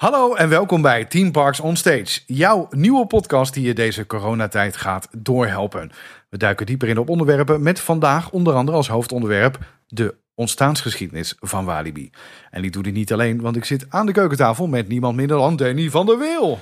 Hallo 0.00 0.34
en 0.34 0.48
welkom 0.48 0.82
bij 0.82 1.04
Team 1.04 1.32
Parks 1.32 1.60
On 1.60 1.76
Stage, 1.76 2.20
jouw 2.26 2.66
nieuwe 2.70 3.06
podcast 3.06 3.54
die 3.54 3.66
je 3.66 3.74
deze 3.74 4.06
coronatijd 4.06 4.76
gaat 4.76 5.08
doorhelpen. 5.16 5.90
We 6.28 6.36
duiken 6.36 6.66
dieper 6.66 6.88
in 6.88 6.98
op 6.98 7.08
onderwerpen 7.08 7.62
met 7.62 7.80
vandaag 7.80 8.30
onder 8.30 8.54
andere 8.54 8.76
als 8.76 8.88
hoofdonderwerp 8.88 9.58
de 9.86 10.14
ontstaansgeschiedenis 10.34 11.36
van 11.38 11.64
Walibi. 11.64 12.10
En 12.50 12.62
die 12.62 12.70
doe 12.70 12.84
ik 12.84 12.92
niet 12.92 13.12
alleen, 13.12 13.40
want 13.40 13.56
ik 13.56 13.64
zit 13.64 13.86
aan 13.88 14.06
de 14.06 14.12
keukentafel 14.12 14.66
met 14.66 14.88
niemand 14.88 15.16
minder 15.16 15.36
dan 15.36 15.56
Danny 15.56 15.90
van 15.90 16.06
der 16.06 16.18
Weel. 16.18 16.58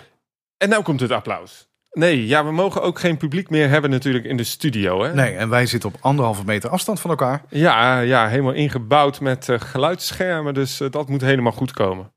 En 0.57 0.69
nou 0.69 0.83
komt 0.83 1.01
het 1.01 1.13
applaus. 1.13 1.69
Nee, 1.91 2.27
ja, 2.27 2.45
we 2.45 2.53
mogen 2.53 2.83
ook 2.83 2.99
geen 2.99 3.17
publiek 3.17 3.51
meer 3.51 3.69
hebben 3.69 3.91
natuurlijk 3.91 4.25
in 4.25 4.37
de 4.37 4.45
studio. 4.45 5.03
Hè? 5.03 5.15
Nee, 5.15 5.37
en 5.37 5.49
wij 5.49 5.67
zitten 5.67 5.89
op 5.89 5.97
anderhalve 6.01 6.45
meter 6.45 6.71
afstand 6.71 7.01
van 7.01 7.11
elkaar. 7.11 7.43
Ja, 7.49 8.01
ja 8.01 8.29
helemaal 8.29 8.53
ingebouwd 8.53 9.21
met 9.21 9.49
uh, 9.49 9.61
geluidsschermen, 9.61 10.55
dus 10.55 10.81
uh, 10.81 10.91
dat 10.91 11.09
moet 11.09 11.21
helemaal 11.21 11.53
goed 11.53 11.73
komen. 11.73 12.13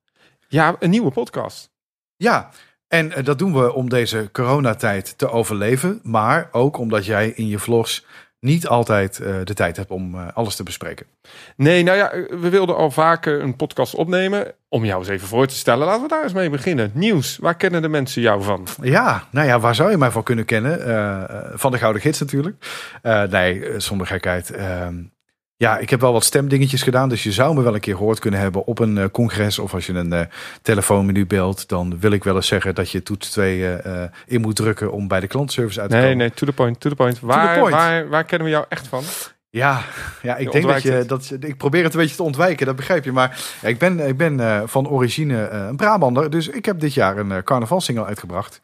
Ja, 0.51 0.75
een 0.79 0.89
nieuwe 0.89 1.11
podcast. 1.11 1.71
Ja, 2.15 2.49
en 2.87 3.07
uh, 3.07 3.23
dat 3.23 3.39
doen 3.39 3.53
we 3.53 3.73
om 3.73 3.89
deze 3.89 4.29
coronatijd 4.31 5.17
te 5.17 5.29
overleven, 5.29 5.99
maar 6.03 6.49
ook 6.51 6.77
omdat 6.77 7.05
jij 7.05 7.29
in 7.29 7.47
je 7.47 7.59
vlogs 7.59 8.05
niet 8.39 8.67
altijd 8.67 9.19
uh, 9.19 9.35
de 9.43 9.53
tijd 9.53 9.77
hebt 9.77 9.91
om 9.91 10.15
uh, 10.15 10.27
alles 10.33 10.55
te 10.55 10.63
bespreken. 10.63 11.05
Nee, 11.55 11.83
nou 11.83 11.97
ja, 11.97 12.11
we 12.39 12.49
wilden 12.49 12.75
al 12.75 12.91
vaker 12.91 13.41
een 13.41 13.55
podcast 13.55 13.95
opnemen. 13.95 14.53
Om 14.69 14.85
jou 14.85 14.99
eens 14.99 15.09
even 15.09 15.27
voor 15.27 15.47
te 15.47 15.55
stellen. 15.55 15.85
Laten 15.85 16.01
we 16.01 16.07
daar 16.07 16.23
eens 16.23 16.33
mee 16.33 16.49
beginnen. 16.49 16.91
Nieuws, 16.93 17.37
waar 17.37 17.55
kennen 17.55 17.81
de 17.81 17.89
mensen 17.89 18.21
jou 18.21 18.43
van? 18.43 18.67
Ja, 18.81 19.27
nou 19.31 19.47
ja, 19.47 19.59
waar 19.59 19.75
zou 19.75 19.91
je 19.91 19.97
mij 19.97 20.11
van 20.11 20.23
kunnen 20.23 20.45
kennen? 20.45 20.87
Uh, 20.87 21.23
van 21.53 21.71
de 21.71 21.77
Gouden 21.77 22.01
Gids 22.01 22.19
natuurlijk. 22.19 22.65
nee, 23.29 23.79
zonder 23.79 24.07
gekheid. 24.07 24.51
Ja, 25.61 25.77
ik 25.77 25.89
heb 25.89 26.01
wel 26.01 26.13
wat 26.13 26.23
stemdingetjes 26.23 26.81
gedaan. 26.81 27.09
Dus 27.09 27.23
je 27.23 27.31
zou 27.31 27.55
me 27.55 27.61
wel 27.61 27.73
een 27.73 27.79
keer 27.79 27.95
gehoord 27.95 28.19
kunnen 28.19 28.39
hebben 28.39 28.65
op 28.65 28.79
een 28.79 28.97
uh, 28.97 29.05
congres. 29.11 29.59
Of 29.59 29.73
als 29.73 29.85
je 29.85 29.93
een 29.93 30.13
uh, 30.13 30.21
telefoonmenu 30.61 31.25
belt. 31.25 31.67
Dan 31.67 31.99
wil 31.99 32.11
ik 32.11 32.23
wel 32.23 32.35
eens 32.35 32.47
zeggen 32.47 32.75
dat 32.75 32.91
je 32.91 33.03
toets 33.03 33.29
2 33.29 33.59
uh, 33.59 34.03
in 34.25 34.41
moet 34.41 34.55
drukken 34.55 34.91
om 34.91 35.07
bij 35.07 35.19
de 35.19 35.27
klantservice 35.27 35.81
uit 35.81 35.89
te 35.89 35.95
nee, 35.95 36.05
komen. 36.05 36.17
Nee, 36.17 36.31
to 36.33 36.45
the 36.45 36.53
point, 36.53 36.79
to 36.79 36.89
the 36.89 36.95
point. 36.95 37.19
Waar, 37.19 37.59
point. 37.59 37.75
Waar, 37.75 38.09
waar 38.09 38.23
kennen 38.23 38.47
we 38.47 38.53
jou 38.53 38.65
echt 38.69 38.87
van? 38.87 39.03
Ja, 39.49 39.81
ja 40.21 40.35
ik 40.35 40.45
je 40.45 40.51
denk 40.51 40.67
dat 40.67 40.81
je, 40.81 41.03
dat 41.07 41.35
ik 41.39 41.57
probeer 41.57 41.83
het 41.83 41.93
een 41.93 41.99
beetje 41.99 42.15
te 42.15 42.23
ontwijken, 42.23 42.65
dat 42.65 42.75
begrijp 42.75 43.03
je. 43.03 43.11
Maar 43.11 43.57
ja, 43.61 43.67
ik 43.67 43.77
ben, 43.77 44.07
ik 44.07 44.17
ben 44.17 44.39
uh, 44.39 44.61
van 44.65 44.89
origine 44.89 45.49
uh, 45.51 45.65
een 45.67 45.75
Brabander, 45.75 46.29
dus 46.29 46.47
ik 46.47 46.65
heb 46.65 46.79
dit 46.79 46.93
jaar 46.93 47.17
een 47.17 47.29
uh, 47.29 47.37
carnavalsingle 47.37 48.05
uitgebracht. 48.05 48.59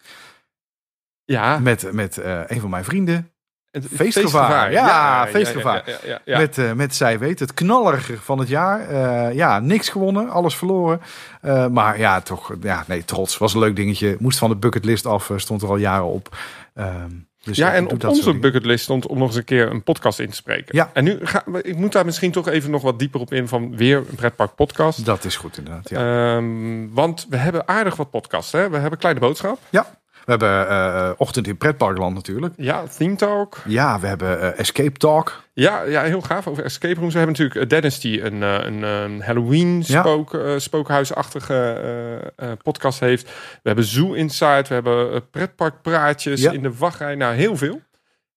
Ja. 1.25 1.59
Met, 1.59 1.91
met 1.91 2.19
een 2.47 2.59
van 2.59 2.69
mijn 2.69 2.83
vrienden. 2.83 3.31
Feestgevaar. 3.71 4.11
feestgevaar. 4.11 4.71
Ja, 4.71 4.87
Ja, 4.87 5.27
feestgevaar. 5.27 5.99
ja, 6.05 6.19
ja. 6.25 6.37
Met, 6.37 6.57
uh, 6.57 6.71
met 6.71 6.95
Zij 6.95 7.19
Weet, 7.19 7.39
het 7.39 7.53
knallerige 7.53 8.17
van 8.17 8.39
het 8.39 8.47
jaar. 8.47 8.91
Uh, 8.91 9.35
ja, 9.35 9.59
niks 9.59 9.89
gewonnen, 9.89 10.29
alles 10.29 10.55
verloren. 10.55 11.01
Uh, 11.41 11.67
maar 11.67 11.99
ja, 11.99 12.21
toch, 12.21 12.55
ja, 12.61 12.83
nee, 12.87 13.05
trots. 13.05 13.37
Was 13.37 13.53
een 13.53 13.59
leuk 13.59 13.75
dingetje. 13.75 14.15
Moest 14.19 14.37
van 14.37 14.49
de 14.49 14.55
bucketlist 14.55 15.05
af, 15.05 15.31
stond 15.35 15.61
er 15.61 15.69
al 15.69 15.77
jaren 15.77 16.05
op. 16.05 16.37
Um, 16.75 17.27
dus 17.43 17.57
ja, 17.57 17.73
en 17.73 17.89
op 17.91 18.03
onze 18.03 18.33
bucketlist 18.33 18.83
stond 18.83 19.07
om 19.07 19.17
nog 19.17 19.27
eens 19.27 19.37
een 19.37 19.43
keer 19.43 19.71
een 19.71 19.83
podcast 19.83 20.19
in 20.19 20.29
te 20.29 20.35
spreken. 20.35 20.75
Ja. 20.75 20.89
En 20.93 21.03
nu 21.03 21.19
ga 21.21 21.43
ik 21.61 21.75
moet 21.75 21.91
daar 21.91 22.05
misschien 22.05 22.31
toch 22.31 22.47
even 22.47 22.71
nog 22.71 22.81
wat 22.81 22.99
dieper 22.99 23.19
op 23.19 23.33
in 23.33 23.47
van 23.47 23.75
weer 23.75 23.97
een 23.97 24.15
pretpark 24.15 24.55
podcast. 24.55 25.05
Dat 25.05 25.23
is 25.23 25.35
goed 25.35 25.57
inderdaad. 25.57 25.89
Ja. 25.89 26.35
Um, 26.35 26.93
want 26.93 27.25
we 27.29 27.37
hebben 27.37 27.67
aardig 27.67 27.95
wat 27.95 28.09
podcasts. 28.09 28.52
Hè? 28.52 28.69
We 28.69 28.77
hebben 28.77 28.99
Kleine 28.99 29.19
Boodschap. 29.19 29.59
Ja. 29.69 29.97
We 30.28 30.33
hebben 30.33 30.72
uh, 30.72 31.11
Ochtend 31.17 31.47
in 31.47 31.58
Pretparkland 31.58 32.16
natuurlijk. 32.16 32.53
Ja, 32.58 32.83
Theme 32.97 33.16
Talk. 33.16 33.58
Ja, 33.66 34.00
we 34.00 34.08
hebben 34.08 34.38
uh, 34.38 34.59
Escape 34.59 34.97
Talk. 34.97 35.44
Ja, 35.53 35.83
ja, 35.83 36.03
heel 36.03 36.22
gaaf 36.22 36.47
over 36.47 36.64
escape 36.64 37.00
rooms. 37.00 37.14
We 37.14 37.20
hebben 37.20 37.38
natuurlijk 37.38 37.70
Dennis 37.70 38.00
die 38.00 38.23
een, 38.23 38.42
een, 38.42 38.83
een 38.83 39.22
Halloween 39.22 39.83
spook, 39.83 40.31
ja. 40.31 40.59
spookhuisachtige 40.59 42.33
podcast 42.64 43.00
heeft. 43.00 43.25
We 43.25 43.61
hebben 43.64 43.86
Zoo 43.86 44.14
Insight. 44.14 44.67
We 44.67 44.73
hebben 44.73 45.30
pretparkpraatjes 45.30 46.42
ja. 46.42 46.52
in 46.52 46.61
de 46.61 46.73
wachtrij. 46.78 47.16
Nou, 47.16 47.36
heel 47.36 47.58
veel. 47.58 47.81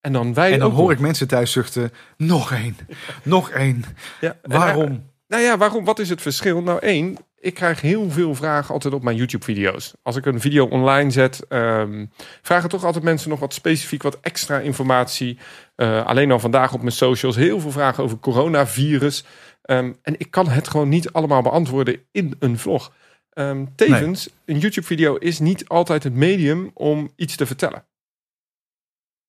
En 0.00 0.12
dan 0.12 0.34
wij 0.34 0.52
En 0.52 0.58
dan 0.58 0.70
hoor 0.70 0.82
nog. 0.82 0.92
ik 0.92 0.98
mensen 0.98 1.28
thuis 1.28 1.52
zuchten. 1.52 1.90
Nog 2.16 2.52
één. 2.52 2.76
Nog 3.22 3.50
één. 3.50 3.84
Ja, 4.20 4.36
Waarom? 4.42 5.08
Nou 5.28 5.42
ja, 5.42 5.56
waarom? 5.56 5.84
Wat 5.84 5.98
is 5.98 6.08
het 6.08 6.22
verschil? 6.22 6.62
Nou, 6.62 6.78
één, 6.78 7.16
ik 7.40 7.54
krijg 7.54 7.80
heel 7.80 8.10
veel 8.10 8.34
vragen 8.34 8.74
altijd 8.74 8.94
op 8.94 9.02
mijn 9.02 9.16
YouTube-video's. 9.16 9.94
Als 10.02 10.16
ik 10.16 10.26
een 10.26 10.40
video 10.40 10.66
online 10.66 11.10
zet, 11.10 11.46
um, 11.48 12.10
vragen 12.42 12.68
toch 12.68 12.84
altijd 12.84 13.04
mensen 13.04 13.30
nog 13.30 13.40
wat 13.40 13.54
specifiek, 13.54 14.02
wat 14.02 14.20
extra 14.20 14.58
informatie. 14.58 15.38
Uh, 15.76 16.06
alleen 16.06 16.30
al 16.30 16.38
vandaag 16.38 16.72
op 16.72 16.80
mijn 16.80 16.92
socials 16.92 17.36
heel 17.36 17.60
veel 17.60 17.70
vragen 17.70 18.04
over 18.04 18.18
coronavirus. 18.18 19.24
Um, 19.62 19.96
en 20.02 20.14
ik 20.18 20.30
kan 20.30 20.48
het 20.48 20.68
gewoon 20.68 20.88
niet 20.88 21.12
allemaal 21.12 21.42
beantwoorden 21.42 22.00
in 22.12 22.36
een 22.38 22.58
vlog. 22.58 22.92
Um, 23.34 23.74
tevens, 23.74 24.26
nee. 24.26 24.56
een 24.56 24.62
YouTube-video 24.62 25.16
is 25.16 25.38
niet 25.38 25.68
altijd 25.68 26.02
het 26.02 26.14
medium 26.14 26.70
om 26.74 27.12
iets 27.16 27.36
te 27.36 27.46
vertellen. 27.46 27.84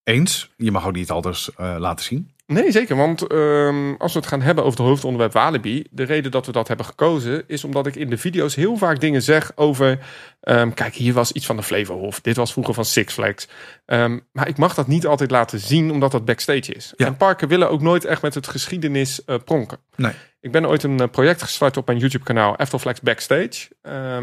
Eens. 0.03 0.53
Je 0.57 0.71
mag 0.71 0.85
ook 0.87 0.95
niet 0.95 1.11
alles 1.11 1.49
uh, 1.59 1.75
laten 1.79 2.05
zien. 2.05 2.31
Nee, 2.51 2.71
zeker. 2.71 2.95
Want 2.95 3.31
um, 3.31 3.95
als 3.97 4.13
we 4.13 4.19
het 4.19 4.27
gaan 4.27 4.41
hebben 4.41 4.63
over 4.63 4.79
het 4.79 4.87
hoofdonderwerp 4.87 5.33
Walibi, 5.33 5.87
de 5.91 6.03
reden 6.03 6.31
dat 6.31 6.45
we 6.45 6.51
dat 6.51 6.67
hebben 6.67 6.85
gekozen, 6.85 7.43
is 7.47 7.63
omdat 7.63 7.87
ik 7.87 7.95
in 7.95 8.09
de 8.09 8.17
video's 8.17 8.55
heel 8.55 8.77
vaak 8.77 8.99
dingen 8.99 9.21
zeg 9.21 9.51
over. 9.55 9.99
Um, 10.41 10.73
kijk, 10.73 10.93
hier 10.93 11.13
was 11.13 11.31
iets 11.31 11.45
van 11.45 11.55
de 11.55 11.63
Flevohof. 11.63 12.21
Dit 12.21 12.35
was 12.35 12.51
vroeger 12.51 12.73
van 12.73 12.85
Six 12.85 13.13
Flags. 13.13 13.47
Um, 13.85 14.27
maar 14.31 14.47
ik 14.47 14.57
mag 14.57 14.73
dat 14.73 14.87
niet 14.87 15.07
altijd 15.07 15.31
laten 15.31 15.59
zien, 15.59 15.91
omdat 15.91 16.11
dat 16.11 16.25
backstage 16.25 16.73
is. 16.73 16.93
Ja. 16.97 17.05
En 17.05 17.17
parken 17.17 17.47
willen 17.47 17.69
ook 17.69 17.81
nooit 17.81 18.05
echt 18.05 18.21
met 18.21 18.33
het 18.33 18.47
geschiedenis 18.47 19.21
uh, 19.25 19.35
pronken. 19.45 19.77
Nee. 19.95 20.13
Ik 20.41 20.51
ben 20.51 20.67
ooit 20.67 20.83
een 20.83 21.01
uh, 21.01 21.07
project 21.11 21.41
gestart 21.41 21.77
op 21.77 21.87
mijn 21.87 21.97
YouTube-kanaal 21.97 22.55
Eftelflex 22.55 23.01
Backstage, 23.01 23.67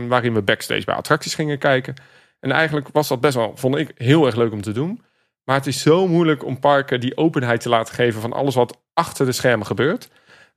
waarin 0.09 0.35
we 0.35 0.43
backstage 0.43 0.85
bij 0.85 0.95
attracties 0.95 1.35
gingen 1.35 1.59
kijken. 1.59 1.95
En 2.41 2.53
eigenlijk 2.53 2.89
was 2.93 3.09
dat 3.09 3.21
best 3.21 3.35
wel, 3.35 3.53
vond 3.55 3.77
ik, 3.77 3.91
heel 3.95 4.27
erg 4.27 4.37
leuk 4.37 4.53
om 4.53 4.63
te 4.63 4.73
doen. 4.73 5.03
Maar 5.49 5.57
het 5.57 5.67
is 5.67 5.83
zo 5.83 6.09
moeilijk 6.09 6.45
om 6.45 6.59
parken 6.59 7.01
die 7.01 7.17
openheid 7.17 7.61
te 7.61 7.69
laten 7.69 7.95
geven 7.95 8.21
van 8.21 8.33
alles 8.33 8.55
wat 8.55 8.79
achter 8.95 9.27
de 9.27 9.33
schermen 9.33 9.67
gebeurt. 9.67 10.09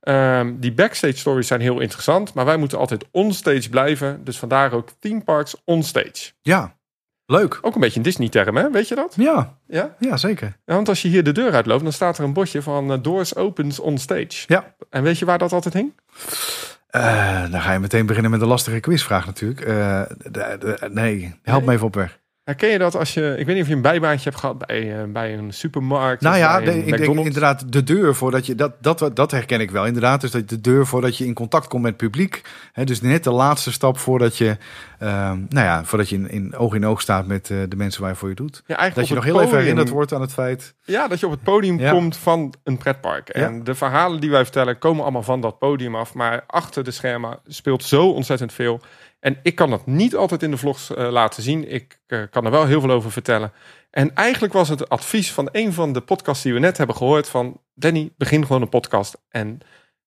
Um, 0.02 0.60
die 0.60 0.72
backstage 0.72 1.16
stories 1.16 1.46
zijn 1.46 1.60
heel 1.60 1.80
interessant, 1.80 2.34
maar 2.34 2.44
wij 2.44 2.56
moeten 2.56 2.78
altijd 2.78 3.04
onstage 3.10 3.68
blijven. 3.68 4.24
Dus 4.24 4.38
vandaar 4.38 4.72
ook 4.72 4.88
theme 4.98 5.20
parks 5.24 5.54
onstage. 5.64 6.32
Ja, 6.42 6.76
leuk. 7.26 7.58
Ook 7.62 7.74
een 7.74 7.80
beetje 7.80 7.96
een 7.96 8.02
Disney-term, 8.02 8.56
hè? 8.56 8.70
Weet 8.70 8.88
je 8.88 8.94
dat? 8.94 9.14
Ja, 9.16 9.58
Ja? 9.66 9.94
ja 9.98 10.16
zeker. 10.16 10.56
ja? 10.66 10.74
Want 10.74 10.88
als 10.88 11.02
je 11.02 11.08
hier 11.08 11.24
de 11.24 11.32
deur 11.32 11.52
uitloopt, 11.54 11.82
dan 11.82 11.92
staat 11.92 12.18
er 12.18 12.24
een 12.24 12.32
bordje 12.32 12.62
van 12.62 12.92
uh, 12.92 12.98
Doors 13.02 13.34
Opens 13.36 13.78
Onstage. 13.78 14.44
Ja. 14.46 14.74
En 14.90 15.02
weet 15.02 15.18
je 15.18 15.24
waar 15.24 15.38
dat 15.38 15.52
altijd 15.52 15.74
hing? 15.74 15.92
Uh, 16.96 17.50
dan 17.50 17.60
ga 17.60 17.72
je 17.72 17.78
meteen 17.78 18.06
beginnen 18.06 18.30
met 18.30 18.40
een 18.40 18.46
lastige 18.48 18.80
quizvraag 18.80 19.26
natuurlijk. 19.26 19.60
Uh, 19.66 20.02
de, 20.30 20.88
nee, 20.92 21.34
help 21.42 21.58
Nee. 21.58 21.66
me 21.68 21.72
even 21.74 21.86
op 21.86 21.94
weg. 21.94 22.20
Herken 22.44 22.68
je 22.68 22.78
dat 22.78 22.96
als 22.96 23.14
je... 23.14 23.34
Ik 23.38 23.46
weet 23.46 23.54
niet 23.54 23.62
of 23.64 23.68
je 23.68 23.74
een 23.74 23.82
bijbaantje 23.82 24.28
hebt 24.28 24.40
gehad 24.40 24.58
bij, 24.66 24.98
uh, 25.02 25.12
bij 25.12 25.34
een 25.34 25.52
supermarkt 25.52 26.22
Nou 26.22 26.36
ja, 26.36 26.60
de, 26.60 26.84
ik 26.84 26.96
denk 26.96 27.16
inderdaad 27.16 27.72
de 27.72 27.82
deur 27.82 28.14
voordat 28.14 28.46
je 28.46 28.54
dat, 28.54 28.72
dat 28.80 29.10
dat 29.14 29.30
herken 29.30 29.60
ik 29.60 29.70
wel 29.70 29.86
inderdaad. 29.86 30.20
Dus 30.20 30.30
dat 30.30 30.48
de 30.48 30.60
deur 30.60 30.86
voordat 30.86 31.16
je 31.16 31.24
in 31.26 31.34
contact 31.34 31.66
komt 31.68 31.82
met 31.82 31.90
het 31.92 32.00
publiek. 32.00 32.40
Hè, 32.72 32.84
dus 32.84 33.00
net 33.00 33.24
de 33.24 33.30
laatste 33.30 33.72
stap 33.72 33.98
voordat 33.98 34.36
je, 34.38 34.48
um, 34.48 35.46
nou 35.48 35.66
ja, 35.66 35.84
voordat 35.84 36.08
je 36.08 36.16
in, 36.16 36.30
in 36.30 36.56
oog 36.56 36.74
in 36.74 36.86
oog 36.86 37.00
staat 37.00 37.26
met 37.26 37.48
uh, 37.50 37.58
de 37.68 37.76
mensen 37.76 38.02
waarvoor 38.02 38.28
je 38.28 38.34
doet. 38.34 38.62
Ja, 38.66 38.76
eigenlijk 38.76 38.94
Dat 38.94 39.08
je 39.08 39.14
nog 39.14 39.24
heel 39.24 39.32
even 39.34 39.44
podium- 39.46 39.60
herinnerd 39.62 39.88
wordt 39.88 40.12
aan 40.12 40.20
het 40.20 40.32
feit. 40.32 40.74
Ja, 40.84 41.08
dat 41.08 41.20
je 41.20 41.26
op 41.26 41.32
het 41.32 41.42
podium 41.42 41.78
Ja. 41.78 41.90
komt 41.90 42.16
van 42.16 42.54
een 42.64 42.78
pretpark. 42.78 43.28
En 43.28 43.54
Ja. 43.56 43.62
de 43.62 43.74
verhalen 43.74 44.20
die 44.20 44.30
wij 44.30 44.42
vertellen 44.42 44.78
komen 44.78 45.02
allemaal 45.02 45.22
van 45.22 45.40
dat 45.40 45.58
podium 45.58 45.94
af. 45.96 46.14
Maar 46.14 46.44
achter 46.46 46.84
de 46.84 46.90
schermen 46.90 47.38
speelt 47.46 47.84
zo 47.84 48.08
ontzettend 48.10 48.52
veel. 48.52 48.80
En 49.22 49.38
ik 49.42 49.54
kan 49.54 49.70
dat 49.70 49.86
niet 49.86 50.16
altijd 50.16 50.42
in 50.42 50.50
de 50.50 50.56
vlogs 50.56 50.90
uh, 50.90 51.10
laten 51.10 51.42
zien. 51.42 51.72
Ik 51.72 52.00
uh, 52.06 52.22
kan 52.30 52.44
er 52.44 52.50
wel 52.50 52.66
heel 52.66 52.80
veel 52.80 52.90
over 52.90 53.12
vertellen. 53.12 53.52
En 53.90 54.14
eigenlijk 54.14 54.52
was 54.52 54.68
het 54.68 54.88
advies 54.88 55.32
van 55.32 55.48
een 55.52 55.72
van 55.72 55.92
de 55.92 56.00
podcasts 56.00 56.42
die 56.42 56.52
we 56.52 56.58
net 56.58 56.76
hebben 56.76 56.96
gehoord 56.96 57.28
van... 57.28 57.60
Danny, 57.74 58.12
begin 58.16 58.46
gewoon 58.46 58.62
een 58.62 58.68
podcast. 58.68 59.22
En 59.28 59.60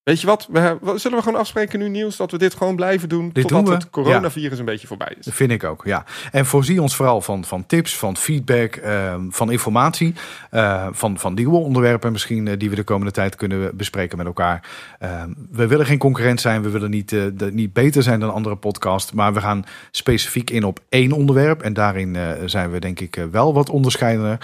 weet 0.05 0.21
je 0.21 0.27
wat? 0.27 0.47
We, 0.51 0.77
zullen 0.95 1.17
we 1.17 1.23
gewoon 1.23 1.39
afspreken 1.39 1.79
nu 1.79 1.89
nieuws 1.89 2.15
dat 2.15 2.31
we 2.31 2.37
dit 2.37 2.53
gewoon 2.53 2.75
blijven 2.75 3.09
doen... 3.09 3.29
Dit 3.33 3.47
totdat 3.47 3.65
doen 3.65 3.73
het 3.73 3.89
coronavirus 3.89 4.59
een 4.59 4.65
beetje 4.65 4.87
voorbij 4.87 5.15
is. 5.19 5.25
Dat 5.25 5.33
vind 5.33 5.51
ik 5.51 5.63
ook, 5.63 5.85
ja. 5.85 6.05
En 6.31 6.45
voorzie 6.45 6.81
ons 6.81 6.95
vooral 6.95 7.21
van, 7.21 7.45
van 7.45 7.65
tips, 7.65 7.97
van 7.97 8.17
feedback, 8.17 8.75
uh, 8.75 9.15
van 9.29 9.51
informatie. 9.51 10.13
Uh, 10.51 10.87
van, 10.91 11.17
van 11.17 11.33
nieuwe 11.33 11.57
onderwerpen 11.57 12.11
misschien 12.11 12.45
uh, 12.45 12.53
die 12.57 12.69
we 12.69 12.75
de 12.75 12.83
komende 12.83 13.11
tijd 13.11 13.35
kunnen 13.35 13.77
bespreken 13.77 14.17
met 14.17 14.25
elkaar. 14.25 14.69
Ehm, 14.99 15.29
we 15.51 15.67
willen 15.67 15.85
geen 15.85 15.97
concurrent 15.97 16.41
zijn. 16.41 16.61
We 16.61 16.69
willen 16.69 16.89
niet, 16.89 17.09
de, 17.09 17.49
niet 17.51 17.73
beter 17.73 18.03
zijn 18.03 18.19
dan 18.19 18.33
andere 18.33 18.55
podcasts. 18.55 19.11
Maar 19.11 19.33
we 19.33 19.41
gaan 19.41 19.63
specifiek 19.91 20.49
in 20.49 20.63
op 20.63 20.79
één 20.89 21.11
onderwerp. 21.11 21.61
En 21.61 21.73
daarin 21.73 22.17
zijn 22.45 22.71
we 22.71 22.79
denk 22.79 22.99
ik 22.99 23.25
wel 23.31 23.53
wat 23.53 23.69
onderscheidender. 23.69 24.37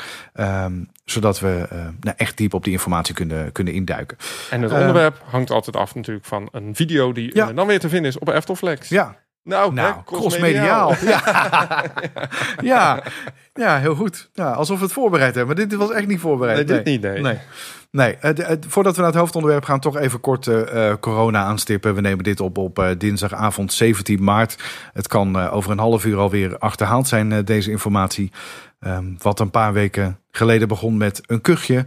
Zodat 1.06 1.40
we 1.40 1.68
uh, 1.74 1.80
nou, 2.00 2.16
echt 2.18 2.38
diep 2.38 2.54
op 2.54 2.64
die 2.64 2.74
informatie 2.74 3.14
kunnen, 3.14 3.52
kunnen 3.52 3.74
induiken. 3.74 4.18
En 4.50 4.62
het 4.62 4.72
onderwerp 4.72 5.22
hangt 5.26 5.52
altijd 5.52 5.76
af 5.76 5.96
natuurlijk 5.96 6.26
van 6.26 6.48
een 6.52 6.76
video 6.76 7.12
die 7.12 7.36
Ja. 7.36 7.50
uh, 7.50 7.56
dan 7.56 7.68
weer 7.68 7.80
te 7.80 7.90
vinden 7.90 8.10
is 8.12 8.20
op 8.20 8.30
Eftelflex. 8.30 8.90
Ja, 8.90 9.16
Nou, 9.44 9.74
Nou, 9.74 9.94
hè, 9.94 10.04
crossmediaal. 10.06 10.94
Ja. 11.06 11.22
ja. 12.74 13.04
ja, 13.54 13.78
heel 13.80 13.96
goed. 13.96 14.30
Ja, 14.34 14.52
alsof 14.52 14.78
we 14.78 14.84
het 14.84 14.94
voorbereid 14.94 15.36
hebben. 15.36 15.56
Maar 15.56 15.68
dit 15.68 15.78
was 15.78 15.92
echt 15.92 16.08
niet 16.08 16.20
voorbereid. 16.20 16.68
Nee, 16.68 16.78
dit 16.84 16.86
niet, 16.86 17.02
nee. 17.22 17.38
Nee. 17.92 18.18
Voordat 18.68 18.96
we 18.96 19.02
naar 19.02 19.10
het 19.12 19.20
hoofdonderwerp 19.20 19.64
gaan, 19.64 19.80
toch 19.80 19.98
even 19.98 20.20
kort 20.20 20.48
eh, 20.48 20.90
eh, 20.90 20.98
corona 21.00 21.44
aanstippen. 21.44 21.96
We 21.96 22.02
nemen 22.02 22.24
dit 22.24 22.40
op 22.40 22.58
op 22.58 22.80
eh, 22.80 22.90
dinsdagavond 22.98 23.74
17 23.74 24.24
maart. 24.24 24.58
Het 24.94 25.08
kan 25.08 25.40
eh, 25.40 25.54
over 25.56 25.72
een 25.72 25.80
half 25.80 26.06
uur 26.06 26.18
alweer 26.18 26.58
achterhaald 26.58 27.08
zijn, 27.08 27.32
eh, 27.32 27.40
deze 27.46 27.72
informatie. 27.72 28.32
Ehm, 28.80 29.06
wat 29.18 29.40
een 29.40 29.52
paar 29.52 29.74
weken 29.74 30.20
geleden 30.32 30.68
begon 30.68 30.98
met 30.98 31.22
een 31.26 31.42
kuchje. 31.42 31.86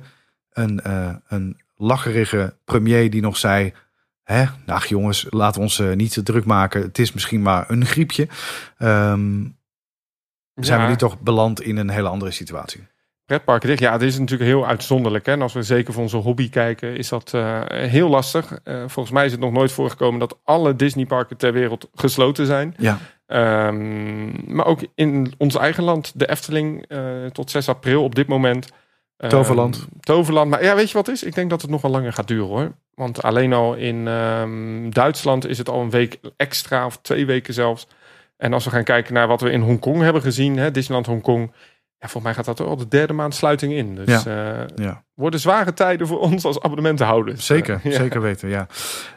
Een, 0.51 0.81
eh, 0.81 1.15
een 1.27 1.61
lacherige 1.75 2.57
premier 2.65 3.11
die 3.11 3.23
nog 3.23 3.37
zei... 3.37 3.75
Hè, 4.23 4.45
nou 4.67 4.87
jongens, 4.87 5.27
laten 5.31 5.55
we 5.55 5.67
ons 5.67 5.79
eh, 5.79 5.93
niet 5.93 6.13
te 6.13 6.23
druk 6.23 6.45
maken. 6.45 6.83
Het 6.83 6.99
is 6.99 7.13
misschien 7.13 7.43
maar 7.43 7.71
een 7.71 7.87
griepje. 7.87 8.29
Ehm, 8.79 9.45
zijn 10.55 10.83
we 10.83 10.89
nu 10.89 10.97
toch 10.97 11.21
beland 11.21 11.63
in 11.63 11.77
een 11.77 11.91
hele 11.91 12.09
andere 12.09 12.31
situatie. 12.31 12.87
Pretparken 13.27 13.69
dicht. 13.69 13.81
Ja, 13.81 13.93
het 13.93 14.03
is 14.03 14.19
natuurlijk 14.19 14.51
heel 14.51 14.67
uitzonderlijk. 14.67 15.27
Hè? 15.27 15.33
En 15.33 15.43
als 15.43 15.53
we 15.53 15.63
zeker 15.63 15.93
voor 15.93 16.03
onze 16.03 16.17
hobby 16.17 16.51
kijken, 16.51 16.97
is 16.97 17.09
dat 17.09 17.35
eh, 17.35 17.63
heel 17.69 18.09
lastig. 18.09 18.59
Eh, 18.65 18.75
volgens 18.87 19.11
mij 19.11 19.25
is 19.25 19.33
het 19.33 19.41
nog 19.41 19.53
nooit 19.53 19.73
voorgekomen 19.73 20.21
dat 20.21 20.39
alle 20.45 20.77
Disneyparken 20.77 21.37
ter 21.37 21.53
wereld 21.53 21.89
gesloten 21.95 22.47
zijn. 22.47 22.75
Ja, 22.79 22.99
Ehm, 23.27 24.55
maar 24.55 24.67
ook 24.67 24.81
in 24.95 25.33
ons 25.39 25.57
eigen 25.57 25.85
land, 25.85 26.13
de 26.15 26.31
Efteling, 26.31 26.85
eh, 26.89 27.27
tot 27.33 27.51
6 27.51 27.69
april 27.69 28.05
op 28.05 28.15
dit 28.15 28.27
moment. 28.27 28.69
Ehm, 29.17 29.31
Toverland. 29.31 29.87
Toverland. 30.01 30.51
Maar 30.51 30.63
ja, 30.63 30.75
weet 30.75 30.89
je 30.89 30.95
wat 30.95 31.07
het 31.07 31.17
is? 31.17 31.23
Ik 31.23 31.35
denk 31.35 31.51
dat 31.51 31.63
het 31.63 31.71
nog 31.71 31.83
wel 31.83 31.91
langer 31.91 32.13
gaat 32.13 32.29
duren 32.29 32.47
hoor. 32.47 32.73
Want 32.95 33.23
alleen 33.23 33.53
al 33.53 33.75
in 33.75 34.09
ehm, 34.09 34.91
Duitsland 34.91 35.47
is 35.47 35.59
het 35.59 35.69
al 35.69 35.81
een 35.81 35.91
week 35.91 36.19
extra, 36.37 36.87
of 36.87 36.99
twee 37.03 37.27
weken 37.27 37.55
zelfs. 37.55 37.87
En 38.37 38.53
als 38.53 38.65
we 38.65 38.71
gaan 38.71 38.85
kijken 38.85 39.15
naar 39.15 39.27
wat 39.29 39.41
we 39.41 39.51
in 39.51 39.61
Hongkong 39.61 40.01
hebben 40.01 40.23
gezien, 40.23 40.57
hè, 40.57 40.71
Disneyland 40.71 41.07
Hongkong. 41.07 41.53
Ja, 41.99 42.11
volgens 42.11 42.23
mij 42.25 42.35
gaat 42.35 42.45
dat 42.45 42.59
er 42.59 42.67
al 42.67 42.77
de 42.77 42.89
derde 42.89 43.13
maand 43.13 43.35
sluiting 43.35 43.73
in. 43.73 43.95
Dus 43.95 44.27
eh 44.27 44.61
ja. 44.77 45.05
worden 45.15 45.41
zware 45.41 45.73
tijden 45.73 46.07
voor 46.07 46.19
ons 46.21 46.45
als 46.45 46.61
abonnementenhouders. 46.61 47.47
Zeker, 47.47 47.81
Eh, 47.85 47.93
ja. 47.93 47.99
zeker 47.99 48.21
weten, 48.21 48.49
ja. 48.49 48.67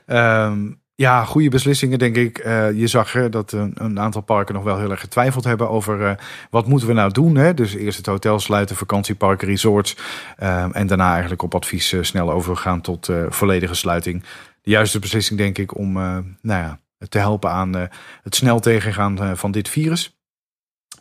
Ehm, 0.05 0.71
ja, 0.95 1.23
goede 1.23 1.49
beslissingen, 1.49 1.99
denk 1.99 2.15
ik. 2.15 2.37
Eh, 2.37 2.71
je 2.71 2.87
zag 2.87 3.13
hè, 3.13 3.29
dat 3.29 3.51
een, 3.51 3.71
een 3.75 3.99
aantal 3.99 4.21
parken 4.21 4.55
nog 4.55 4.63
wel 4.63 4.77
heel 4.79 4.91
erg 4.91 4.99
getwijfeld 4.99 5.43
hebben 5.43 5.69
over 5.69 6.05
eh, 6.05 6.11
wat 6.49 6.67
moeten 6.67 6.87
we 6.87 6.93
nou 6.93 7.11
doen. 7.11 7.35
Hè? 7.35 7.53
Dus 7.53 7.73
eerst 7.73 7.97
het 7.97 8.05
hotel 8.05 8.39
sluiten, 8.39 8.75
vakantieparken, 8.75 9.47
resorts. 9.47 9.95
ehm, 10.37 10.71
en 10.71 10.87
daarna 10.87 11.11
eigenlijk 11.11 11.41
op 11.41 11.55
advies 11.55 11.93
eh, 11.93 12.03
snel 12.03 12.31
overgaan 12.31 12.81
tot 12.81 13.09
eh, 13.09 13.23
volledige 13.29 13.73
sluiting. 13.75 14.23
De 14.61 14.69
juiste 14.71 14.99
beslissing, 14.99 15.39
denk 15.39 15.57
ik, 15.57 15.77
om 15.77 15.97
eh, 15.97 16.17
nou 16.41 16.61
ja, 16.63 16.79
te 17.09 17.17
helpen 17.19 17.49
aan 17.51 17.75
eh, 17.77 17.83
het 18.23 18.35
snel 18.35 18.59
tegengaan 18.59 19.19
eh, 19.21 19.31
van 19.33 19.51
dit 19.51 19.69
virus. 19.69 20.16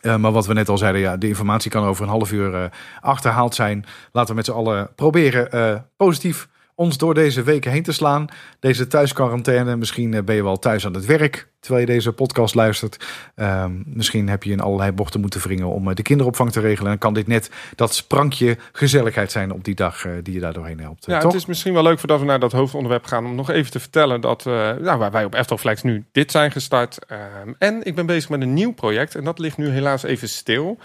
Eh, 0.01 0.15
maar 0.15 0.31
wat 0.31 0.45
we 0.45 0.53
net 0.53 0.69
al 0.69 0.77
zeiden, 0.77 1.01
ja, 1.01 1.17
de 1.17 1.27
informatie 1.27 1.71
kan 1.71 1.83
over 1.83 2.03
een 2.03 2.09
half 2.09 2.31
uur 2.31 2.53
eh, 2.53 2.69
achterhaald 2.99 3.55
zijn. 3.55 3.85
Laten 4.11 4.29
we 4.29 4.35
met 4.35 4.45
z'n 4.45 4.51
allen 4.51 4.89
proberen 4.95 5.51
eh, 5.51 5.79
positief 5.97 6.47
ons 6.75 6.97
door 6.97 7.13
deze 7.13 7.43
weken 7.43 7.71
heen 7.71 7.83
te 7.83 7.91
slaan. 7.91 8.27
Deze 8.59 8.87
thuisquarantaine. 8.87 9.75
Misschien 9.75 10.25
ben 10.25 10.35
je 10.35 10.43
wel 10.43 10.59
thuis 10.59 10.85
aan 10.85 10.93
het 10.93 11.05
werk 11.05 11.49
terwijl 11.67 11.87
je 11.87 11.93
deze 11.93 12.11
podcast 12.11 12.55
luistert. 12.55 13.05
Ehm, 13.35 13.71
misschien 13.85 14.29
heb 14.29 14.43
je 14.43 14.51
in 14.51 14.59
allerlei 14.59 14.91
bochten 14.91 15.21
moeten 15.21 15.41
wringen 15.41 15.67
om 15.67 15.89
eh, 15.89 15.95
de 15.95 16.01
kinderopvang 16.01 16.51
te 16.51 16.59
regelen. 16.59 16.91
En 16.91 16.97
kan 16.97 17.13
dit 17.13 17.27
net 17.27 17.49
dat 17.75 17.95
sprankje 17.95 18.57
gezelligheid 18.71 19.31
zijn 19.31 19.51
op 19.51 19.63
die 19.63 19.75
dag 19.75 20.05
eh, 20.05 20.11
die 20.23 20.33
je 20.33 20.39
daar 20.39 20.53
doorheen 20.53 20.79
helpt. 20.79 21.05
eh, 21.07 21.13
Ja, 21.13 21.19
toch? 21.19 21.31
het 21.31 21.41
is 21.41 21.47
misschien 21.47 21.73
wel 21.73 21.83
leuk 21.83 21.99
voordat 21.99 22.19
we 22.19 22.25
naar 22.25 22.39
dat 22.39 22.51
hoofdonderwerp 22.51 23.05
gaan 23.05 23.25
om 23.25 23.35
nog 23.35 23.49
even 23.49 23.71
te 23.71 23.79
vertellen 23.79 24.21
dat 24.21 24.45
nou, 24.45 24.97
waar 24.97 25.11
wij 25.11 25.25
op 25.25 25.33
Eftelflex 25.33 25.83
nu 25.83 26.05
dit 26.11 26.31
zijn 26.31 26.51
gestart. 26.51 27.05
Ehm, 27.05 27.53
en 27.57 27.83
ik 27.83 27.95
ben 27.95 28.05
bezig 28.05 28.29
met 28.29 28.41
een 28.41 28.53
nieuw 28.53 28.73
project 28.73 29.15
en 29.15 29.23
dat 29.23 29.39
ligt 29.39 29.57
nu 29.57 29.69
helaas 29.69 30.03
even 30.03 30.29
stil. 30.29 30.77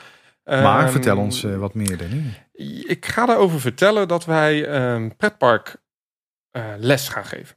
maar 0.45 0.83
Ehm, 0.83 0.91
vertel 0.91 1.17
ons 1.17 1.43
wat 1.43 1.75
meer, 1.75 1.97
Danny. 1.97 2.23
Ik 2.87 3.07
ga 3.07 3.27
daarover 3.27 3.61
vertellen 3.61 4.09
dat 4.09 4.25
wij 4.25 4.67
ehm 4.69 5.09
pretpark 5.17 5.77
les 6.79 7.09
gaan 7.09 7.25
geven. 7.25 7.57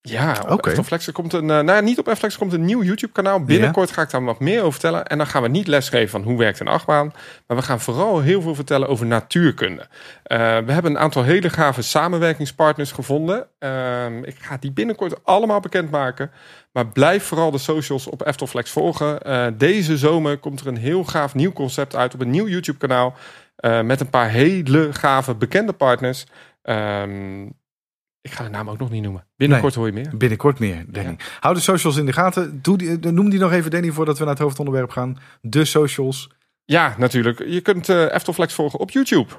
Ja, 0.00 0.44
op. 0.48 0.66
Er 0.66 1.12
komt 1.12 1.32
een, 1.32 1.50
eh, 1.50 1.60
nou 1.60 1.82
niet 1.82 1.98
op 1.98 2.08
er 2.08 2.36
komt 2.38 2.52
een 2.52 2.64
nieuw 2.64 2.82
YouTube 2.82 3.12
kanaal. 3.12 3.44
Binnenkort 3.44 3.90
ga 3.90 4.02
ik 4.02 4.10
daar 4.10 4.24
wat 4.24 4.40
meer 4.40 4.58
over 4.58 4.72
vertellen. 4.72 5.06
En 5.06 5.18
dan 5.18 5.26
gaan 5.26 5.42
we 5.42 5.48
niet 5.48 5.66
lesgeven 5.66 6.08
van 6.08 6.22
hoe 6.22 6.38
werkt 6.38 6.60
een 6.60 6.68
achtbaan. 6.68 7.12
Maar 7.46 7.56
we 7.56 7.62
gaan 7.62 7.80
vooral 7.80 8.20
heel 8.20 8.42
veel 8.42 8.54
vertellen 8.54 8.88
over 8.88 9.06
natuurkunde. 9.06 9.86
Eh, 10.22 10.38
we 10.38 10.72
hebben 10.72 10.90
een 10.90 10.98
aantal 10.98 11.22
hele 11.22 11.50
gave 11.50 11.82
samenwerkingspartners 11.82 12.92
gevonden. 12.92 13.46
Ehm, 13.58 14.22
ik 14.24 14.36
ga 14.38 14.56
die 14.56 14.72
binnenkort 14.72 15.24
allemaal 15.24 15.60
bekendmaken. 15.60 16.30
Maar 16.72 16.86
blijf 16.86 17.24
vooral 17.24 17.50
de 17.50 17.58
socials 17.58 18.06
op 18.06 18.26
Eftelflex 18.26 18.70
volgen. 18.70 19.22
Eh, 19.22 19.46
deze 19.54 19.96
zomer 19.96 20.38
komt 20.38 20.60
er 20.60 20.66
een 20.66 20.76
heel 20.76 21.04
gaaf 21.04 21.34
nieuw 21.34 21.52
concept 21.52 21.96
uit 21.96 22.14
op 22.14 22.20
een 22.20 22.30
nieuw 22.30 22.48
YouTube 22.48 22.78
kanaal. 22.78 23.14
met 23.82 24.00
een 24.00 24.10
paar 24.10 24.28
hele 24.28 24.92
gave 24.92 25.34
bekende 25.34 25.72
partners. 25.72 26.26
Ehm, 26.62 27.46
ik 28.20 28.30
ga 28.30 28.44
de 28.44 28.50
naam 28.50 28.70
ook 28.70 28.78
nog 28.78 28.90
niet 28.90 29.02
noemen. 29.02 29.26
Binnenkort 29.36 29.74
hoor 29.74 29.86
je 29.86 29.92
meer. 29.92 30.16
Binnenkort 30.16 30.58
meer, 30.58 30.84
Danny. 30.88 31.16
Hou 31.40 31.54
de 31.54 31.60
socials 31.60 31.96
in 31.96 32.06
de 32.06 32.12
gaten. 32.12 32.62
Doe 32.62 32.78
die, 32.78 32.98
eh, 33.00 33.10
noem 33.12 33.30
die 33.30 33.38
nog 33.38 33.52
even, 33.52 33.70
Danny, 33.70 33.90
voordat 33.90 34.18
we 34.18 34.24
naar 34.24 34.32
het 34.32 34.42
hoofdonderwerp 34.42 34.90
gaan. 34.90 35.18
De 35.40 35.64
socials. 35.64 36.30
Ja, 36.64 36.94
natuurlijk. 36.98 37.44
Je 37.46 37.60
kunt 37.60 37.88
eh 37.88 38.12
Eftelflex 38.14 38.54
volgen 38.54 38.78
op 38.78 38.90
YouTube, 38.90 39.32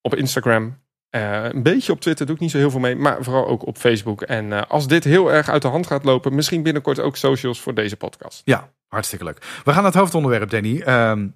op 0.00 0.14
Instagram. 0.14 0.78
eh, 1.10 1.44
een 1.44 1.62
beetje 1.62 1.92
op 1.92 2.00
Twitter 2.00 2.26
doe 2.26 2.34
ik 2.34 2.40
niet 2.40 2.50
zo 2.50 2.58
heel 2.58 2.70
veel 2.70 2.80
mee, 2.80 2.96
maar 2.96 3.24
vooral 3.24 3.46
ook 3.46 3.66
op 3.66 3.78
Facebook. 3.78 4.22
En 4.22 4.68
als 4.68 4.86
dit 4.86 5.04
heel 5.04 5.32
erg 5.32 5.48
uit 5.48 5.62
de 5.62 5.68
hand 5.68 5.86
gaat 5.86 6.04
lopen, 6.04 6.34
misschien 6.34 6.62
binnenkort 6.62 6.98
ook 7.00 7.16
socials 7.16 7.60
voor 7.60 7.74
deze 7.74 7.96
podcast. 7.96 8.42
Ja, 8.44 8.72
hartstikke 8.88 9.24
leuk. 9.24 9.38
We 9.38 9.72
gaan 9.72 9.82
naar 9.82 9.92
het 9.92 10.00
hoofdonderwerp, 10.00 10.50
Danny. 10.50 10.80
Ehm, 10.80 11.28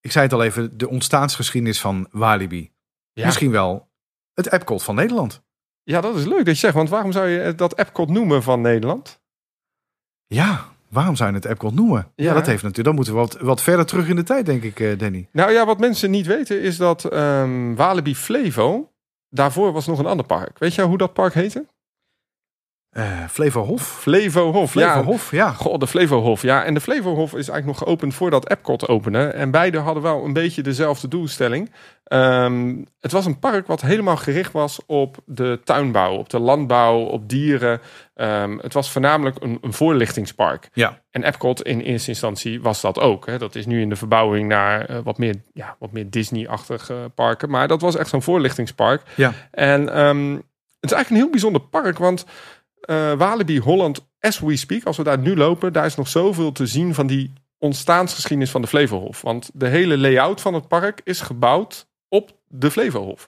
ik 0.00 0.12
zei 0.12 0.24
het 0.24 0.32
al 0.34 0.42
even, 0.42 0.78
de 0.78 0.88
ontstaansgeschiedenis 0.88 1.80
van 1.80 2.08
Walibi. 2.10 2.70
Ja, 3.12 3.24
Misschien 3.24 3.50
wel 3.50 3.88
het 4.34 4.52
Epcot 4.52 4.82
van 4.82 4.94
Nederland. 4.94 5.42
Ja, 5.88 6.00
dat 6.00 6.16
is 6.16 6.24
leuk 6.24 6.36
dat 6.44 6.46
je 6.46 6.54
zegt, 6.54 6.74
want 6.74 6.88
waarom 6.88 7.12
zou 7.12 7.28
je 7.28 7.54
dat 7.54 7.78
Epcot 7.78 8.08
noemen 8.08 8.42
van 8.42 8.60
Nederland? 8.60 9.20
Ja, 10.26 10.64
waarom 10.88 11.16
zou 11.16 11.28
je 11.30 11.34
het 11.36 11.44
Epcot 11.44 11.74
noemen? 11.74 12.12
Ja, 12.14 12.24
Ja. 12.24 12.32
dat 12.34 12.46
heeft 12.46 12.62
natuurlijk. 12.62 12.84
Dan 12.86 12.94
moeten 12.94 13.12
we 13.12 13.18
wat, 13.18 13.36
wat 13.40 13.62
verder 13.62 13.86
terug 13.86 14.08
in 14.08 14.16
de 14.16 14.22
tijd, 14.22 14.46
denk 14.46 14.62
ik, 14.62 14.80
eh, 14.80 14.98
Danny. 14.98 15.28
Nou 15.32 15.52
ja, 15.52 15.66
wat 15.66 15.78
mensen 15.78 16.10
niet 16.10 16.26
weten 16.26 16.60
is 16.62 16.76
dat 16.76 17.04
ehm 17.04 17.74
Walibi 17.74 18.16
Flevo, 18.16 18.92
daarvoor 19.28 19.72
was 19.72 19.86
nog 19.86 19.98
een 19.98 20.06
ander 20.06 20.26
park. 20.26 20.58
Weet 20.58 20.74
je 20.74 20.82
hoe 20.82 20.98
dat 20.98 21.12
park 21.12 21.34
heette? 21.34 21.66
Eh 22.90 23.24
Flevohof. 23.28 23.82
Flevohof. 23.82 24.74
Ja, 24.74 24.92
Flevohof, 24.92 25.30
ja. 25.30 25.52
Goh, 25.52 25.78
de 25.78 25.86
Flevohof. 25.86 26.42
Ja, 26.42 26.64
en 26.64 26.74
de 26.74 26.80
Flevohof 26.80 27.34
is 27.34 27.48
eigenlijk 27.48 27.66
nog 27.66 27.78
geopend 27.78 28.14
voordat 28.14 28.50
Epcot 28.50 28.88
opende. 28.88 29.26
En 29.26 29.50
beide 29.50 29.78
hadden 29.78 30.02
wel 30.02 30.24
een 30.24 30.32
beetje 30.32 30.62
dezelfde 30.62 31.08
doelstelling. 31.08 31.70
Ehm, 32.04 32.76
het 33.00 33.12
was 33.12 33.26
een 33.26 33.38
park 33.38 33.66
wat 33.66 33.80
helemaal 33.80 34.16
gericht 34.16 34.52
was 34.52 34.80
op 34.86 35.16
de 35.26 35.60
tuinbouw, 35.64 36.16
op 36.16 36.28
de 36.28 36.38
landbouw, 36.38 36.98
op 36.98 37.28
dieren. 37.28 37.80
Ehm, 38.14 38.58
het 38.58 38.72
was 38.72 38.90
voornamelijk 38.90 39.42
een, 39.42 39.58
een 39.60 39.72
voorlichtingspark. 39.72 40.68
Ja. 40.72 41.00
En 41.10 41.22
Epcot 41.22 41.62
in 41.62 41.80
eerste 41.80 42.10
instantie 42.10 42.62
was 42.62 42.80
dat 42.80 43.00
ook. 43.00 43.26
Hè. 43.26 43.38
Dat 43.38 43.54
is 43.54 43.66
nu 43.66 43.80
in 43.80 43.88
de 43.88 43.96
verbouwing 43.96 44.48
naar 44.48 44.84
eh, 44.84 44.98
wat 45.04 45.18
meer, 45.18 45.34
ja, 45.52 45.76
wat 45.78 45.92
meer 45.92 46.10
Disney-achtige 46.10 47.10
parken. 47.14 47.50
Maar 47.50 47.68
dat 47.68 47.80
was 47.80 47.96
echt 47.96 48.08
zo'n 48.08 48.22
voorlichtingspark. 48.22 49.02
Ja. 49.14 49.32
En 49.50 49.94
ehm, 49.94 50.32
het 50.80 50.90
is 50.90 50.96
eigenlijk 50.96 51.10
een 51.10 51.16
heel 51.16 51.30
bijzonder 51.30 51.60
park, 51.60 51.98
want 51.98 52.24
eh, 52.80 53.12
Walibi 53.12 53.58
Holland, 53.60 54.08
as 54.20 54.38
we 54.40 54.56
speak, 54.56 54.84
als 54.84 54.96
we 54.96 55.02
daar 55.02 55.18
nu 55.18 55.36
lopen, 55.36 55.72
daar 55.72 55.86
is 55.86 55.94
nog 55.94 56.08
zoveel 56.08 56.52
te 56.52 56.66
zien 56.66 56.94
van 56.94 57.06
die 57.06 57.32
ontstaansgeschiedenis 57.58 58.50
van 58.50 58.62
de 58.62 58.68
Flevohof. 58.68 59.22
Want 59.22 59.50
de 59.54 59.66
hele 59.66 59.98
layout 59.98 60.40
van 60.40 60.54
het 60.54 60.68
park 60.68 61.00
is 61.04 61.20
gebouwd 61.20 61.88
op 62.08 62.30
de 62.46 62.70
Flevohof. 62.70 63.26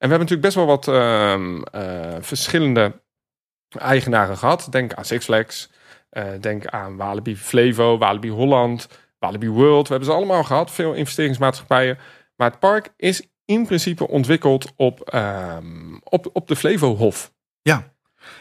En 0.00 0.08
we 0.08 0.14
hebben 0.14 0.18
natuurlijk 0.18 0.40
best 0.40 0.54
wel 0.54 0.66
wat 0.66 0.88
ehm, 0.88 1.62
eh, 1.62 2.16
verschillende 2.20 3.00
eigenaren 3.68 4.36
gehad. 4.36 4.66
Denk 4.70 4.94
aan 4.94 5.04
Six 5.04 5.24
Flags, 5.24 5.70
eh, 6.10 6.24
denk 6.40 6.66
aan 6.66 6.96
Walibi 6.96 7.36
Flevo, 7.36 7.98
Walibi 7.98 8.30
Holland, 8.30 8.88
Walibi 9.18 9.48
World. 9.48 9.82
We 9.82 9.94
hebben 9.94 10.10
ze 10.10 10.16
allemaal 10.16 10.44
gehad, 10.44 10.70
veel 10.70 10.92
investeringsmaatschappijen. 10.92 11.98
Maar 12.36 12.50
het 12.50 12.58
park 12.58 12.92
is 12.96 13.28
in 13.44 13.66
principe 13.66 14.08
ontwikkeld 14.08 14.72
op, 14.76 15.00
ehm, 15.00 15.96
op, 16.04 16.30
op 16.32 16.48
de 16.48 16.56
Flevohof. 16.56 17.32
Ja. 17.62 17.89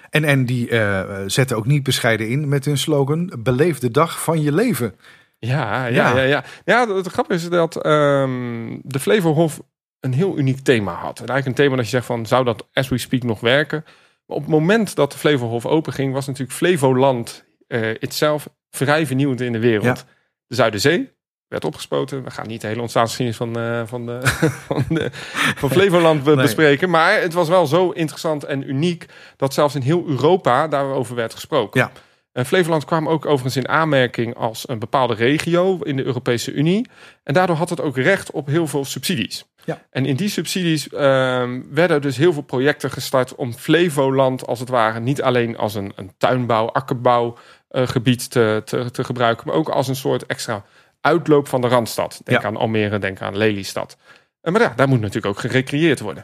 En, 0.10 0.24
en 0.24 0.46
die 0.46 0.70
eh, 0.70 1.24
zetten 1.28 1.58
ook 1.58 1.66
niet 1.66 1.84
bescheiden 1.84 2.30
in 2.30 2.50
met 2.50 2.66
hun 2.66 2.78
slogan: 2.78 3.34
Beleef 3.40 3.80
de 3.80 3.92
dag 3.92 4.24
van 4.24 4.42
je 4.42 4.52
leven. 4.52 4.96
Ja, 5.40 5.86
ja, 5.86 5.88
Ja. 5.88 6.18
ja. 6.18 6.26
ja, 6.26 6.44
ja. 6.66 6.80
het, 6.80 6.96
het 6.96 7.08
grappige 7.08 7.40
is 7.40 7.50
dat 7.50 7.84
ehm, 7.84 8.78
de 8.82 9.00
Flevohof 9.00 9.62
een 10.00 10.14
heel 10.14 10.38
uniek 10.38 10.60
thema 10.60 10.94
had. 10.94 11.20
En 11.20 11.28
eigenlijk 11.28 11.46
een 11.46 11.64
thema 11.64 11.76
dat 11.76 11.86
je 11.86 11.92
zegt 11.92 12.06
van, 12.06 12.26
zou 12.26 12.46
dat 12.46 12.68
as 12.74 12.90
we 12.90 12.98
speak 12.98 13.24
nog 13.24 13.40
werken? 13.40 13.84
Maar 14.26 14.38
op 14.38 14.44
het 14.44 14.52
moment 14.52 14.96
dat 14.96 15.12
de 15.12 15.18
Flevohof 15.18 15.66
open 15.66 15.94
ging, 15.94 16.14
was 16.14 16.28
natuurlijk 16.28 16.58
Flevoland 16.58 17.46
eh 17.68 17.90
itself 18.00 18.50
vrij 18.70 19.06
vernieuwend 19.06 19.42
in 19.42 19.52
de 19.52 19.60
wereld. 19.60 20.06
De 20.48 20.56
Zuiderzee 20.56 21.12
werd 21.50 21.66
opgespoten. 21.66 22.24
We 22.24 22.32
gaan 22.32 22.48
niet 22.48 22.62
de 22.62 22.68
hele 22.68 22.82
ontstaansgeschiedenis 22.82 23.38
van, 23.38 23.60
eh, 23.60 23.82
van, 23.86 24.06
de, 24.06 24.20
van, 24.70 24.86
de, 24.90 25.10
van 25.56 25.70
Flevoland 25.70 26.26
Nee. 26.26 26.36
bespreken. 26.36 26.90
Maar 26.90 27.22
het 27.22 27.34
was 27.34 27.48
wel 27.48 27.66
zo 27.66 27.90
interessant 27.90 28.44
en 28.44 28.70
uniek 28.70 29.06
dat 29.38 29.54
zelfs 29.54 29.76
in 29.76 29.82
heel 29.82 30.04
Europa 30.08 30.68
daarover 30.68 31.16
werd 31.16 31.34
gesproken. 31.34 31.80
Ja. 31.80 31.92
En 32.32 32.46
Flevoland 32.46 32.86
kwam 32.86 33.10
ook 33.10 33.26
overigens 33.26 33.56
in 33.56 33.68
aanmerking 33.68 34.36
als 34.36 34.70
een 34.70 34.80
bepaalde 34.80 35.14
regio 35.14 35.78
in 35.84 35.96
de 35.96 36.04
Europese 36.04 36.52
Unie. 36.52 36.88
En 37.24 37.34
daardoor 37.34 37.56
had 37.56 37.70
het 37.70 37.82
ook 37.82 37.98
recht 37.98 38.32
op 38.32 38.48
heel 38.48 38.68
veel 38.68 38.86
subsidies. 38.86 39.46
Ja. 39.66 39.82
En 39.90 40.06
in 40.06 40.16
die 40.16 40.30
subsidies 40.30 40.90
ehm, 40.90 41.62
werden 41.72 42.02
dus 42.02 42.18
heel 42.18 42.34
veel 42.34 42.42
projecten 42.42 42.92
gestart 42.92 43.36
om 43.36 43.54
Flevoland 43.54 44.48
als 44.48 44.60
het 44.60 44.70
ware 44.70 45.00
niet 45.00 45.22
alleen 45.22 45.58
als 45.58 45.76
een, 45.76 45.92
een 45.96 46.12
tuinbouw, 46.18 46.66
akkerbouwgebied 46.66 48.32
te, 48.32 48.62
te, 48.66 48.92
te 48.92 49.04
gebruiken, 49.04 49.48
maar 49.48 49.56
ook 49.56 49.70
als 49.70 49.88
een 49.88 49.96
soort 49.96 50.26
extra 50.26 50.64
uitloop 51.02 51.48
van 51.48 51.62
de 51.62 51.68
Randstad. 51.68 52.22
Denk 52.24 52.42
Ja. 52.42 52.48
aan 52.48 52.58
Almere, 52.58 53.00
denk 53.00 53.22
aan 53.22 53.38
Lelystad. 53.38 53.98
En 54.42 54.52
maar 54.52 54.62
ja, 54.62 54.74
daar 54.76 54.88
moet 54.88 55.00
natuurlijk 55.00 55.26
ook 55.36 55.40
gerecreëerd 55.40 56.00
worden. 56.00 56.24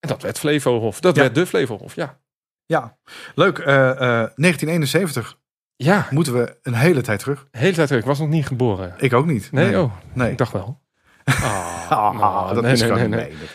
En 0.00 0.08
dat 0.08 0.22
werd 0.22 0.38
Flevohof. 0.38 1.00
Dat 1.00 1.16
Ja. 1.16 1.22
werd 1.22 1.34
de 1.34 1.46
Flevohof, 1.46 1.94
ja. 1.94 2.18
Ja, 2.66 2.96
leuk. 3.34 3.58
Eh, 3.58 3.90
eh, 3.90 3.96
1971 4.36 5.38
Ja, 5.76 6.06
moeten 6.10 6.32
we 6.32 6.58
een 6.62 6.74
hele 6.74 7.00
tijd 7.00 7.18
terug. 7.18 7.46
de 7.50 7.58
hele 7.58 7.72
tijd 7.74 7.86
terug. 7.86 8.02
Ik 8.02 8.08
was 8.08 8.18
nog 8.18 8.28
niet 8.28 8.46
geboren. 8.46 8.94
Ik 8.98 9.12
ook 9.12 9.26
niet. 9.26 9.52
Nee, 9.52 9.78
oh, 9.80 9.92
nee. 10.12 10.30
ik 10.30 10.38
dacht 10.38 10.52
wel. 10.52 10.80
Ah, 11.24 11.70
Ah, 11.90 12.18
nou, 12.18 12.54
dat 12.54 12.62
nee, 12.62 12.72
is 12.72 12.80
nee, 12.82 13.08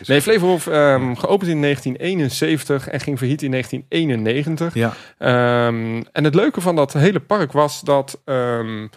nee, 0.06 0.22
Flevohof 0.22 0.66
ehm, 0.66 1.14
geopend 1.14 1.50
in 1.50 1.60
1971 1.60 2.88
en 2.88 3.00
ging 3.00 3.18
verhit 3.18 3.42
in 3.42 3.50
1991. 3.50 4.74
Ja, 4.74 4.92
Ehm, 5.18 6.02
en 6.12 6.24
het 6.24 6.34
leuke 6.34 6.60
van 6.60 6.76
dat 6.76 6.92
hele 6.92 7.20
park 7.20 7.52
was 7.52 7.80
dat 7.80 8.20
ehm, 8.24 8.88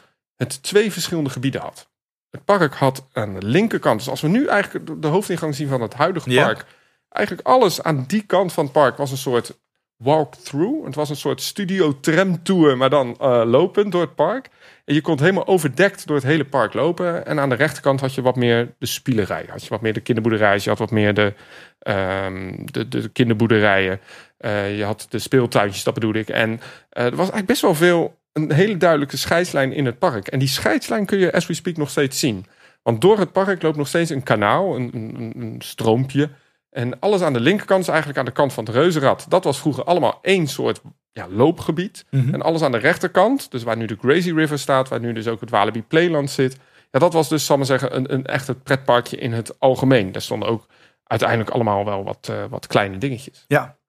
het 0.42 0.64
twee 0.64 0.92
verschillende 0.92 1.30
gebieden 1.30 1.62
had. 1.62 1.90
Het 2.30 2.46
park 2.46 2.74
had 2.74 3.08
aan 3.14 3.34
de 3.40 3.46
linkerkant, 3.46 4.00
dus 4.00 4.10
als 4.10 4.22
we 4.22 4.28
nu 4.28 4.48
eigenlijk 4.48 5.02
de- 5.02 5.08
hoofdingang 5.08 5.56
zien 5.56 5.68
van 5.68 5.82
het 5.82 5.94
huidige 5.94 6.30
Ja. 6.32 6.44
park, 6.44 6.66
eigenlijk 7.10 7.48
alles 7.48 7.84
aan 7.84 8.04
die 8.08 8.22
kant 8.26 8.54
van 8.54 8.64
het 8.64 8.74
park 8.74 8.98
was 8.98 9.12
een 9.12 9.18
soort 9.18 9.60
walkthrough. 9.96 10.86
Het 10.86 10.96
was 10.96 11.10
een 11.10 11.16
soort 11.16 11.42
studio 11.42 12.00
tram 12.00 12.44
tour, 12.44 12.78
maar 12.78 12.90
dan 12.90 13.18
eh, 13.20 13.42
lopend 13.46 13.92
door 13.92 14.02
het 14.02 14.16
park. 14.16 14.50
En 14.86 14.94
je 14.94 15.02
kon 15.02 15.20
helemaal 15.20 15.48
overdekt 15.48 16.08
door 16.08 16.16
het 16.16 16.26
hele 16.26 16.46
park 16.46 16.74
lopen. 16.74 17.26
En 17.26 17.40
aan 17.40 17.50
de 17.50 17.56
rechterkant 17.56 18.00
had 18.00 18.14
je 18.14 18.22
wat 18.22 18.36
meer 18.36 18.74
de 18.80 18.86
spielerij. 18.86 19.46
Had 19.50 19.64
je 19.64 19.70
wat 19.70 19.82
meer 19.82 19.94
de 19.94 20.00
kinderboerderij. 20.02 20.60
Je 20.64 20.70
had 20.70 20.80
wat 20.80 20.92
meer 20.92 21.14
de, 21.14 21.34
ehm, 21.80 22.54
de, 22.66 22.88
de 22.88 23.10
kinderboerderijen. 23.10 24.00
Eh, 24.38 24.78
je 24.78 24.84
had 24.84 25.06
de 25.10 25.20
speeltuintjes, 25.20 25.84
dat 25.84 25.94
bedoel 25.94 26.14
ik. 26.14 26.30
En 26.30 26.62
eh, 26.90 27.04
er 27.04 27.10
was 27.10 27.18
eigenlijk 27.20 27.48
best 27.48 27.62
wel 27.62 27.76
veel, 27.76 28.20
een 28.34 28.52
hele 28.52 28.78
duidelijke 28.78 29.18
scheidslijn 29.18 29.74
in 29.74 29.86
het 29.86 30.00
park. 30.00 30.28
En 30.28 30.40
die 30.40 30.48
scheidslijn 30.48 31.06
kun 31.06 31.18
je, 31.18 31.34
as 31.34 31.48
we 31.48 31.54
speak, 31.54 31.78
nog 31.78 31.90
steeds 31.90 32.20
zien. 32.20 32.46
Want 32.84 33.02
door 33.02 33.20
het 33.20 33.32
park 33.32 33.62
loopt 33.62 33.78
nog 33.78 33.88
steeds 33.88 34.10
een 34.10 34.24
kanaal, 34.24 34.76
een, 34.76 34.90
een, 34.94 35.34
een 35.38 35.56
stroompje. 35.62 36.30
En 36.70 37.00
alles 37.00 37.22
aan 37.22 37.34
de 37.34 37.40
linkerkant 37.40 37.82
is 37.82 37.88
eigenlijk 37.88 38.20
aan 38.20 38.26
de 38.26 38.32
kant 38.32 38.54
van 38.54 38.66
het 38.66 38.74
reuzenrad. 38.74 39.26
Dat 39.30 39.44
was 39.44 39.60
vroeger 39.60 39.84
allemaal 39.84 40.20
één 40.22 40.48
soort 40.48 40.82
ja, 41.12 41.28
loopgebied. 41.30 42.06
Mhm. 42.10 42.34
En 42.34 42.42
alles 42.42 42.62
aan 42.62 42.72
de 42.72 42.78
rechterkant, 42.78 43.52
dus 43.52 43.64
waar 43.64 43.78
nu 43.78 43.86
de 43.86 43.98
Crazy 43.98 44.32
River 44.32 44.60
staat, 44.60 44.90
waar 44.90 45.00
nu 45.00 45.14
dus 45.14 45.28
ook 45.28 45.42
het 45.42 45.50
Walibi 45.50 45.84
Playland 45.84 46.30
zit. 46.30 46.58
Ja, 46.92 47.00
dat 47.00 47.14
was 47.14 47.30
dus, 47.30 47.46
zal 47.46 47.58
maar 47.58 47.66
zeggen, 47.66 47.96
een, 47.96 48.14
een 48.14 48.26
echt 48.26 48.48
het 48.48 48.64
pretparkje 48.64 49.18
in 49.18 49.34
het 49.34 49.60
algemeen. 49.60 50.12
Daar 50.12 50.22
stonden 50.22 50.50
ook 50.50 50.68
uiteindelijk 51.04 51.50
allemaal 51.50 51.86
wel 51.86 52.04
wat, 52.04 52.28
eh, 52.30 52.44
wat 52.50 52.68
kleine 52.68 52.98
dingetjes. 52.98 53.46
ja. 53.48 53.80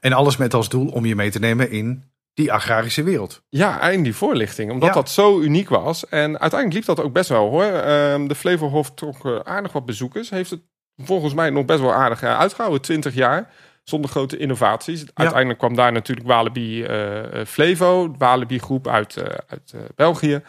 En 0.00 0.12
alles 0.12 0.36
met 0.36 0.54
als 0.54 0.68
doel 0.68 0.88
om 0.88 1.04
je 1.04 1.14
mee 1.14 1.30
te 1.30 1.38
nemen 1.38 1.70
in 1.70 2.11
die 2.34 2.52
agrarische 2.52 3.02
wereld. 3.02 3.42
Ja, 3.48 3.80
en 3.90 4.02
die 4.02 4.14
voorlichting, 4.14 4.70
omdat 4.70 4.88
Ja. 4.88 4.94
dat 4.94 5.10
zo 5.10 5.40
uniek 5.40 5.68
was. 5.68 6.06
En 6.08 6.38
uiteindelijk 6.40 6.72
liep 6.72 6.96
dat 6.96 7.04
ook 7.06 7.12
best 7.12 7.28
wel 7.28 7.50
hoor. 7.50 7.64
Ehm, 7.64 8.26
de 8.26 8.34
Flevohof 8.34 8.94
trok 8.94 9.24
eh, 9.26 9.38
aardig 9.44 9.72
wat 9.72 9.84
bezoekers. 9.86 10.30
Heeft 10.30 10.50
het 10.50 10.60
volgens 10.96 11.34
mij 11.34 11.50
nog 11.50 11.64
best 11.64 11.80
wel 11.80 11.92
aardig 11.94 12.22
eh, 12.22 12.38
uitgehouden, 12.38 12.82
20 12.82 13.14
jaar. 13.14 13.50
Zonder 13.84 14.10
grote 14.10 14.36
innovaties. 14.36 15.04
Uiteindelijk 15.14 15.58
kwam 15.58 15.74
daar 15.74 15.92
natuurlijk 15.92 16.26
Walibi 16.28 16.82
eh, 16.84 17.44
Flevo, 17.46 18.10
de 18.10 18.18
Walibi 18.18 18.58
groep 18.58 18.88
uit, 18.88 19.16
uit 19.48 19.74
België. 19.96 20.42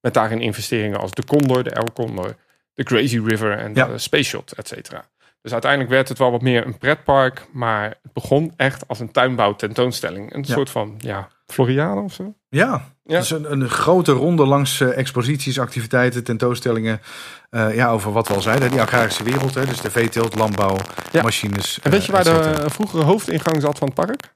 Met 0.00 0.14
daarin 0.14 0.40
investeringen 0.40 1.00
als 1.00 1.10
de 1.10 1.24
Condor, 1.24 1.62
de 1.64 1.70
El 1.70 1.92
Condor, 1.94 2.34
de 2.74 2.82
Crazy 2.84 3.18
River 3.24 3.58
en 3.58 3.74
Ja. 3.74 3.86
de 3.86 3.98
Space 3.98 4.22
Shot, 4.28 4.52
et 4.52 4.68
cetera. 4.68 5.04
Dus 5.42 5.52
uiteindelijk 5.52 5.90
werd 5.90 6.08
het 6.08 6.18
wel 6.18 6.30
wat 6.30 6.42
meer 6.42 6.66
een 6.66 6.78
pretpark. 6.78 7.46
Maar 7.52 7.84
het 8.02 8.12
begon 8.12 8.52
echt 8.56 8.88
als 8.88 9.00
een 9.00 9.10
tuinbouw 9.10 9.54
tentoonstelling. 9.54 10.34
Een 10.34 10.44
Ja. 10.46 10.54
soort 10.54 10.70
van, 10.70 10.94
ja, 10.98 11.28
Floriade 11.46 12.00
of 12.00 12.12
zo. 12.12 12.34
Ja, 12.48 12.84
Ja. 13.04 13.18
dus 13.18 13.30
een, 13.30 13.52
een 13.52 13.68
grote 13.68 14.12
ronde 14.12 14.46
langs 14.46 14.80
eh, 14.80 14.96
exposities, 14.98 15.58
activiteiten, 15.60 16.24
tentoonstellingen. 16.24 17.00
eh, 17.50 17.74
ja, 17.74 17.88
over 17.90 18.12
wat 18.12 18.28
we 18.28 18.34
al 18.34 18.40
zeiden, 18.40 18.70
die 18.70 18.80
agrarische 18.80 19.24
wereld. 19.24 19.54
Hè, 19.54 19.66
dus 19.66 19.80
de 19.80 19.90
veeteelt, 19.90 20.34
landbouw, 20.34 20.76
Ja. 21.12 21.22
machines. 21.22 21.78
En 21.82 21.90
weet 21.90 22.00
eh, 22.00 22.06
je 22.06 22.12
waar 22.12 22.20
et 22.20 22.26
cetera. 22.26 22.64
de 22.64 22.70
vroegere 22.70 23.02
hoofdingang 23.04 23.60
zat 23.62 23.78
van 23.78 23.86
het 23.94 24.06
park? 24.06 24.34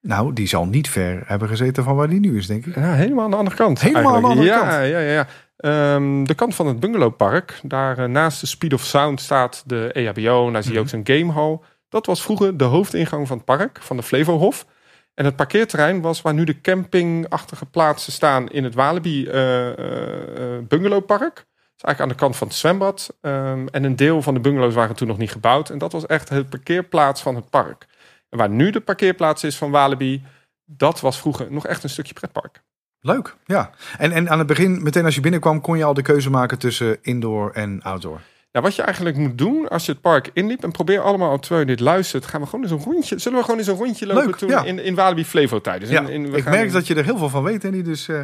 Nou, 0.00 0.32
die 0.32 0.48
zal 0.48 0.66
niet 0.66 0.88
ver 0.90 1.22
hebben 1.26 1.48
gezeten 1.48 1.84
van 1.84 1.96
waar 1.96 2.08
die 2.08 2.20
nu 2.20 2.36
is, 2.38 2.46
denk 2.46 2.66
ik. 2.66 2.74
Ja, 2.74 2.92
helemaal 2.92 3.24
aan 3.24 3.30
de 3.30 3.36
andere 3.36 3.56
kant. 3.56 3.80
Helemaal 3.80 4.14
aan 4.14 4.22
de 4.22 4.28
andere 4.28 4.46
ja, 4.48 4.58
kant. 4.58 4.70
Ja, 4.70 4.80
ja, 4.80 4.98
ja. 4.98 5.26
Ehm, 5.60 6.24
de 6.24 6.34
kant 6.34 6.54
van 6.54 6.66
het 6.66 6.80
bungalowpark, 6.80 7.60
daar 7.62 7.98
eh, 7.98 8.04
naast 8.04 8.40
de 8.40 8.46
Speed 8.46 8.72
of 8.72 8.84
Sound 8.84 9.20
staat 9.20 9.62
de 9.66 9.90
EHBO. 9.92 10.46
En 10.46 10.52
daar 10.52 10.62
zie 10.62 10.72
je 10.72 10.78
ook 10.78 10.84
Mhm. 10.92 10.94
zo'n 11.04 11.16
gamehall. 11.16 11.58
Dat 11.88 12.06
was 12.06 12.22
vroeger 12.22 12.56
de 12.56 12.64
hoofdingang 12.64 13.26
van 13.26 13.36
het 13.36 13.46
park, 13.46 13.78
van 13.82 13.96
de 13.96 14.02
Flevohof. 14.02 14.66
En 15.14 15.24
het 15.24 15.36
parkeerterrein 15.36 16.00
was 16.00 16.22
waar 16.22 16.34
nu 16.34 16.44
de 16.44 16.60
campingachtige 16.60 17.66
plaatsen 17.66 18.12
staan 18.12 18.48
in 18.48 18.64
het 18.64 18.74
Walibi 18.74 19.26
eh, 19.26 19.68
eh, 19.68 20.64
bungalowpark. 20.68 21.46
Is 21.76 21.86
eigenlijk 21.86 22.00
aan 22.00 22.08
de 22.08 22.14
kant 22.24 22.36
van 22.36 22.46
het 22.46 22.56
zwembad. 22.56 23.16
Ehm, 23.20 23.66
en 23.66 23.84
een 23.84 23.96
deel 23.96 24.22
van 24.22 24.34
de 24.34 24.40
bungalows 24.40 24.74
waren 24.74 24.96
toen 24.96 25.08
nog 25.08 25.18
niet 25.18 25.30
gebouwd. 25.32 25.70
En 25.70 25.78
dat 25.78 25.92
was 25.92 26.06
echt 26.06 26.28
het 26.28 26.48
parkeerplaats 26.50 27.22
van 27.22 27.34
het 27.34 27.50
park. 27.50 27.86
En 28.28 28.38
waar 28.38 28.50
nu 28.50 28.70
de 28.70 28.80
parkeerplaats 28.80 29.44
is 29.44 29.56
van 29.56 29.70
Walibi, 29.70 30.22
dat 30.64 31.00
was 31.00 31.18
vroeger 31.20 31.52
nog 31.52 31.66
echt 31.66 31.82
een 31.82 31.90
stukje 31.90 32.12
pretpark. 32.14 32.62
Leuk, 33.02 33.36
ja. 33.44 33.70
En, 33.98 34.12
en 34.12 34.30
aan 34.30 34.38
het 34.38 34.46
begin, 34.46 34.82
meteen 34.82 35.04
als 35.04 35.14
je 35.14 35.20
binnenkwam, 35.20 35.60
kon 35.60 35.78
je 35.78 35.84
al 35.84 35.94
de 35.94 36.02
keuze 36.02 36.30
maken 36.30 36.58
tussen 36.58 36.98
indoor 37.02 37.50
en 37.50 37.82
outdoor. 37.82 38.20
Nou, 38.52 38.64
wat 38.64 38.74
je 38.74 38.82
eigenlijk 38.82 39.16
moet 39.16 39.38
doen 39.38 39.68
als 39.68 39.86
je 39.86 39.92
het 39.92 40.00
park 40.00 40.30
inliep... 40.32 40.62
en 40.64 40.70
probeer 40.70 41.00
allemaal, 41.00 41.38
terwijl 41.38 41.60
je 41.60 41.66
dit 41.66 41.80
luistert... 41.80 42.26
gaan 42.26 42.40
we 42.40 42.46
gewoon 42.46 42.62
eens 42.64 42.70
een 42.72 42.82
rondje... 42.92 43.18
zullen 43.18 43.38
we 43.38 43.44
gewoon 43.44 43.58
eens 43.58 43.68
een 43.68 43.76
rondje 43.76 44.06
lopen 44.06 44.24
Leuk, 44.24 44.36
toen 44.36 44.48
ja. 44.48 44.64
in, 44.64 44.84
in 44.84 44.94
Walibi 44.94 45.24
Flevo 45.24 45.60
tijd? 45.60 45.80
Dus 45.80 45.90
Ja, 45.90 46.00
in, 46.00 46.08
in- 46.08 46.30
we 46.30 46.36
ik 46.36 46.42
gaan 46.42 46.52
merk 46.52 46.66
in- 46.66 46.72
dat 46.72 46.86
je 46.86 46.94
er 46.94 47.04
heel 47.04 47.18
veel 47.18 47.28
van 47.28 47.42
weet, 47.42 47.62
Henny. 47.62 47.82
Dus 47.82 48.08
eh, 48.08 48.20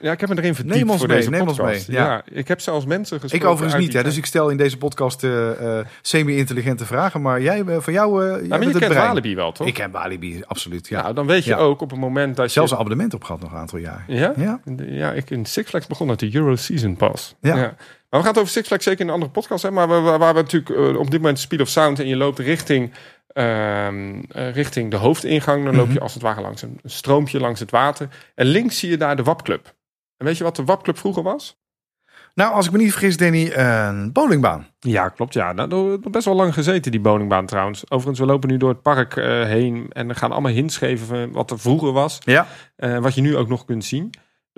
Ja, 0.00 0.12
ik 0.12 0.20
heb 0.20 0.28
me 0.28 0.36
erin 0.38 0.54
verdiept 0.54 0.76
Neem 0.76 0.90
ons 0.90 0.98
voor 0.98 1.08
mee, 1.08 1.16
deze 1.16 1.30
neem 1.30 1.48
ons 1.48 1.58
mee, 1.58 1.84
ja. 1.86 2.04
Ja. 2.04 2.22
ik 2.32 2.48
heb 2.48 2.60
zelfs 2.60 2.84
mensen 2.86 3.16
ik 3.16 3.22
gesproken... 3.22 3.48
overigens 3.48 3.72
uit 3.74 3.82
niet. 3.82 3.92
die 3.92 4.00
Hè, 4.00 4.06
dus 4.08 4.16
ik 4.16 4.26
stel 4.26 4.48
in 4.48 4.56
deze 4.56 4.76
podcast 4.76 5.24
eh, 5.24 5.78
eh, 5.78 5.86
semi-intelligente 6.02 6.86
vragen. 6.86 7.22
Maar 7.22 7.40
jij, 7.42 7.64
eh, 7.64 7.76
van 7.80 7.92
jou, 7.92 8.22
jij 8.24 8.46
Nou, 8.48 8.62
je 8.64 8.70
kent 8.70 8.92
brein. 8.92 9.06
Walibi 9.06 9.34
wel, 9.34 9.52
toch? 9.52 9.66
Ik 9.66 9.76
heb 9.76 9.92
Walibi, 9.92 10.42
absoluut. 10.46 10.88
Ja. 10.88 11.02
Nou, 11.02 11.14
dan 11.14 11.26
weet 11.26 11.44
je 11.44 11.56
ook 11.56 11.80
op 11.80 11.90
het 11.90 12.00
moment 12.00 12.36
dat 12.36 12.50
Zelfs 12.50 12.70
je... 12.70 12.76
een 12.76 12.82
abonnement 12.82 13.14
op 13.14 13.24
gehad 13.24 13.40
nog 13.40 13.52
een 13.52 13.58
aantal 13.58 13.78
jaar. 13.78 14.04
Ja? 14.06 14.32
Ja, 14.36 14.60
Ja, 14.76 15.12
ik 15.12 15.30
in 15.30 15.46
Six 15.46 15.68
Flags 15.70 15.86
begon 15.86 16.08
uit 16.08 16.18
de 16.18 16.34
Euro 16.34 16.56
Season 16.56 16.96
Pass. 16.96 17.34
Ja. 17.40 17.74
Maar 18.10 18.20
we 18.20 18.26
gaan 18.26 18.34
het 18.34 18.38
over 18.38 18.52
Six 18.52 18.66
Flags 18.66 18.84
zeker 18.84 19.00
in 19.00 19.06
een 19.06 19.12
andere 19.14 19.32
podcast 19.32 19.62
hebben. 19.62 19.88
Maar 19.88 20.18
waar 20.18 20.34
we 20.34 20.40
natuurlijk 20.40 20.70
eh, 20.76 20.98
op 20.98 21.10
dit 21.10 21.20
moment 21.20 21.38
Speed 21.38 21.60
of 21.60 21.68
Sound 21.68 21.98
en 21.98 22.06
je 22.06 22.16
loopt 22.16 22.38
richting, 22.38 22.92
ehm, 23.26 24.22
eh, 24.28 24.52
richting 24.52 24.90
de 24.90 24.96
hoofdingang. 24.96 25.64
Dan 25.64 25.76
loop 25.76 25.86
je 25.86 25.92
Mhm. 25.92 26.02
als 26.02 26.14
het 26.14 26.22
ware 26.22 26.40
langs 26.40 26.62
een 26.62 26.78
een 26.82 26.90
stroompje 26.90 27.40
langs 27.40 27.60
het 27.60 27.70
water. 27.70 28.08
En 28.34 28.46
links 28.46 28.78
zie 28.78 28.90
je 28.90 28.96
daar 28.96 29.16
de 29.16 29.22
WAP-club. 29.22 29.74
En 30.16 30.26
weet 30.26 30.36
je 30.36 30.44
wat 30.44 30.56
de 30.56 30.64
WAP-club 30.64 30.98
vroeger 30.98 31.22
was? 31.22 31.58
Nou, 32.34 32.54
als 32.54 32.66
ik 32.66 32.72
me 32.72 32.78
niet 32.78 32.90
vergis, 32.90 33.16
Danny, 33.16 33.52
een 33.52 34.12
bowlingbaan. 34.12 34.66
Ja, 34.78 35.08
klopt. 35.08 35.34
Ja, 35.34 35.52
nou, 35.52 35.98
best 36.10 36.24
wel 36.24 36.34
lang 36.34 36.54
gezeten, 36.54 36.90
die 36.90 37.00
bowlingbaan 37.00 37.46
trouwens. 37.46 37.84
Overigens, 37.90 38.18
we 38.18 38.26
lopen 38.26 38.48
nu 38.48 38.56
door 38.56 38.68
het 38.68 38.82
park 38.82 39.16
eh, 39.16 39.24
heen 39.44 39.86
en 39.92 40.08
er 40.08 40.14
gaan 40.14 40.32
allemaal 40.32 40.52
hints 40.52 40.76
geven 40.76 41.06
van 41.06 41.32
wat 41.32 41.50
er 41.50 41.58
vroeger 41.58 41.92
was. 41.92 42.18
Ja. 42.24 42.46
Wat 43.00 43.14
je 43.14 43.20
nu 43.20 43.36
ook 43.36 43.48
nog 43.48 43.64
kunt 43.64 43.84
zien. 43.84 44.10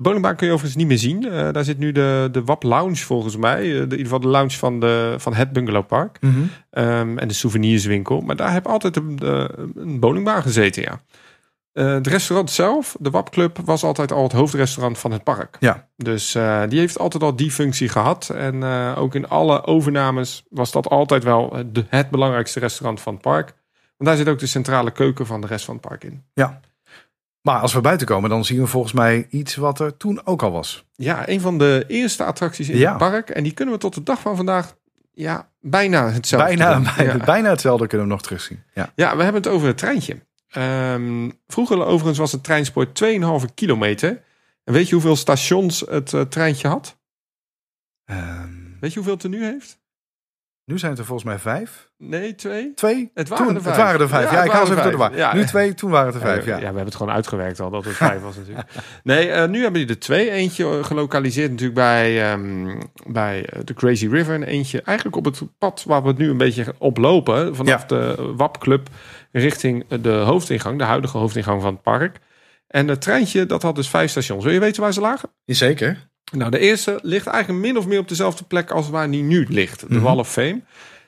De 0.03 0.09
bowlingbaan 0.09 0.37
kun 0.37 0.47
je 0.47 0.53
overigens 0.53 0.81
niet 0.83 0.91
meer 0.91 0.99
zien. 0.99 1.31
Eh, 1.33 1.53
daar 1.53 1.65
zit 1.65 1.79
nu 1.79 1.93
de, 1.93 2.29
de 2.33 2.45
WAP 2.45 2.63
Lounge 2.63 2.97
volgens 2.97 3.37
mij. 3.37 3.59
Eh, 3.61 3.69
de, 3.69 3.77
in 3.77 3.81
ieder 3.83 3.99
geval 3.99 4.21
de 4.21 4.29
lounge 4.29 4.51
van, 4.51 4.81
de, 4.81 5.15
van 5.19 5.35
het 5.35 5.53
Bungalowpark. 5.53 6.19
Ehm, 6.71 7.19
en 7.19 7.29
de 7.29 7.35
souvenirswinkel. 7.35 8.21
Maar 8.21 8.37
daar 8.37 8.53
heb 8.53 8.67
altijd 8.67 8.97
een, 8.97 9.19
een 9.77 10.01
bowlingbaan 10.01 10.43
gezeten, 10.43 10.83
ja. 10.83 11.01
Eh, 11.73 11.93
het 11.93 12.07
restaurant 12.07 12.51
zelf, 12.51 12.97
de 13.01 13.11
WAP 13.11 13.31
Club, 13.31 13.59
was 13.65 13.83
altijd 13.85 14.13
al 14.13 14.23
het 14.23 14.33
hoofdrestaurant 14.33 14.99
van 14.99 15.13
het 15.13 15.25
park. 15.25 15.57
Ja. 15.61 15.89
Dus 15.97 16.33
die 16.69 16.79
heeft 16.79 16.99
altijd 16.99 17.23
al 17.23 17.37
die 17.37 17.51
functie 17.51 17.89
gehad. 17.89 18.29
En 18.37 18.65
ook 18.97 19.15
in 19.15 19.29
alle 19.29 19.65
overnames 19.67 20.45
was 20.51 20.73
dat 20.73 20.89
altijd 20.89 21.25
wel 21.25 21.51
het, 21.55 21.75
de- 21.75 21.85
het 21.89 22.11
belangrijkste 22.11 22.61
restaurant 22.61 23.01
van 23.01 23.13
het 23.13 23.23
park. 23.23 23.55
Want 23.97 24.11
daar 24.11 24.17
zit 24.17 24.29
ook 24.29 24.39
de 24.39 24.47
centrale 24.47 24.91
keuken 24.91 25.27
van 25.27 25.41
de 25.41 25.47
rest 25.47 25.65
van 25.65 25.75
het 25.75 25.89
park 25.89 26.05
in. 26.05 26.23
Maar 27.43 27.61
als 27.61 27.73
we 27.73 27.81
buiten 27.81 28.07
komen, 28.07 28.31
dan 28.31 28.45
zien 28.45 28.61
we 28.61 28.67
volgens 28.67 28.93
mij 28.93 29.27
iets 29.31 29.57
wat 29.57 29.81
er 29.81 29.97
toen 29.97 30.27
ook 30.27 30.43
al 30.43 30.51
was. 30.51 30.85
Ja, 30.95 31.29
een 31.29 31.41
van 31.41 31.59
de 31.59 31.85
eerste 31.89 32.25
attracties 32.25 32.69
in 32.69 32.77
Ja. 32.79 32.89
het 32.89 32.99
park. 32.99 33.31
En 33.31 33.43
die 33.43 33.53
kunnen 33.53 33.75
we 33.75 33.81
tot 33.81 33.95
de 33.95 34.03
dag 34.03 34.21
van 34.21 34.37
vandaag 34.37 34.77
ja, 35.13 35.49
bijna 35.61 36.11
hetzelfde 36.11 36.57
Bijna, 36.57 36.81
bijna, 36.97 37.13
Ja. 37.13 37.25
bijna 37.25 37.49
hetzelfde 37.51 37.87
kunnen 37.87 38.07
we 38.07 38.13
nog 38.13 38.23
terugzien. 38.23 38.63
Ja. 38.75 38.93
Ja, 38.95 39.17
we 39.17 39.23
hebben 39.23 39.43
het 39.43 39.51
over 39.53 39.67
het 39.67 39.79
treintje. 39.79 40.27
Ehm, 40.49 41.31
vroeger 41.47 41.85
overigens 41.85 42.19
was 42.19 42.33
het 42.33 42.45
treinspoor 42.45 42.93
2,5 42.93 43.55
kilometer. 43.55 44.23
En 44.65 44.73
weet 44.73 44.87
je 44.89 44.95
hoeveel 44.95 45.17
stations 45.17 45.81
het 45.91 46.13
eh, 46.13 46.21
treintje 46.21 46.69
had? 46.69 46.99
Ehm, 48.05 48.51
Weet 48.81 48.91
je 48.93 48.97
hoeveel 48.99 49.15
het 49.15 49.23
er 49.25 49.29
nu 49.31 49.45
heeft? 49.45 49.81
Nu 50.65 50.79
zijn 50.79 50.91
het 50.91 51.01
er 51.01 51.07
volgens 51.07 51.29
mij 51.29 51.39
vijf. 51.39 51.91
Nee, 51.99 52.35
twee. 52.35 52.75
Twee? 52.75 53.11
Het 53.15 53.29
waren 53.29 53.47
toen, 53.47 53.55
er 53.57 53.63
vijf. 53.63 53.77
Het 53.77 53.85
waren 53.85 54.01
er 54.01 54.09
vijf. 54.09 54.31
Ja, 54.31 54.37
Ja, 54.37 54.45
ik 54.45 54.51
haal 54.51 54.67
ze 54.67 54.73
even 54.73 54.91
door 54.93 55.11
de. 55.11 55.17
Ja. 55.17 55.35
Nu 55.35 55.45
twee, 55.45 55.75
toen 55.75 55.91
waren 55.91 56.07
het 56.07 56.15
er 56.15 56.21
vijf. 56.21 56.45
Ja. 56.45 56.55
ja, 56.55 56.59
we 56.59 56.65
hebben 56.65 56.85
het 56.85 56.95
gewoon 56.95 57.13
uitgewerkt 57.13 57.61
al 57.61 57.71
dat 57.71 57.85
het 57.85 57.95
vijf 57.95 58.21
was 58.21 58.37
natuurlijk. 58.37 58.69
Nee, 59.03 59.31
eh, 59.31 59.49
nu 59.49 59.63
hebben 59.63 59.81
die 59.81 59.91
er 59.91 59.99
twee. 59.99 60.31
Eentje 60.31 60.65
eh, 60.65 60.85
gelokaliseerd 60.85 61.51
natuurlijk 61.51 61.79
bij, 61.79 62.31
ehm, 62.31 62.81
bij 63.07 63.47
eh, 63.47 63.61
de 63.65 63.75
Crazy 63.75 64.09
River. 64.09 64.35
En 64.35 64.43
eentje 64.43 64.83
eigenlijk 64.83 65.17
op 65.17 65.25
het 65.25 65.43
pad 65.59 65.85
waar 65.87 66.03
we 66.03 66.09
het 66.09 66.19
nu 66.19 66.31
een 66.31 66.37
beetje 66.37 66.75
oplopen. 66.79 67.57
Vanaf 67.57 67.85
de 67.85 68.33
WAP-club 68.37 68.89
richting 69.33 69.87
de 69.89 70.11
hoofdingang. 70.11 70.79
De 70.79 70.85
huidige 70.85 71.19
hoofdingang 71.19 71.63
van 71.63 71.73
het 71.73 71.83
park. 71.83 72.19
En 72.67 72.89
het 72.89 73.01
treintje, 73.01 73.47
dat 73.47 73.63
had 73.63 73.75
dus 73.75 73.89
vijf 73.89 74.11
stations. 74.11 74.45
Wil 74.45 74.53
je 74.53 74.61
weten 74.61 74.83
waar 74.83 74.93
ze 74.93 75.01
lagen? 75.01 75.31
Zeker. 75.45 76.11
Nou, 76.33 76.51
de 76.51 76.59
eerste 76.59 76.99
ligt 77.03 77.27
eigenlijk 77.27 77.65
min 77.65 77.77
of 77.77 77.87
meer 77.87 77.99
op 77.99 78.09
dezelfde 78.09 78.45
plek 78.45 78.71
als 78.71 78.89
waar 78.91 79.11
die 79.11 79.23
nu 79.23 79.47
ligt. 79.49 79.81
De 79.81 79.95
Mhm. 79.95 80.03
Wall 80.03 80.19
of 80.19 80.31
Fame. 80.33 80.61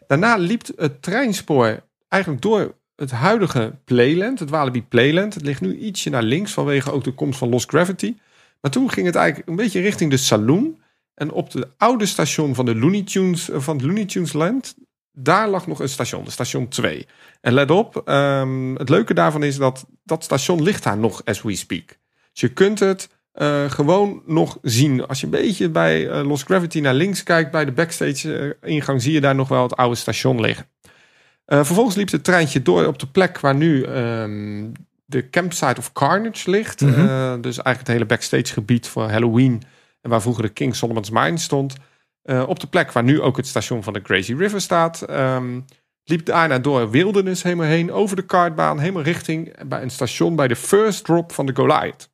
Daarna 0.07 0.37
liep 0.37 0.62
het 0.76 1.02
treinspoor 1.02 1.83
eigenlijk 2.09 2.43
door 2.43 2.75
het 2.97 3.11
huidige 3.11 3.75
Playland, 3.85 4.38
het 4.38 4.50
Walibi 4.50 4.83
Playland. 4.83 5.35
Het 5.35 5.45
ligt 5.45 5.61
nu 5.61 5.78
ietsje 5.78 6.11
naar 6.11 6.23
links 6.23 6.52
vanwege 6.52 6.93
ook 6.93 7.04
de 7.04 7.12
komst 7.14 7.38
van 7.38 7.49
Lost 7.49 7.69
Gravity. 7.69 8.14
Maar 8.61 8.71
toen 8.71 8.90
ging 8.90 9.07
het 9.07 9.14
eigenlijk 9.14 9.49
een 9.49 9.57
beetje 9.57 9.81
richting 9.81 10.11
de 10.11 10.16
saloon. 10.16 10.83
En 11.14 11.31
op 11.31 11.50
de 11.50 11.69
oude 11.76 12.07
station 12.07 12.54
van 12.54 12.64
de 12.64 12.75
Looney 12.75 13.02
Tunes, 13.02 13.50
eh, 13.50 13.61
van 13.61 13.76
het 13.76 13.85
Looney 13.85 14.04
Tunes 14.04 14.33
Land, 14.33 14.75
daar 15.12 15.49
lag 15.49 15.66
nog 15.66 15.81
een 15.81 15.88
station, 15.88 16.25
de 16.25 16.31
station 16.31 16.69
2. 16.69 17.07
En 17.40 17.52
let 17.52 17.71
op, 17.71 18.02
ehm, 18.04 18.75
het 18.75 18.88
leuke 18.88 19.14
daarvan 19.14 19.43
is 19.43 19.57
dat 19.57 19.87
dat 20.04 20.25
station 20.25 20.62
ligt 20.62 20.83
daar 20.83 20.99
nog 20.99 21.25
as 21.25 21.43
we 21.43 21.57
speak. 21.57 21.87
Dus 22.33 22.40
je 22.40 22.49
kunt 22.49 22.78
het 22.78 23.09
eh, 23.35 23.71
gewoon 23.71 24.23
nog 24.26 24.59
zien. 24.62 25.07
Als 25.07 25.21
je 25.21 25.25
een 25.25 25.33
beetje 25.33 25.69
bij 25.69 26.09
eh, 26.09 26.26
Lost 26.26 26.45
Gravity 26.45 26.81
naar 26.81 26.95
links 26.95 27.23
kijkt, 27.23 27.50
bij 27.50 27.64
de 27.64 27.73
backstage 27.73 28.55
eh, 28.61 28.71
ingang, 28.71 29.03
zie 29.03 29.12
je 29.12 29.21
daar 29.21 29.35
nog 29.35 29.49
wel 29.49 29.62
het 29.62 29.76
oude 29.76 29.97
station 29.97 30.41
liggen. 30.41 30.67
Vervolgens 31.47 31.97
liep 31.97 32.11
het 32.11 32.25
treintje 32.25 32.62
door 32.62 32.87
op 32.87 32.99
de 32.99 33.07
plek 33.07 33.41
waar 33.41 33.55
nu 33.55 33.83
ehm, 33.83 34.67
de 35.05 35.31
Campsite 35.31 35.75
of 35.79 35.93
Carnage 35.93 36.50
ligt. 36.50 36.81
Mhm. 36.81 37.41
Dus 37.41 37.57
eigenlijk 37.57 37.79
het 37.79 37.88
hele 37.88 38.07
backstage 38.07 38.53
gebied 38.53 38.88
voor 38.88 39.11
Halloween. 39.11 39.62
En 40.00 40.11
waar 40.11 40.23
vroeger 40.23 40.43
de 40.43 40.49
King 40.49 40.76
Solomon's 40.76 41.11
Mine 41.11 41.38
stond. 41.38 41.75
Op 42.47 42.61
de 42.61 42.67
plek 42.67 42.93
waar 42.93 43.03
nu 43.03 43.21
ook 43.21 43.37
het 43.37 43.47
station 43.47 43.83
van 43.83 43.93
de 43.93 44.03
Crazy 44.03 44.35
River 44.35 44.61
staat. 44.61 45.03
ehm, 45.03 45.61
liep 46.05 46.25
daarna 46.25 46.59
door 46.59 46.91
Wilderness 46.91 47.43
helemaal 47.43 47.67
heen. 47.67 47.93
Over 47.93 48.17
de 48.17 48.26
kartbaan. 48.26 48.79
Helemaal 48.79 49.03
richting 49.03 49.67
bij 49.67 49.83
een 49.83 49.91
station 49.91 50.37
bij 50.37 50.49
de 50.49 50.57
first 50.57 51.05
drop 51.05 51.33
van 51.33 51.47
de 51.47 51.55
Goliath. 51.55 52.12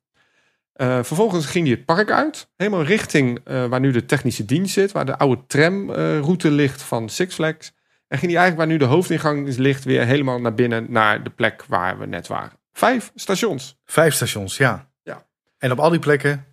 Eh, 0.81 1.03
vervolgens 1.03 1.45
ging 1.45 1.67
hij 1.67 1.75
het 1.75 1.85
park 1.85 2.11
uit. 2.11 2.49
Helemaal 2.55 2.83
richting 2.83 3.39
eh, 3.43 3.65
waar 3.65 3.79
nu 3.79 3.91
de 3.91 4.05
technische 4.05 4.45
dienst 4.45 4.73
zit. 4.73 4.91
Waar 4.91 5.05
de 5.05 5.17
oude 5.17 5.43
tramroute 5.47 6.51
ligt 6.51 6.81
van 6.81 7.09
Six 7.09 7.35
Flags. 7.35 7.73
En 8.07 8.17
ging 8.17 8.31
hij 8.31 8.41
eigenlijk 8.41 8.57
waar 8.57 8.67
nu 8.67 8.77
de 8.77 8.93
hoofdingang 8.93 9.47
is, 9.47 9.57
ligt 9.57 9.83
weer 9.83 10.05
helemaal 10.05 10.39
naar 10.39 10.53
binnen. 10.53 10.85
Naar 10.89 11.23
de 11.23 11.29
plek 11.29 11.65
waar 11.67 11.99
we 11.99 12.05
net 12.05 12.27
waren. 12.27 12.51
Vijf 12.73 13.11
stations. 13.15 13.79
Vijf 13.85 14.13
stations, 14.13 14.57
ja. 14.57 14.91
Ja. 15.03 15.25
En 15.57 15.71
op 15.71 15.79
al 15.79 15.89
die 15.89 15.99
plekken 15.99 16.45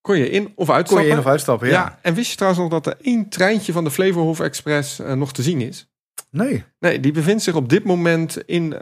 Kon 0.00 0.18
je 0.18 0.30
in 0.30 0.52
of 0.54 0.66
kon 0.66 0.74
uitstappen. 0.74 1.06
je 1.06 1.12
in 1.12 1.18
of 1.18 1.26
uitstappen. 1.26 1.68
Ja. 1.68 1.74
ja. 1.74 1.98
en 2.02 2.14
wist 2.14 2.30
je 2.30 2.36
trouwens 2.36 2.62
nog 2.62 2.70
dat 2.72 2.86
er 2.86 2.96
één 3.02 3.28
treintje 3.28 3.72
van 3.72 3.84
de 3.84 3.90
Flevohof 3.90 4.40
Express 4.40 4.98
eh, 4.98 5.12
nog 5.12 5.32
te 5.32 5.42
zien 5.42 5.60
is? 5.60 5.88
Nee. 6.30 6.64
Nee, 6.78 7.00
die 7.00 7.12
bevindt 7.12 7.42
zich 7.42 7.54
op 7.54 7.68
dit 7.68 7.84
moment 7.84 8.36
in, 8.46 8.78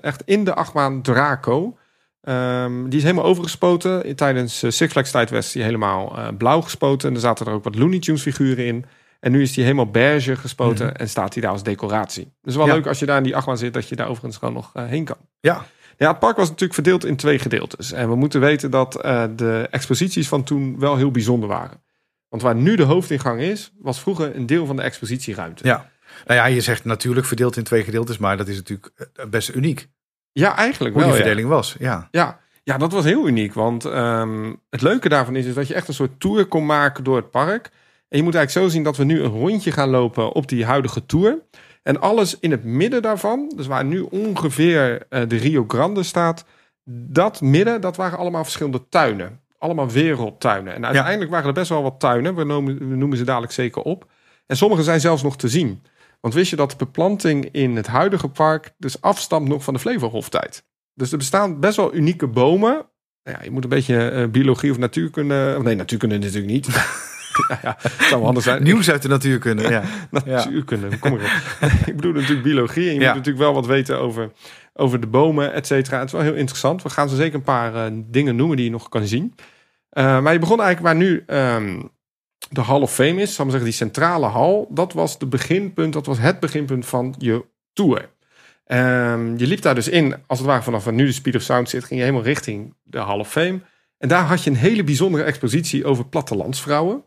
echt 0.00 0.22
in 0.24 0.44
de 0.44 0.54
achtbaan 0.54 1.02
Draco. 1.02 1.76
Ehm, 2.26 2.84
die 2.88 2.98
is 2.98 3.02
helemaal 3.02 3.24
overgespoten. 3.24 4.16
Tijdens 4.16 4.62
eh, 4.62 4.70
Six 4.70 4.92
Flags 4.92 5.10
tijd 5.10 5.30
was 5.30 5.52
die 5.52 5.62
helemaal 5.62 6.16
eh, 6.18 6.28
blauw 6.38 6.60
gespoten. 6.60 7.08
En 7.08 7.14
er 7.14 7.20
zaten 7.20 7.46
er 7.46 7.52
ook 7.52 7.64
wat 7.64 7.74
Looney 7.74 7.98
Tunes 7.98 8.22
figuren 8.22 8.66
in. 8.66 8.84
En 9.20 9.32
nu 9.32 9.42
is 9.42 9.52
die 9.52 9.62
helemaal 9.64 9.90
beige 9.90 10.36
gespoten 10.36 10.96
en 10.96 11.08
staat 11.08 11.32
die 11.32 11.42
daar 11.42 11.50
als 11.50 11.62
decoratie. 11.62 12.32
Dus 12.42 12.56
wel 12.56 12.66
Ja. 12.66 12.74
leuk 12.74 12.86
als 12.86 12.98
je 12.98 13.06
daar 13.06 13.16
in 13.16 13.22
die 13.22 13.36
achtbaan 13.36 13.58
zit, 13.58 13.74
dat 13.74 13.88
je 13.88 13.96
daar 13.96 14.08
overigens 14.08 14.36
gewoon 14.36 14.54
nog 14.54 14.70
eh, 14.74 14.84
heen 14.86 15.04
kan. 15.04 15.16
Ja. 15.40 15.64
Ja, 15.98 16.08
het 16.08 16.18
park 16.18 16.36
was 16.36 16.46
natuurlijk 16.48 16.74
verdeeld 16.74 17.04
in 17.04 17.16
twee 17.16 17.38
gedeeltes. 17.38 17.92
En 17.92 18.08
we 18.08 18.14
moeten 18.16 18.40
weten 18.40 18.70
dat 18.70 18.92
de 19.36 19.68
exposities 19.70 20.28
van 20.28 20.42
toen 20.44 20.78
wel 20.78 20.96
heel 20.96 21.10
bijzonder 21.10 21.48
waren. 21.48 21.82
Want 22.28 22.42
waar 22.42 22.54
nu 22.54 22.76
de 22.76 22.82
hoofdingang 22.82 23.40
is, 23.40 23.72
was 23.78 24.00
vroeger 24.00 24.36
een 24.36 24.46
deel 24.46 24.66
van 24.66 24.76
de 24.76 24.82
expositieruimte. 24.82 25.64
Ja. 25.66 25.90
Nou 26.26 26.38
ja, 26.40 26.46
je 26.46 26.60
zegt 26.60 26.84
natuurlijk 26.84 27.26
verdeeld 27.26 27.56
in 27.56 27.64
twee 27.64 27.82
gedeeltes, 27.84 28.18
maar 28.18 28.36
dat 28.36 28.48
is 28.48 28.56
natuurlijk 28.56 28.92
best 29.30 29.54
uniek. 29.54 29.88
Ja, 30.38 30.56
eigenlijk 30.56 30.94
Hoe 30.94 31.04
wel. 31.04 31.12
die 31.12 31.20
ja. 31.20 31.26
verdeling 31.26 31.54
was. 31.54 31.76
Ja. 31.78 32.08
Ja, 32.10 32.38
ja, 32.62 32.78
dat 32.78 32.92
was 32.92 33.04
heel 33.04 33.28
uniek. 33.28 33.54
Want 33.54 33.84
ehm, 33.84 34.52
het 34.70 34.82
leuke 34.82 35.08
daarvan 35.08 35.36
is, 35.36 35.46
is 35.46 35.54
dat 35.54 35.68
je 35.68 35.74
echt 35.74 35.88
een 35.88 35.94
soort 35.94 36.20
tour 36.20 36.46
kon 36.46 36.66
maken 36.66 37.04
door 37.04 37.16
het 37.16 37.30
park. 37.30 37.70
En 38.08 38.18
je 38.18 38.22
moet 38.22 38.34
eigenlijk 38.34 38.66
zo 38.66 38.72
zien 38.72 38.82
dat 38.82 38.96
we 38.96 39.04
nu 39.04 39.22
een 39.22 39.30
rondje 39.30 39.72
gaan 39.72 39.88
lopen 39.88 40.32
op 40.32 40.48
die 40.48 40.64
huidige 40.64 41.06
tour. 41.06 41.38
En 41.82 42.00
alles 42.00 42.38
in 42.38 42.50
het 42.50 42.64
midden 42.64 43.02
daarvan, 43.02 43.52
dus 43.56 43.66
waar 43.66 43.84
nu 43.84 44.00
ongeveer 44.00 45.06
eh, 45.08 45.22
de 45.28 45.36
Rio 45.36 45.64
Grande 45.68 46.02
staat, 46.02 46.44
dat 46.84 47.40
midden, 47.40 47.80
dat 47.80 47.96
waren 47.96 48.18
allemaal 48.18 48.44
verschillende 48.44 48.88
tuinen. 48.88 49.40
Allemaal 49.58 49.90
wereldtuinen. 49.90 50.74
En 50.74 50.84
uiteindelijk 50.86 51.30
waren 51.30 51.46
er 51.46 51.52
best 51.52 51.68
wel 51.68 51.82
wat 51.82 52.00
tuinen. 52.00 52.34
We 52.34 52.44
noemen, 52.44 52.88
we 52.88 52.96
noemen 52.96 53.18
ze 53.18 53.24
dadelijk 53.24 53.52
zeker 53.52 53.82
op. 53.82 54.10
En 54.46 54.56
sommige 54.56 54.82
zijn 54.82 55.00
zelfs 55.00 55.22
nog 55.22 55.36
te 55.36 55.48
zien. 55.48 55.82
Want 56.26 56.38
wist 56.38 56.50
je 56.50 56.56
dat 56.56 56.70
de 56.70 56.76
beplanting 56.76 57.48
in 57.52 57.76
het 57.76 57.86
huidige 57.86 58.28
park 58.28 58.72
dus 58.78 59.00
afstamt 59.00 59.48
nog 59.48 59.64
van 59.64 59.74
de 59.74 59.80
Flevohoftijd? 59.80 60.64
Dus 60.94 61.12
er 61.12 61.18
bestaan 61.18 61.60
best 61.60 61.76
wel 61.76 61.94
unieke 61.94 62.26
bomen. 62.26 62.70
Nou 63.22 63.38
ja, 63.38 63.42
je 63.42 63.50
moet 63.50 63.62
een 63.64 63.68
beetje 63.70 64.08
eh, 64.08 64.28
biologie 64.28 64.70
of 64.70 64.78
natuurkunde... 64.78 65.58
Nee, 65.62 65.74
natuurkunde 65.74 66.18
natuurlijk 66.18 66.46
niet. 66.46 66.66
ja, 67.48 67.58
ja, 67.62 67.76
het 67.80 67.92
zou 68.08 68.18
wel 68.20 68.26
anders 68.28 68.44
zijn. 68.46 68.62
Nieuws 68.62 68.90
uit 68.90 69.02
de 69.02 69.08
natuurkunde. 69.08 69.68
Ja. 69.68 69.82
Natuurkunde, 70.10 70.86
hoe 70.86 70.98
kom 70.98 71.14
ik 71.14 71.20
op? 71.20 71.30
ik 71.86 71.96
bedoel 71.96 72.12
natuurlijk 72.12 72.42
biologie. 72.42 72.88
En 72.88 72.94
je 72.94 73.00
Ja. 73.00 73.06
moet 73.06 73.16
natuurlijk 73.16 73.44
wel 73.44 73.54
wat 73.54 73.66
weten 73.66 73.98
over, 73.98 74.30
over 74.74 75.00
de 75.00 75.06
bomen, 75.06 75.52
et 75.52 75.66
cetera. 75.66 75.98
Het 75.98 76.06
is 76.06 76.12
wel 76.12 76.22
heel 76.22 76.34
interessant. 76.34 76.82
We 76.82 76.90
gaan 76.90 77.08
zo 77.08 77.16
zeker 77.16 77.34
een 77.34 77.42
paar 77.42 77.74
eh, 77.74 77.92
dingen 78.06 78.36
noemen 78.36 78.56
die 78.56 78.66
je 78.66 78.72
nog 78.72 78.88
kan 78.88 79.06
zien. 79.06 79.34
Eh, 79.90 80.20
maar 80.20 80.32
je 80.32 80.38
begon 80.38 80.60
eigenlijk 80.60 80.94
waar 80.94 81.04
nu 81.08 81.22
ehm, 81.26 81.82
de 82.50 82.60
Hall 82.60 82.80
of 82.80 82.92
Fame 82.94 83.20
is. 83.20 83.34
Zal 83.34 83.44
ik 83.46 83.50
maar 83.52 83.60
zeggen, 83.60 83.64
die 83.64 83.72
centrale 83.72 84.26
hal. 84.26 84.68
Dat 84.70 84.92
was 84.92 85.18
de 85.18 85.26
beginpunt, 85.26 85.92
dat 85.92 86.06
was 86.06 86.18
het 86.18 86.40
beginpunt 86.40 86.86
van 86.86 87.14
je 87.18 87.44
tour. 87.72 88.08
Ehm, 88.64 89.36
je 89.36 89.46
liep 89.46 89.62
daar 89.62 89.74
dus 89.74 89.88
in, 89.88 90.14
als 90.26 90.38
het 90.38 90.48
ware 90.48 90.62
vanaf 90.62 90.84
waar 90.84 90.94
nu 90.94 91.06
de 91.06 91.12
Speed 91.12 91.34
of 91.36 91.42
Sound 91.42 91.68
zit, 91.70 91.84
ging 91.84 92.00
je 92.00 92.06
helemaal 92.06 92.24
richting 92.26 92.74
de 92.82 92.98
Hall 92.98 93.18
of 93.18 93.30
Fame. 93.30 93.60
En 93.98 94.08
daar 94.08 94.24
had 94.24 94.42
je 94.44 94.50
een 94.50 94.56
hele 94.56 94.84
bijzondere 94.84 95.24
expositie 95.24 95.84
over 95.84 96.06
plattelandsvrouwen. 96.06 97.04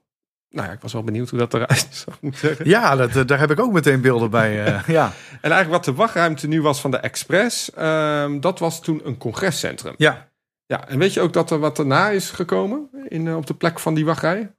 Nou 0.49 0.67
ja, 0.67 0.73
ik 0.73 0.81
was 0.81 0.93
wel 0.93 1.03
benieuwd 1.03 1.29
hoe 1.29 1.39
dat 1.39 1.53
eruit 1.53 2.05
ik 2.21 2.37
zeggen. 2.37 2.67
Ja, 2.69 2.95
dat, 2.95 3.15
eh, 3.15 3.25
daar 3.25 3.39
heb 3.39 3.51
ik 3.51 3.59
ook 3.59 3.71
meteen 3.71 4.01
beelden 4.01 4.29
bij. 4.29 4.65
eh, 4.65 4.87
ja. 4.97 5.05
En 5.41 5.51
eigenlijk 5.51 5.69
wat 5.71 5.85
de 5.85 5.93
wachtruimte 6.01 6.47
nu 6.47 6.61
was 6.61 6.81
van 6.81 6.91
de 6.91 6.97
Express, 6.97 7.73
ehm, 7.73 8.39
dat 8.39 8.59
was 8.59 8.81
toen 8.81 9.01
een 9.03 9.17
congrescentrum. 9.17 9.93
ja. 9.97 10.27
Ja, 10.65 10.87
en 10.87 10.99
weet 10.99 11.13
je 11.13 11.21
ook 11.21 11.33
dat 11.33 11.51
er 11.51 11.59
wat 11.59 11.79
erna 11.79 12.09
is 12.09 12.29
gekomen 12.29 12.89
in, 13.07 13.27
eh, 13.27 13.35
op 13.35 13.45
de 13.45 13.53
plek 13.53 13.79
van 13.79 13.93
die 13.93 14.05
wachtrij? 14.05 14.51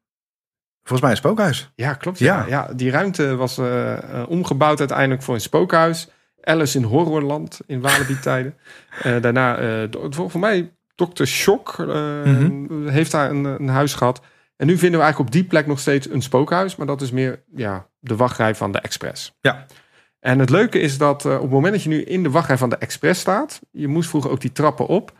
Volgens 0.82 1.00
mij 1.00 1.10
een 1.10 1.16
spookhuis. 1.16 1.70
Ja, 1.74 1.94
klopt. 1.94 2.18
Ja, 2.18 2.38
Ja. 2.40 2.46
ja. 2.46 2.74
die 2.74 2.90
ruimte 2.90 3.36
was 3.36 3.58
eh, 3.58 3.92
eh, 3.92 4.28
omgebouwd 4.28 4.78
uiteindelijk 4.78 5.22
voor 5.22 5.34
een 5.34 5.40
spookhuis. 5.40 6.08
Alice 6.42 6.78
in 6.78 6.84
Horrorland 6.84 7.60
in 7.66 7.80
Walibi-tijden. 7.80 8.54
Eh, 9.02 9.20
daarna, 9.20 9.58
voor, 10.10 10.40
mij, 10.40 10.72
Dr. 10.94 11.24
Shock 11.24 11.78
Mhm. 11.78 12.86
heeft 12.88 13.10
daar 13.10 13.30
een, 13.30 13.44
een 13.44 13.68
huis 13.68 13.94
gehad. 13.94 14.20
En 14.56 14.66
nu 14.66 14.72
vinden 14.78 14.98
we 14.98 15.04
eigenlijk 15.04 15.34
op 15.34 15.40
die 15.40 15.48
plek 15.48 15.66
nog 15.66 15.78
steeds 15.80 16.10
een 16.10 16.22
spookhuis. 16.22 16.76
Maar 16.76 16.86
dat 16.86 17.00
is 17.00 17.10
meer 17.10 17.42
ja, 17.54 17.86
de 17.98 18.16
wachtrij 18.16 18.54
van 18.54 18.72
de 18.72 18.78
Express. 18.78 19.36
Ja. 19.40 19.66
En 20.20 20.38
het 20.38 20.50
leuke 20.50 20.78
is 20.78 20.98
dat 20.98 21.24
op 21.24 21.40
het 21.40 21.50
moment 21.50 21.72
dat 21.72 21.82
je 21.82 21.88
nu 21.88 22.02
in 22.02 22.22
de 22.22 22.30
wachtrij 22.30 22.56
van 22.58 22.68
de 22.70 22.76
Express 22.76 23.20
staat... 23.20 23.60
je 23.70 23.88
moest 23.88 24.08
vroeger 24.08 24.30
ook 24.30 24.40
die 24.40 24.52
trappen 24.52 24.86
op... 24.86 25.12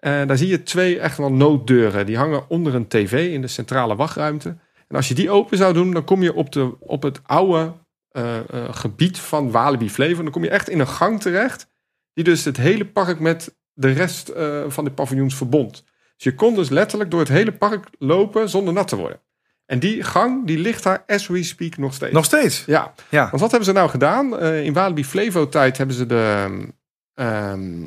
Daar 0.00 0.36
zie 0.36 0.48
je 0.48 0.62
twee 0.62 0.98
echt 0.98 1.16
wel 1.16 1.32
nooddeuren. 1.32 2.06
Die 2.06 2.16
hangen 2.16 2.48
onder 2.50 2.74
een 2.74 2.88
tv 2.88 3.32
in 3.32 3.40
de 3.40 3.46
centrale 3.48 3.96
wachtruimte. 3.96 4.56
En 4.90 4.96
als 4.96 5.08
je 5.08 5.14
die 5.14 5.30
open 5.30 5.56
zou 5.56 5.72
doen, 5.72 5.90
dan 5.92 6.04
kom 6.04 6.22
je 6.22 6.34
op, 6.34 6.52
de, 6.52 6.76
op 6.80 7.02
het 7.02 7.20
oude 7.26 7.72
eh, 8.10 8.36
eh, 8.38 8.44
gebied 8.70 9.18
van 9.18 9.50
Walibi 9.50 9.90
Flevo. 9.90 10.22
Dan 10.22 10.32
kom 10.32 10.44
je 10.44 10.50
echt 10.50 10.68
in 10.68 10.80
een 10.80 10.88
gang 10.88 11.20
terecht. 11.20 11.68
Die 12.12 12.24
dus 12.24 12.44
het 12.44 12.56
hele 12.56 12.86
park 12.86 13.20
met 13.20 13.56
de 13.72 13.92
rest 13.92 14.28
eh, 14.28 14.62
van 14.68 14.84
de 14.84 14.90
paviljoens 14.90 15.34
verbond. 15.34 15.84
Dus 16.16 16.24
je 16.24 16.34
kon 16.34 16.54
dus 16.54 16.68
letterlijk 16.68 17.10
door 17.10 17.20
het 17.20 17.28
hele 17.28 17.52
park 17.52 17.86
lopen 17.98 18.48
zonder 18.48 18.74
nat 18.74 18.88
te 18.88 18.96
worden. 18.96 19.20
En 19.66 19.78
die 19.78 20.02
gang, 20.02 20.46
die 20.46 20.58
ligt 20.58 20.82
daar 20.82 21.04
as 21.06 21.26
we 21.26 21.42
speak 21.42 21.76
nog 21.76 21.94
steeds. 21.94 22.12
Nog 22.12 22.24
steeds. 22.24 22.64
Ja, 22.66 22.94
Ja. 23.08 23.28
want 23.28 23.40
wat 23.40 23.50
hebben 23.50 23.68
ze 23.68 23.74
nou 23.74 23.90
gedaan? 23.90 24.40
In 24.40 24.72
Walibi 24.72 25.04
Flevo 25.04 25.48
tijd 25.48 25.76
hebben 25.76 25.96
ze 25.96 26.06
de 26.06 26.48
ehm, 27.14 27.82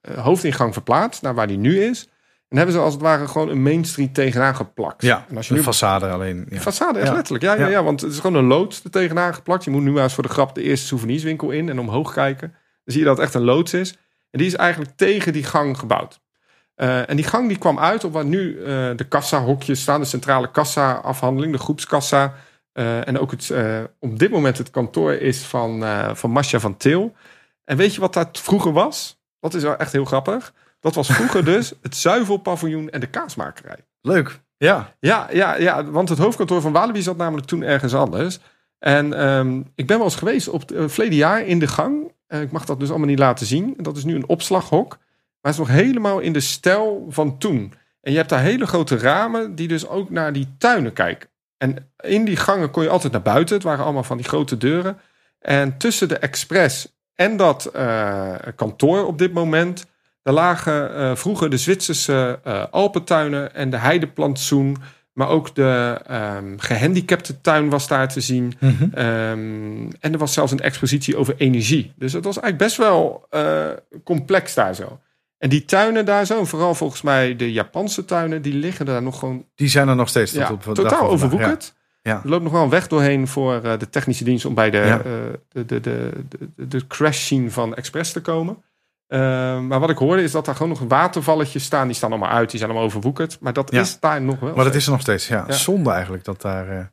eh, 0.00 0.24
hoofdingang 0.24 0.72
verplaatst 0.72 1.22
naar 1.22 1.34
waar 1.34 1.46
die 1.46 1.58
nu 1.58 1.82
is. 1.82 2.08
En 2.48 2.56
hebben 2.56 2.74
ze 2.74 2.80
als 2.80 2.92
het 2.92 3.02
ware 3.02 3.28
gewoon 3.28 3.48
een 3.48 3.62
Main 3.62 3.84
Street 3.84 4.14
tegenaan 4.14 4.56
geplakt. 4.56 5.02
Ja, 5.02 5.24
en 5.28 5.36
als 5.36 5.48
je 5.48 5.54
een 5.54 5.60
nu 5.60 5.66
façade 5.66 6.10
alleen. 6.12 6.46
Ja. 6.50 6.60
Façade, 6.60 6.96
echt 6.98 7.06
Ja. 7.06 7.12
letterlijk. 7.12 7.44
Ja, 7.44 7.54
ja, 7.54 7.60
Ja. 7.60 7.68
ja, 7.68 7.82
want 7.82 8.00
het 8.00 8.12
is 8.12 8.18
gewoon 8.18 8.36
een 8.36 8.46
loods 8.46 8.84
er 8.84 8.90
tegenaan 8.90 9.34
geplakt. 9.34 9.64
Je 9.64 9.70
moet 9.70 9.82
nu 9.82 9.90
maar 9.90 10.02
eens 10.02 10.14
voor 10.14 10.22
de 10.22 10.28
grap 10.28 10.54
de 10.54 10.62
eerste 10.62 10.86
souvenirswinkel 10.86 11.50
in 11.50 11.68
en 11.68 11.78
omhoog 11.80 12.12
kijken. 12.12 12.48
Dan 12.48 12.58
zie 12.84 12.98
je 12.98 13.04
dat 13.04 13.16
het 13.16 13.26
echt 13.26 13.34
een 13.34 13.44
loods 13.44 13.74
is. 13.74 13.90
En 14.30 14.38
die 14.38 14.46
is 14.46 14.54
eigenlijk 14.54 14.90
tegen 14.96 15.32
die 15.32 15.44
gang 15.44 15.78
gebouwd. 15.78 16.20
Eh, 16.74 17.10
en 17.10 17.16
die 17.16 17.24
gang 17.24 17.48
die 17.48 17.58
kwam 17.58 17.78
uit 17.78 18.04
op 18.04 18.12
waar 18.12 18.24
nu 18.24 18.58
eh, 18.58 18.66
de 18.96 19.04
kassa-hokjes 19.08 19.80
staan. 19.80 20.00
De 20.00 20.06
centrale 20.06 20.50
kassa-afhandeling, 20.50 21.52
de 21.52 21.58
groepskassa. 21.58 22.34
Eh, 22.72 23.08
en 23.08 23.18
ook 23.18 23.30
het, 23.30 23.52
op 24.00 24.18
dit 24.18 24.30
moment 24.30 24.58
het 24.58 24.70
kantoor 24.70 25.12
is 25.12 25.38
van, 25.42 25.84
van 26.16 26.30
Masha 26.30 26.58
van 26.58 26.76
Til. 26.76 27.14
En 27.64 27.76
weet 27.76 27.94
je 27.94 28.00
wat 28.00 28.14
dat 28.14 28.40
vroeger 28.40 28.72
was? 28.72 29.20
Dat 29.40 29.54
is 29.54 29.62
wel 29.62 29.76
echt 29.76 29.92
heel 29.92 30.04
grappig. 30.04 30.52
Dat 30.80 30.94
was 30.94 31.12
vroeger 31.12 31.44
dus 31.44 31.72
het 31.82 31.96
zuivelpaviljoen 31.96 32.90
en 32.90 33.00
de 33.00 33.06
kaasmakerij. 33.06 33.84
Leuk. 34.00 34.40
Ja. 34.56 34.94
Ja, 35.00 35.28
ja, 35.32 35.56
ja, 35.56 35.84
want 35.84 36.08
het 36.08 36.18
hoofdkantoor 36.18 36.60
van 36.60 36.72
Walibi 36.72 37.02
zat 37.02 37.16
namelijk 37.16 37.46
toen 37.46 37.62
ergens 37.62 37.94
anders. 37.94 38.38
En 38.78 39.12
ehm, 39.12 39.62
ik 39.74 39.86
ben 39.86 39.96
wel 39.96 40.06
eens 40.06 40.16
geweest 40.16 40.48
op 40.48 40.60
het 40.60 40.72
uh, 40.72 40.88
verleden 40.88 41.18
jaar 41.18 41.46
in 41.46 41.58
de 41.58 41.66
gang. 41.66 42.12
Eh, 42.26 42.40
ik 42.40 42.52
mag 42.52 42.64
dat 42.64 42.80
dus 42.80 42.88
allemaal 42.88 43.08
niet 43.08 43.18
laten 43.18 43.46
zien. 43.46 43.74
Dat 43.76 43.96
is 43.96 44.04
nu 44.04 44.14
een 44.14 44.28
opslaghok. 44.28 44.88
Maar 45.40 45.52
het 45.52 45.52
is 45.52 45.58
nog 45.68 45.68
helemaal 45.68 46.18
in 46.18 46.32
de 46.32 46.40
stijl 46.40 47.06
van 47.08 47.38
toen. 47.38 47.72
En 48.00 48.12
je 48.12 48.18
hebt 48.18 48.30
daar 48.30 48.40
hele 48.40 48.66
grote 48.66 48.96
ramen 48.96 49.54
die 49.54 49.68
dus 49.68 49.88
ook 49.88 50.10
naar 50.10 50.32
die 50.32 50.54
tuinen 50.58 50.92
kijken. 50.92 51.28
En 51.56 51.90
in 52.00 52.24
die 52.24 52.36
gangen 52.36 52.70
kon 52.70 52.82
je 52.82 52.88
altijd 52.88 53.12
naar 53.12 53.22
buiten. 53.22 53.54
Het 53.54 53.64
waren 53.64 53.84
allemaal 53.84 54.02
van 54.02 54.16
die 54.16 54.26
grote 54.26 54.56
deuren. 54.56 54.98
En 55.38 55.76
tussen 55.76 56.08
de 56.08 56.18
Express 56.18 56.96
en 57.14 57.36
dat 57.36 57.64
eh, 57.64 58.34
kantoor 58.56 59.06
op 59.06 59.18
dit 59.18 59.32
moment... 59.32 59.86
daar 60.28 60.36
lagen 60.36 60.94
eh, 60.94 61.16
vroeger 61.16 61.50
de 61.50 61.56
Zwitserse 61.56 62.38
eh, 62.44 62.64
Alpentuinen 62.70 63.54
en 63.54 63.70
de 63.70 63.76
heideplantsoen... 63.76 64.76
maar 65.12 65.28
ook 65.28 65.54
de 65.54 66.00
ehm 66.06 66.58
gehandicapte 66.58 67.40
tuin 67.40 67.68
was 67.68 67.88
daar 67.88 68.08
te 68.08 68.20
zien. 68.20 68.54
Mhm. 68.60 68.84
Ehm, 68.92 69.90
en 70.00 70.12
er 70.12 70.18
was 70.18 70.32
zelfs 70.32 70.52
een 70.52 70.60
expositie 70.60 71.16
over 71.16 71.34
energie. 71.36 71.92
Dus 71.96 72.12
het 72.12 72.24
was 72.24 72.38
eigenlijk 72.38 72.64
best 72.64 72.76
wel 72.76 73.26
eh, 73.30 73.66
complex 74.04 74.54
daar 74.54 74.74
zo. 74.74 75.00
En 75.38 75.48
die 75.48 75.64
tuinen 75.64 76.04
daar 76.04 76.26
zo, 76.26 76.44
vooral 76.44 76.74
volgens 76.74 77.02
mij 77.02 77.36
de 77.36 77.52
Japanse 77.52 78.04
tuinen... 78.04 78.42
die 78.42 78.54
liggen 78.54 78.86
daar 78.86 79.02
nog 79.02 79.18
gewoon 79.18 79.44
Die 79.54 79.68
zijn 79.68 79.88
er 79.88 79.96
nog 79.96 80.08
steeds 80.08 80.32
tot 80.32 80.40
ja, 80.40 80.52
op 80.52 80.62
totaal 80.62 81.08
overwoekerd. 81.08 81.74
Ja. 82.02 82.20
Er 82.22 82.30
loopt 82.30 82.42
nog 82.42 82.52
wel 82.52 82.62
een 82.62 82.68
weg 82.68 82.88
doorheen 82.88 83.28
voor 83.28 83.62
de 83.78 83.90
technische 83.90 84.24
dienst 84.24 84.44
om 84.44 84.54
bij 84.54 84.70
de, 84.70 84.76
Ja. 84.76 85.02
de, 85.48 85.64
de, 85.64 85.80
de, 85.80 86.12
de, 86.28 86.68
de 86.68 86.86
crash 86.86 87.18
scene 87.18 87.50
van 87.50 87.74
Express 87.74 88.12
te 88.12 88.20
komen. 88.20 88.56
Eh, 89.08 89.18
maar 89.60 89.80
wat 89.80 89.90
ik 89.90 89.98
hoorde 89.98 90.22
is 90.22 90.32
dat 90.32 90.44
daar 90.44 90.54
gewoon 90.54 90.68
nog 90.78 90.80
watervalletjes 90.88 91.64
staan. 91.64 91.86
Die 91.86 91.96
staan 91.96 92.10
allemaal 92.10 92.30
uit, 92.30 92.50
die 92.50 92.58
zijn 92.58 92.70
allemaal 92.70 92.88
overwoekerd. 92.88 93.40
Maar 93.40 93.52
dat 93.52 93.70
Ja. 93.72 93.80
is 93.80 94.00
daar 94.00 94.22
nog 94.22 94.40
wel. 94.40 94.54
Maar 94.54 94.64
dat 94.64 94.74
is 94.74 94.84
er 94.86 94.90
nog 94.92 95.00
steeds. 95.00 95.28
Ja. 95.28 95.44
Ja. 95.46 95.52
Zonde 95.54 95.90
eigenlijk 95.90 96.24
dat 96.24 96.40
daar 96.40 96.68
eh, 96.68 96.84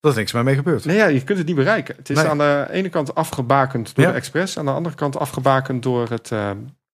dat 0.00 0.12
er 0.12 0.18
niks 0.18 0.32
meer 0.32 0.44
mee 0.44 0.54
gebeurt. 0.54 0.84
Nee, 0.84 0.96
ja, 0.96 1.06
je 1.06 1.24
kunt 1.24 1.38
het 1.38 1.46
niet 1.46 1.56
bereiken. 1.56 1.96
Het 1.96 2.10
is 2.10 2.16
Nee. 2.16 2.26
aan 2.26 2.38
de 2.38 2.66
ene 2.70 2.88
kant 2.88 3.14
afgebakend 3.14 3.94
door 3.94 4.04
Ja. 4.04 4.10
de 4.10 4.16
Express. 4.16 4.58
Aan 4.58 4.64
de 4.64 4.70
andere 4.70 4.94
kant 4.94 5.16
afgebakend 5.18 5.82
door 5.82 6.08
het 6.08 6.32
eh, 6.32 6.50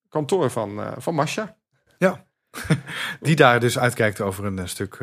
kantoor 0.08 0.50
van, 0.50 0.80
eh 0.82 0.92
van 0.98 1.14
Masha. 1.14 1.56
Die 3.20 3.36
daar 3.36 3.60
dus 3.60 3.78
uitkijkt 3.78 4.20
over 4.20 4.44
een 4.44 4.58
eh, 4.58 4.66
stuk 4.66 4.98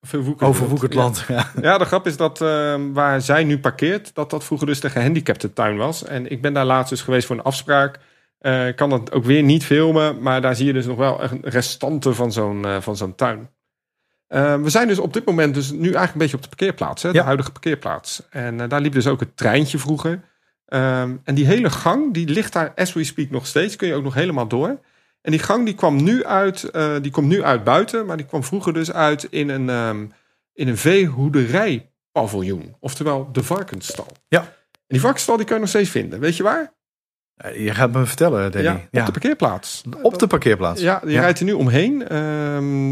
Verwoekerd 0.00 0.48
overwoekerd 0.50 0.92
Ja. 0.92 0.98
land. 0.98 1.24
Ja. 1.28 1.50
Ja, 1.60 1.78
de 1.78 1.84
grap 1.84 2.06
is 2.06 2.16
dat 2.16 2.40
eh, 2.40 2.74
waar 2.92 3.20
zij 3.20 3.44
nu 3.44 3.58
parkeert, 3.58 4.14
dat 4.14 4.30
dat 4.30 4.44
vroeger 4.44 4.66
dus 4.66 4.80
de 4.80 4.90
gehandicapte 4.90 5.52
tuin 5.52 5.76
was. 5.76 6.04
En 6.04 6.30
ik 6.30 6.42
ben 6.42 6.52
daar 6.52 6.64
laatst 6.64 6.90
dus 6.90 7.02
geweest 7.02 7.26
voor 7.26 7.36
een 7.36 7.42
afspraak. 7.42 7.98
Ik 8.44 8.76
kan 8.76 8.90
dat 8.90 9.12
ook 9.12 9.24
weer 9.24 9.42
niet 9.42 9.64
filmen, 9.64 10.22
maar 10.22 10.40
daar 10.40 10.56
zie 10.56 10.66
je 10.66 10.72
dus 10.72 10.86
nog 10.86 10.96
wel 10.96 11.20
restanten 11.42 12.14
van 12.14 12.32
zo'n 12.32 12.64
eh, 12.64 12.80
van 12.80 12.96
zo'n 12.96 13.14
tuin. 13.14 13.50
Eh, 14.26 14.60
we 14.60 14.70
zijn 14.70 14.88
dus 14.88 14.98
op 14.98 15.12
dit 15.12 15.24
moment 15.24 15.54
dus 15.54 15.70
nu 15.70 15.78
eigenlijk 15.78 16.12
een 16.12 16.18
beetje 16.18 16.36
op 16.36 16.42
de 16.42 16.48
parkeerplaats, 16.48 17.02
hè, 17.02 17.12
de 17.12 17.20
huidige 17.20 17.52
parkeerplaats. 17.52 18.22
En 18.30 18.68
daar 18.68 18.80
liep 18.80 18.92
dus 18.92 19.06
ook 19.06 19.20
het 19.20 19.36
treintje 19.36 19.78
vroeger. 19.78 20.20
Ehm, 20.66 21.16
en 21.24 21.34
die 21.34 21.46
hele 21.46 21.70
gang, 21.70 22.14
die 22.14 22.28
ligt 22.28 22.52
daar 22.52 22.72
as 22.74 22.92
we 22.92 23.04
speak 23.04 23.30
nog 23.30 23.46
steeds, 23.46 23.76
kun 23.76 23.88
je 23.88 23.94
ook 23.94 24.02
nog 24.02 24.14
helemaal 24.14 24.48
door. 24.48 24.80
En 25.20 25.30
die 25.30 25.40
gang 25.40 25.64
die 25.64 25.74
kwam 25.74 26.02
nu 26.02 26.24
uit, 26.24 26.70
die 27.02 27.10
komt 27.10 27.28
nu 27.28 27.42
uit 27.42 27.64
buiten, 27.64 28.06
maar 28.06 28.16
die 28.16 28.26
kwam 28.26 28.44
vroeger 28.44 28.72
dus 28.72 28.92
uit 28.92 29.26
in 29.30 29.48
een, 29.48 29.68
ehm, 29.68 30.06
in 30.52 30.68
een 30.68 30.78
veehoederijpaviljoen. 30.78 32.76
Oftewel 32.80 33.28
de 33.32 33.42
varkensstal. 33.42 34.06
Ja. 34.28 34.40
En 34.40 34.46
die 34.86 35.00
varkensstal 35.00 35.36
die 35.36 35.44
kun 35.46 35.54
je 35.54 35.60
nog 35.60 35.70
steeds 35.70 35.90
vinden. 35.90 36.20
Weet 36.20 36.36
je 36.36 36.42
waar? 36.42 36.72
Je 37.56 37.74
gaat 37.74 37.92
me 37.92 38.06
vertellen, 38.06 38.52
Danny. 38.52 38.66
Ja, 38.68 38.80
Ja, 38.90 39.00
op 39.00 39.06
de 39.06 39.12
parkeerplaats. 39.12 39.82
Op 40.02 40.18
de 40.18 40.26
parkeerplaats. 40.26 40.80
Ja, 40.80 41.00
je 41.04 41.10
Ja. 41.10 41.20
rijdt 41.20 41.38
er 41.38 41.44
nu 41.44 41.52
omheen. 41.52 42.08
Ehm, 42.08 42.90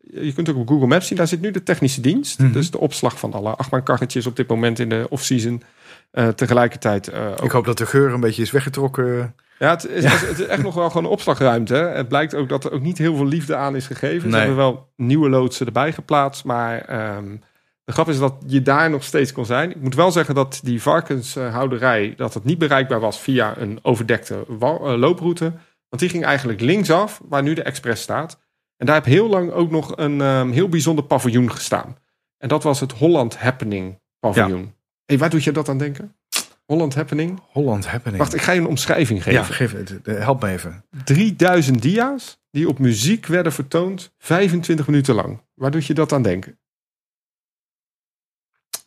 je 0.00 0.32
kunt 0.34 0.48
ook 0.48 0.56
op 0.56 0.68
Google 0.68 0.86
Maps 0.86 1.06
zien. 1.06 1.16
Daar 1.16 1.26
zit 1.28 1.40
nu 1.40 1.50
de 1.50 1.62
technische 1.62 2.00
dienst. 2.00 2.38
Mhm. 2.38 2.52
Dus 2.52 2.70
de 2.70 2.78
opslag 2.80 3.18
van 3.18 3.32
alle 3.32 3.50
achtbaankarretjes 3.54 4.26
op 4.26 4.36
dit 4.36 4.48
moment 4.48 4.78
in 4.78 4.88
de 4.88 5.06
off-season. 5.08 5.62
Eh, 6.10 6.28
tegelijkertijd 6.28 7.08
eh, 7.08 7.26
ook 7.30 7.44
Ik 7.44 7.50
hoop 7.50 7.64
dat 7.64 7.78
de 7.78 7.86
geur 7.86 8.12
een 8.12 8.20
beetje 8.20 8.42
is 8.42 8.50
weggetrokken. 8.50 9.34
Ja, 9.58 9.70
het 9.70 9.88
is, 9.88 10.04
het 10.04 10.38
is 10.38 10.46
echt 10.46 10.62
nog 10.62 10.74
wel 10.74 10.88
gewoon 10.90 11.04
een 11.04 11.10
opslagruimte. 11.10 11.74
hè. 11.74 11.88
Het 11.88 12.08
blijkt 12.08 12.34
ook 12.34 12.48
dat 12.48 12.64
er 12.64 12.72
ook 12.72 12.82
niet 12.82 12.98
heel 12.98 13.16
veel 13.16 13.26
liefde 13.26 13.56
aan 13.56 13.76
is 13.76 13.86
gegeven. 13.86 14.30
Ze 14.30 14.36
hebben 14.36 14.56
wel 14.56 14.88
nieuwe 14.96 15.28
loodsen 15.28 15.66
erbij 15.66 15.92
geplaatst. 15.92 16.44
Maar 16.44 16.78
ehm, 16.80 17.36
de 17.84 17.92
grap 17.92 18.08
is 18.08 18.18
dat 18.18 18.34
je 18.46 18.62
daar 18.62 18.90
nog 18.90 19.04
steeds 19.04 19.32
kon 19.32 19.46
zijn. 19.46 19.70
Ik 19.70 19.80
moet 19.80 19.94
wel 19.94 20.12
zeggen 20.12 20.34
dat 20.34 20.60
die 20.62 20.82
varkenshouderij... 20.82 22.14
dat 22.16 22.34
het 22.34 22.44
niet 22.44 22.58
bereikbaar 22.58 23.00
was 23.00 23.20
via 23.20 23.56
een 23.58 23.78
overdekte 23.82 24.46
eh, 24.60 24.94
looproute. 24.96 25.44
Want 25.88 26.02
die 26.02 26.08
ging 26.08 26.24
eigenlijk 26.24 26.60
linksaf, 26.60 27.20
waar 27.28 27.42
nu 27.42 27.54
de 27.54 27.62
Express 27.62 28.02
staat. 28.02 28.40
En 28.76 28.86
daar 28.86 28.94
heb 28.94 29.04
heel 29.04 29.28
lang 29.28 29.50
ook 29.50 29.70
nog 29.70 29.92
een 29.96 30.20
ehm, 30.20 30.50
heel 30.50 30.68
bijzonder 30.68 31.04
paviljoen 31.04 31.50
gestaan. 31.50 31.96
En 32.38 32.48
dat 32.48 32.62
was 32.62 32.80
het 32.80 32.92
Holland 32.92 33.36
Happening 33.38 34.00
paviljoen. 34.18 34.74
Hey, 35.04 35.18
waar 35.18 35.30
doet 35.30 35.44
je 35.44 35.52
dat 35.52 35.68
aan 35.68 35.78
denken? 35.78 36.16
Holland 36.64 36.94
Happening? 36.94 37.40
Holland 37.52 37.86
Happening. 37.86 38.18
Wacht, 38.18 38.34
ik 38.34 38.40
ga 38.40 38.52
je 38.52 38.60
een 38.60 38.66
omschrijving 38.66 39.22
geven. 39.22 39.40
ja, 39.40 39.44
geef 39.46 39.72
het. 39.72 40.02
eh, 40.02 40.18
Help 40.18 40.42
me 40.42 40.48
even. 40.50 40.84
3000 41.04 41.82
dia's 41.82 42.42
die 42.50 42.68
op 42.68 42.78
muziek 42.78 43.26
werden 43.26 43.52
vertoond 43.52 44.14
25 44.18 44.86
minuten 44.86 45.14
lang. 45.14 45.40
Waar 45.54 45.70
doet 45.70 45.86
je 45.86 45.94
dat 45.94 46.12
aan 46.12 46.22
denken? 46.22 46.58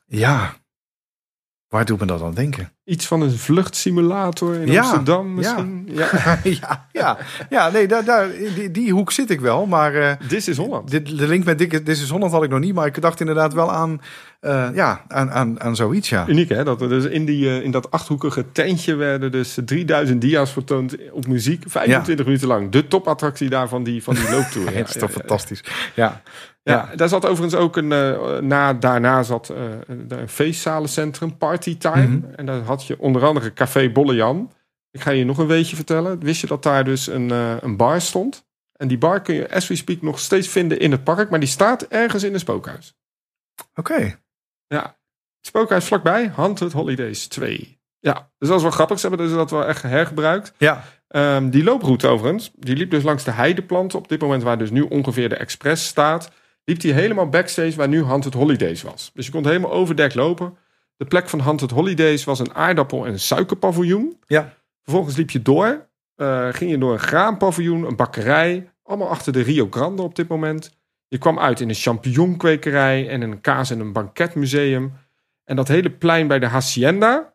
Ja. 0.07 0.53
Waar 1.67 1.85
doet 1.85 1.99
me 1.99 2.05
dat 2.05 2.21
aan 2.21 2.33
denken? 2.33 2.71
Iets 2.83 3.05
van 3.07 3.21
een 3.21 3.31
vluchtsimulator 3.37 4.55
in 4.55 4.71
Ja, 4.71 4.81
Amsterdam 4.81 5.33
misschien? 5.33 5.89
Ja. 5.93 6.39
ja, 6.43 6.87
ja, 6.91 7.17
ja, 7.49 7.69
nee, 7.69 7.87
daar, 7.87 8.05
daar, 8.05 8.29
die, 8.55 8.71
die 8.71 8.91
hoek 8.91 9.11
zit 9.11 9.29
ik 9.29 9.39
wel. 9.39 9.65
Maar 9.65 9.93
eh, 9.95 10.11
This 10.27 10.47
is 10.47 10.57
Holland. 10.57 10.91
dit, 10.91 11.17
de 11.17 11.27
link 11.27 11.43
met 11.45 11.57
Dikke 11.57 11.83
Dit 11.83 11.97
is 11.97 12.09
Holland 12.09 12.31
had 12.31 12.43
ik 12.43 12.49
nog 12.49 12.59
niet. 12.59 12.73
Maar 12.73 12.85
ik 12.85 13.01
dacht 13.01 13.19
inderdaad 13.19 13.53
wel 13.53 13.71
aan, 13.71 14.01
eh, 14.39 14.69
ja, 14.73 15.01
aan, 15.07 15.31
aan, 15.31 15.61
aan 15.61 15.75
zoiets, 15.75 16.09
ja. 16.09 16.27
Uniek 16.27 16.49
hè? 16.49 16.63
Dat 16.63 16.81
er 16.81 16.89
dus 16.89 17.05
in, 17.05 17.25
die, 17.25 17.47
eh, 17.49 17.63
in 17.63 17.71
dat 17.71 17.91
achthoekige 17.91 18.51
tentje 18.51 18.95
werden 18.95 19.31
dus 19.31 19.57
3000 19.65 20.21
dia's 20.21 20.51
vertoond 20.51 20.95
op 21.11 21.27
muziek 21.27 21.63
25 21.67 22.25
minuten 22.25 22.47
lang. 22.47 22.71
De 22.71 22.87
topattractie 22.87 23.49
daar 23.49 23.67
van 23.69 23.83
die, 23.83 24.03
van 24.03 24.15
die 24.15 24.29
looptour. 24.31 24.75
Het 24.75 24.89
is 24.95 25.01
toch 25.01 25.11
fantastisch. 25.11 25.63
Ja. 25.95 26.21
Ja, 26.71 26.89
daar 26.95 27.10
zat 27.10 27.25
overigens 27.25 27.62
ook 27.62 27.77
een. 27.77 27.91
eh, 27.91 28.38
na, 28.38 28.73
daarna 28.73 29.23
zat 29.23 29.49
eh, 29.49 29.63
een, 29.88 30.30
feestzalencentrum, 30.30 31.38
Party 31.38 31.77
Time. 31.77 32.08
Mhm. 32.08 32.34
En 32.36 32.45
daar 32.45 32.62
had 32.62 32.86
je 32.86 32.99
onder 32.99 33.25
andere 33.25 33.53
Café 33.53 33.89
Bolle 33.89 34.15
Jan. 34.15 34.51
Ik 34.91 35.01
ga 35.01 35.12
je 35.12 35.25
nog 35.25 35.38
een 35.38 35.47
weetje 35.47 35.75
vertellen. 35.75 36.19
Wist 36.19 36.41
je 36.41 36.47
dat 36.47 36.63
daar 36.63 36.84
dus 36.84 37.08
een, 37.08 37.32
eh, 37.32 37.56
een 37.62 37.77
bar 37.77 38.01
stond? 38.01 38.45
En 38.73 38.88
die 38.88 38.97
bar 38.97 39.21
kun 39.21 39.36
je, 39.36 39.51
as 39.51 39.67
we 39.67 39.75
speak, 39.75 40.01
nog 40.01 40.19
steeds 40.19 40.47
vinden 40.47 40.80
in 40.80 40.91
het 40.91 41.03
park. 41.03 41.30
Maar 41.30 41.39
die 41.39 41.49
staat 41.49 41.82
ergens 41.82 42.23
in 42.23 42.34
een 42.34 42.39
spookhuis. 42.39 42.95
Oké. 43.75 44.19
Ja, 44.67 44.82
het 45.38 45.47
spookhuis 45.47 45.86
vlakbij, 45.86 46.32
Haunted 46.36 46.71
Holidays 46.71 47.27
2. 47.27 47.80
Ja, 47.99 48.30
dus 48.38 48.47
dat 48.47 48.58
is 48.58 48.63
wel 48.63 48.71
grappig. 48.71 48.99
Ze 48.99 49.08
hebben 49.08 49.27
dus 49.27 49.36
dat 49.36 49.51
wel 49.51 49.65
echt 49.65 49.82
hergebruikt. 49.82 50.53
Ja. 50.58 50.84
Ehm, 51.08 51.49
die 51.49 51.63
looproute 51.63 52.08
overigens, 52.08 52.51
die 52.56 52.75
liep 52.75 52.91
dus 52.91 53.03
langs 53.03 53.23
de 53.23 53.32
heideplanten. 53.32 53.99
Op 53.99 54.08
dit 54.08 54.21
moment 54.21 54.43
waar 54.43 54.58
dus 54.58 54.71
nu 54.71 54.82
ongeveer 54.82 55.30
de 55.30 55.36
Express 55.36 55.88
staat, 55.88 56.32
liep 56.67 56.80
die 56.80 56.93
helemaal 56.93 57.30
backstage 57.30 57.75
waar 57.75 57.88
nu 57.88 58.03
Haunted 58.03 58.34
Holidays 58.34 58.82
was. 58.82 59.12
Dus 59.13 59.25
je 59.25 59.32
kon 59.32 59.47
helemaal 59.47 59.71
overdekt 59.71 60.15
lopen. 60.15 60.58
De 60.97 61.06
plek 61.06 61.30
van 61.30 61.39
Haunted 61.39 61.71
Holidays 61.71 62.23
was 62.23 62.39
een 62.39 62.53
aardappel- 62.53 63.06
en 63.06 63.19
suikerpaviljoen. 63.19 64.17
Ja. 64.25 64.53
Vervolgens 64.84 65.15
liep 65.15 65.30
je 65.30 65.41
door, 65.41 65.88
eh, 66.15 66.47
ging 66.51 66.71
je 66.71 66.77
door 66.77 66.93
een 66.93 66.99
graampaviljoen, 66.99 67.84
een 67.84 67.95
bakkerij, 67.95 68.69
allemaal 68.84 69.10
achter 69.10 69.34
de 69.34 69.41
Rio 69.41 69.67
Grande 69.69 70.01
op 70.01 70.15
dit 70.15 70.27
moment. 70.27 70.77
Je 71.08 71.17
kwam 71.17 71.39
uit 71.39 71.60
in 71.60 71.69
een 71.69 71.75
champignonkwekerij 71.75 73.10
en 73.10 73.21
een 73.21 73.41
kaas- 73.41 73.69
en 73.69 73.80
een 73.80 73.93
banketmuseum. 73.93 74.93
En 75.43 75.56
dat 75.56 75.67
hele 75.67 75.89
plein 75.89 76.27
bij 76.27 76.39
de 76.39 76.47
Hacienda, 76.47 77.34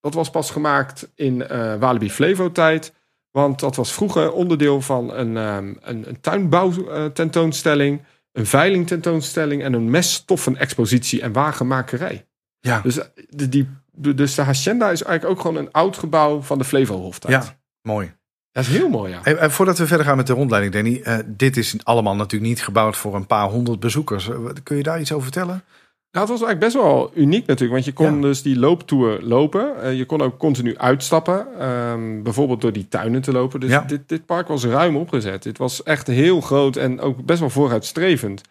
dat 0.00 0.14
was 0.14 0.30
pas 0.30 0.50
gemaakt 0.50 1.12
in 1.14 1.46
eh 1.48 1.74
Walibi 1.74 2.10
Flevo 2.10 2.52
tijd. 2.52 2.94
Want 3.30 3.60
dat 3.60 3.76
was 3.76 3.92
vroeger 3.92 4.32
onderdeel 4.32 4.80
van 4.80 5.12
een, 5.12 5.36
ehm 5.36 5.74
een, 5.80 6.08
een 6.08 6.20
tuinbouwtentoonstelling, 6.20 8.02
een 8.34 8.46
veilingtentoonstelling 8.46 9.62
en 9.62 9.72
een 9.72 9.90
meststoffen-expositie 9.90 11.22
en 11.22 11.32
wagenmakerij. 11.32 12.26
Ja. 12.60 12.80
Dus, 12.80 12.98
eh, 12.98 13.04
de, 13.28 13.48
die, 13.48 13.68
dus 13.92 14.34
de 14.34 14.42
Hacienda 14.42 14.90
is 14.90 15.02
eigenlijk 15.02 15.24
ook 15.38 15.46
gewoon 15.46 15.62
een 15.66 15.72
oud 15.72 15.96
gebouw 15.96 16.40
van 16.42 16.58
de 16.58 16.64
Flevo-hoftijd. 16.64 17.44
Ja. 17.44 17.58
Mooi. 17.82 18.14
Dat 18.52 18.64
is 18.64 18.70
heel 18.70 18.88
mooi, 18.88 19.12
ja. 19.12 19.20
En, 19.24 19.38
en 19.38 19.50
voordat 19.50 19.78
we 19.78 19.86
verder 19.86 20.06
gaan 20.06 20.16
met 20.16 20.26
de 20.26 20.32
rondleiding, 20.32 20.72
Danny. 20.74 21.00
eh, 21.02 21.18
dit 21.26 21.56
is 21.56 21.76
allemaal 21.82 22.16
natuurlijk 22.16 22.50
niet 22.50 22.62
gebouwd 22.62 22.96
voor 22.96 23.14
een 23.14 23.26
paar 23.26 23.48
honderd 23.48 23.80
bezoekers. 23.80 24.28
Eh, 24.28 24.36
Kun 24.62 24.76
je 24.76 24.82
daar 24.82 25.00
iets 25.00 25.12
over 25.12 25.22
vertellen? 25.32 25.64
Nou, 26.14 26.26
het 26.26 26.38
was 26.38 26.48
eigenlijk 26.48 26.60
best 26.60 26.84
wel 26.86 27.10
uniek 27.14 27.46
natuurlijk, 27.46 27.72
want 27.72 27.84
je 27.84 27.92
kon 27.92 28.14
Ja. 28.14 28.20
dus 28.20 28.42
die 28.42 28.58
looptour 28.58 29.22
lopen. 29.22 29.82
Eh, 29.82 29.96
je 29.96 30.04
kon 30.04 30.22
ook 30.22 30.38
continu 30.38 30.78
uitstappen, 30.78 31.46
ehm, 31.58 32.22
bijvoorbeeld 32.22 32.60
door 32.60 32.72
die 32.72 32.88
tuinen 32.88 33.22
te 33.22 33.32
lopen. 33.32 33.60
Dus 33.60 33.70
Ja. 33.70 33.80
dit, 33.80 34.08
dit 34.08 34.26
park 34.26 34.48
was 34.48 34.64
ruim 34.64 34.96
opgezet. 34.96 35.42
Dit 35.42 35.58
was 35.58 35.82
echt 35.82 36.06
heel 36.06 36.40
groot 36.40 36.76
en 36.76 37.00
ook 37.00 37.24
best 37.24 37.40
wel 37.40 37.50
vooruitstrevend. 37.50 38.42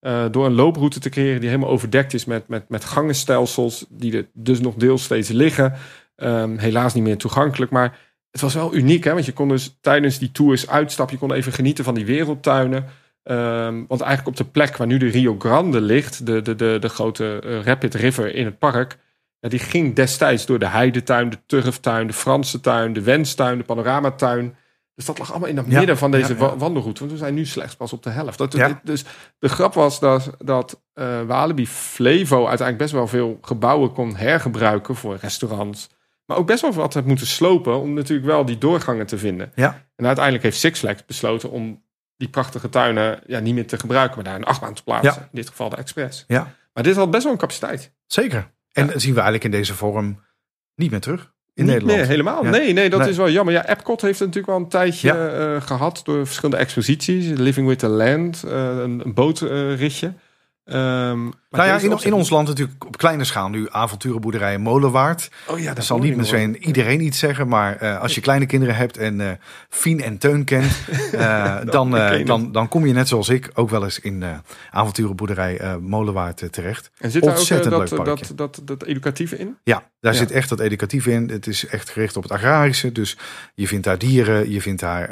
eh, 0.00 0.24
door 0.30 0.46
een 0.46 0.54
looproute 0.54 1.00
te 1.00 1.08
creëren 1.08 1.40
die 1.40 1.48
helemaal 1.48 1.70
overdekt 1.70 2.14
is 2.14 2.24
met, 2.24 2.48
met, 2.48 2.68
met 2.68 2.84
gangenstelsels, 2.84 3.86
die 3.88 4.16
er 4.16 4.26
dus 4.32 4.60
nog 4.60 4.74
deels 4.74 5.02
steeds 5.02 5.28
liggen. 5.28 5.72
Ehm, 6.16 6.56
helaas 6.56 6.94
niet 6.94 7.02
meer 7.04 7.16
toegankelijk, 7.16 7.70
maar 7.70 7.98
het 8.30 8.40
was 8.40 8.54
wel 8.54 8.74
uniek, 8.74 9.04
hè? 9.04 9.12
want 9.12 9.24
je 9.26 9.32
kon 9.32 9.48
dus 9.48 9.76
tijdens 9.80 10.18
die 10.18 10.32
tours 10.32 10.68
uitstappen, 10.68 11.14
je 11.14 11.26
kon 11.26 11.32
even 11.36 11.52
genieten 11.52 11.84
van 11.84 11.94
die 11.94 12.04
wereldtuinen. 12.06 12.84
Ehm, 13.28 13.84
want 13.88 14.00
eigenlijk 14.00 14.26
op 14.28 14.36
de 14.46 14.50
plek 14.52 14.76
waar 14.76 14.86
nu 14.86 14.96
de 14.98 15.08
Rio 15.08 15.36
Grande 15.38 15.80
ligt, 15.80 16.26
de, 16.26 16.42
de, 16.42 16.54
de, 16.54 16.76
de 16.80 16.88
grote 16.88 17.40
eh, 17.44 17.62
Rapid 17.62 17.94
River 17.94 18.34
in 18.34 18.44
het 18.44 18.58
park, 18.58 18.98
ja, 19.40 19.48
die 19.48 19.58
ging 19.58 19.94
destijds 19.94 20.46
door 20.46 20.58
de 20.58 20.66
heidetuin, 20.66 21.30
de 21.30 21.38
turftuin, 21.46 22.06
de 22.06 22.12
Franse 22.12 22.60
tuin, 22.60 22.92
de 22.92 23.02
wenstuin, 23.02 23.58
de 23.58 23.64
panoramatuin. 23.64 24.56
Dus 24.94 25.04
dat 25.06 25.18
lag 25.18 25.30
allemaal 25.30 25.48
in 25.48 25.56
het 25.56 25.66
Ja, 25.68 25.78
midden 25.78 25.98
van 25.98 26.10
deze 26.10 26.32
ja, 26.32 26.38
ja. 26.38 26.46
wa- 26.48 26.56
wandelroute. 26.56 27.00
Want 27.00 27.12
we 27.12 27.18
zijn 27.18 27.34
nu 27.34 27.44
slechts 27.46 27.76
pas 27.76 27.92
op 27.92 28.02
de 28.02 28.10
helft. 28.10 28.38
Dat. 28.38 28.56
Dus 28.82 29.04
de 29.38 29.48
grap 29.48 29.74
was 29.74 30.00
dat, 30.00 30.30
dat 30.38 30.82
eh, 30.92 31.20
Walibi 31.26 31.66
Flevo 31.66 32.36
uiteindelijk 32.36 32.78
best 32.78 32.92
wel 32.92 33.06
veel 33.06 33.38
gebouwen 33.42 33.92
kon 33.92 34.16
hergebruiken 34.16 34.94
voor 34.96 35.16
restaurants. 35.20 35.88
Maar 36.26 36.36
ook 36.36 36.46
best 36.46 36.60
wel 36.62 36.72
wat 36.72 36.94
had 36.94 37.04
moeten 37.04 37.26
slopen 37.26 37.80
om 37.80 37.92
natuurlijk 37.92 38.26
wel 38.28 38.44
die 38.44 38.58
doorgangen 38.58 39.06
te 39.06 39.18
vinden. 39.18 39.52
Ja. 39.54 39.84
En 39.96 40.06
uiteindelijk 40.06 40.44
heeft 40.44 40.58
Six 40.58 40.78
Flags 40.78 41.04
besloten 41.06 41.50
om 41.50 41.82
die 42.18 42.28
prachtige 42.28 42.68
tuinen 42.68 43.20
ja, 43.26 43.38
niet 43.38 43.54
meer 43.54 43.66
te 43.66 43.78
gebruiken, 43.78 44.14
maar 44.16 44.24
daar 44.24 44.34
een 44.34 44.44
achtbaan 44.44 44.74
te 44.74 44.82
plaatsen. 44.82 45.12
Ja. 45.14 45.20
In 45.20 45.28
dit 45.32 45.48
geval 45.48 45.68
de 45.68 45.76
Express. 45.76 46.24
Ja. 46.28 46.54
Maar 46.72 46.82
dit 46.82 46.96
had 46.96 47.10
best 47.10 47.22
wel 47.22 47.32
een 47.32 47.38
capaciteit. 47.38 47.92
Zeker. 48.06 48.50
En 48.72 48.86
Ja. 48.86 48.90
zien 48.98 49.10
we 49.14 49.20
eigenlijk 49.20 49.44
in 49.44 49.50
deze 49.50 49.74
vorm 49.74 50.24
niet 50.74 50.90
meer 50.90 51.00
terug 51.00 51.20
in 51.54 51.64
Niet 51.64 51.72
Nederland. 51.72 51.98
meer, 51.98 52.08
helemaal. 52.08 52.44
Ja. 52.44 52.50
Nee, 52.50 52.72
nee, 52.72 52.90
dat 52.90 53.00
Nee. 53.00 53.08
is 53.08 53.16
wel 53.16 53.30
jammer. 53.30 53.54
Ja, 53.54 53.68
Epcot 53.68 54.00
heeft 54.00 54.18
het 54.18 54.28
natuurlijk 54.28 54.52
wel 54.54 54.62
een 54.64 54.70
tijdje 54.70 55.10
eh, 55.12 55.60
gehad 55.66 56.00
door 56.04 56.26
verschillende 56.26 56.56
exposities. 56.62 57.38
Living 57.38 57.68
with 57.68 57.78
the 57.78 57.88
Land, 57.88 58.42
eh, 58.42 58.52
een, 58.78 59.00
een 59.04 59.14
bootritje. 59.14 60.12
Maar 60.68 61.68
Nou 61.68 61.82
ja, 61.90 61.98
in, 62.00 62.12
ons 62.12 62.30
land 62.30 62.48
natuurlijk 62.48 62.84
op 62.86 62.96
kleine 62.96 63.24
schaal 63.24 63.48
nu 63.48 63.66
avonturenboerderij 63.70 64.58
Molenwaard. 64.58 65.30
Oh 65.46 65.58
ja, 65.58 65.74
Dat 65.74 65.84
zal 65.84 65.98
niet 65.98 66.16
meteen 66.16 66.56
iedereen 66.56 67.00
iets 67.00 67.18
zeggen, 67.18 67.48
maar 67.48 67.76
eh, 67.76 68.00
als 68.00 68.14
je 68.14 68.20
kleine 68.20 68.46
kinderen 68.46 68.76
hebt 68.76 68.96
en 68.96 69.20
eh 69.20 69.30
Fien 69.68 70.00
en 70.02 70.18
Teun 70.18 70.44
kent, 70.44 70.72
eh, 71.12 71.56
dan, 71.64 71.92
het. 71.92 72.26
dan, 72.26 72.52
dan 72.52 72.68
kom 72.68 72.86
je 72.86 72.92
net 72.92 73.08
zoals 73.08 73.28
ik 73.28 73.50
ook 73.54 73.70
wel 73.70 73.84
eens 73.84 74.00
in 74.00 74.24
avonturenboerderij 74.70 75.78
Molenwaard 75.80 76.52
terecht. 76.52 76.90
En 76.98 77.10
zit 77.10 77.22
daar 77.22 77.38
ook 77.38 77.48
dat, 77.48 77.88
dat, 78.04 78.32
dat, 78.34 78.60
dat, 78.64 78.84
educatieve 78.84 79.38
in? 79.38 79.56
Ja, 79.64 79.82
daar 80.00 80.12
Ja. 80.12 80.18
zit 80.18 80.30
echt 80.30 80.48
dat 80.48 80.60
educatief 80.60 81.06
in. 81.06 81.28
Het 81.28 81.46
is 81.46 81.66
echt 81.66 81.90
gericht 81.90 82.16
op 82.16 82.22
het 82.22 82.32
agrarische. 82.32 82.92
Dus 82.92 83.16
je 83.54 83.66
vindt 83.68 83.84
daar 83.84 83.98
dieren, 83.98 84.50
je 84.50 84.60
vindt 84.60 84.80
daar 84.80 85.10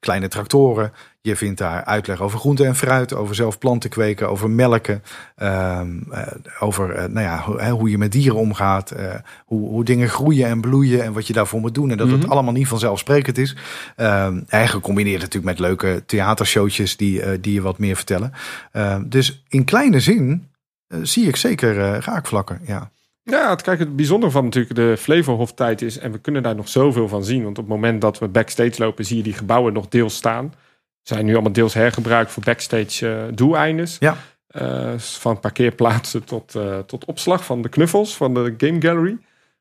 kleine 0.00 0.28
tractoren. 0.28 0.92
Je 1.24 1.36
vindt 1.36 1.58
daar 1.58 1.84
uitleg 1.84 2.20
over 2.20 2.38
groente 2.38 2.64
en 2.64 2.74
fruit, 2.74 3.14
over 3.14 3.34
zelf 3.34 3.58
planten 3.58 3.90
kweken, 3.90 4.28
over 4.28 4.50
melken. 4.50 5.02
ehm, 5.36 5.98
eh, 6.10 6.26
over 6.60 6.90
eh, 6.90 7.04
nou 7.08 7.26
ja, 7.26 7.70
hoe, 7.70 7.90
je 7.90 7.98
met 7.98 8.12
dieren 8.12 8.38
omgaat. 8.38 8.90
eh, 8.90 9.14
hoe, 9.44 9.68
hoe 9.68 9.84
dingen 9.84 10.08
groeien 10.08 10.46
en 10.48 10.60
bloeien 10.60 11.02
en 11.04 11.12
wat 11.12 11.26
je 11.26 11.32
daarvoor 11.32 11.60
moet 11.60 11.74
doen. 11.74 11.90
En 11.90 11.96
dat 11.96 12.10
het 12.10 12.22
Mhm. 12.22 12.30
allemaal 12.30 12.52
niet 12.52 12.68
vanzelfsprekend 12.68 13.38
is. 13.38 13.56
Ehm 13.96 14.40
en 14.48 14.68
gecombineerd 14.68 15.20
natuurlijk 15.20 15.58
met 15.58 15.68
leuke 15.68 16.02
theatershowtjes 16.06 16.96
die, 16.96 17.40
die 17.40 17.52
je 17.52 17.60
wat 17.62 17.78
meer 17.78 17.96
vertellen. 17.96 18.32
Ehm, 18.72 19.08
dus 19.08 19.44
in 19.48 19.64
kleine 19.64 20.00
zin 20.00 20.48
zie 21.02 21.26
ik 21.28 21.36
zeker 21.36 21.74
raakvlakken. 22.04 22.60
Ja. 22.66 22.90
Ja, 23.22 23.50
het, 23.50 23.62
kijk, 23.62 23.78
het 23.78 23.96
bijzondere 23.96 24.32
van 24.32 24.44
natuurlijk 24.44 24.74
de 24.74 24.96
Flevohof-tijd 24.98 25.82
is... 25.82 25.98
en 25.98 26.12
we 26.12 26.18
kunnen 26.18 26.42
daar 26.42 26.54
nog 26.54 26.68
zoveel 26.68 27.08
van 27.08 27.24
zien... 27.24 27.42
want 27.44 27.58
op 27.58 27.64
het 27.64 27.74
moment 27.74 28.00
dat 28.00 28.18
we 28.18 28.28
backstage 28.28 28.82
lopen... 28.82 29.04
zie 29.04 29.16
je 29.16 29.22
die 29.22 29.32
gebouwen 29.32 29.72
nog 29.72 29.88
deels 29.88 30.14
staan. 30.14 30.52
Zijn 31.04 31.24
nu 31.24 31.32
allemaal 31.32 31.52
deels 31.52 31.74
hergebruikt 31.74 32.30
voor 32.30 32.42
backstage 32.42 33.08
eh 33.08 33.36
doeleindes. 33.36 33.96
Ja. 34.00 34.16
Eh, 34.46 34.92
van 34.98 35.40
parkeerplaatsen 35.40 36.24
tot, 36.24 36.54
eh, 36.54 36.78
tot 36.78 37.04
opslag 37.04 37.44
van 37.44 37.62
de 37.62 37.68
knuffels 37.68 38.16
van 38.16 38.34
de 38.34 38.54
Game 38.56 38.80
Gallery. 38.80 39.18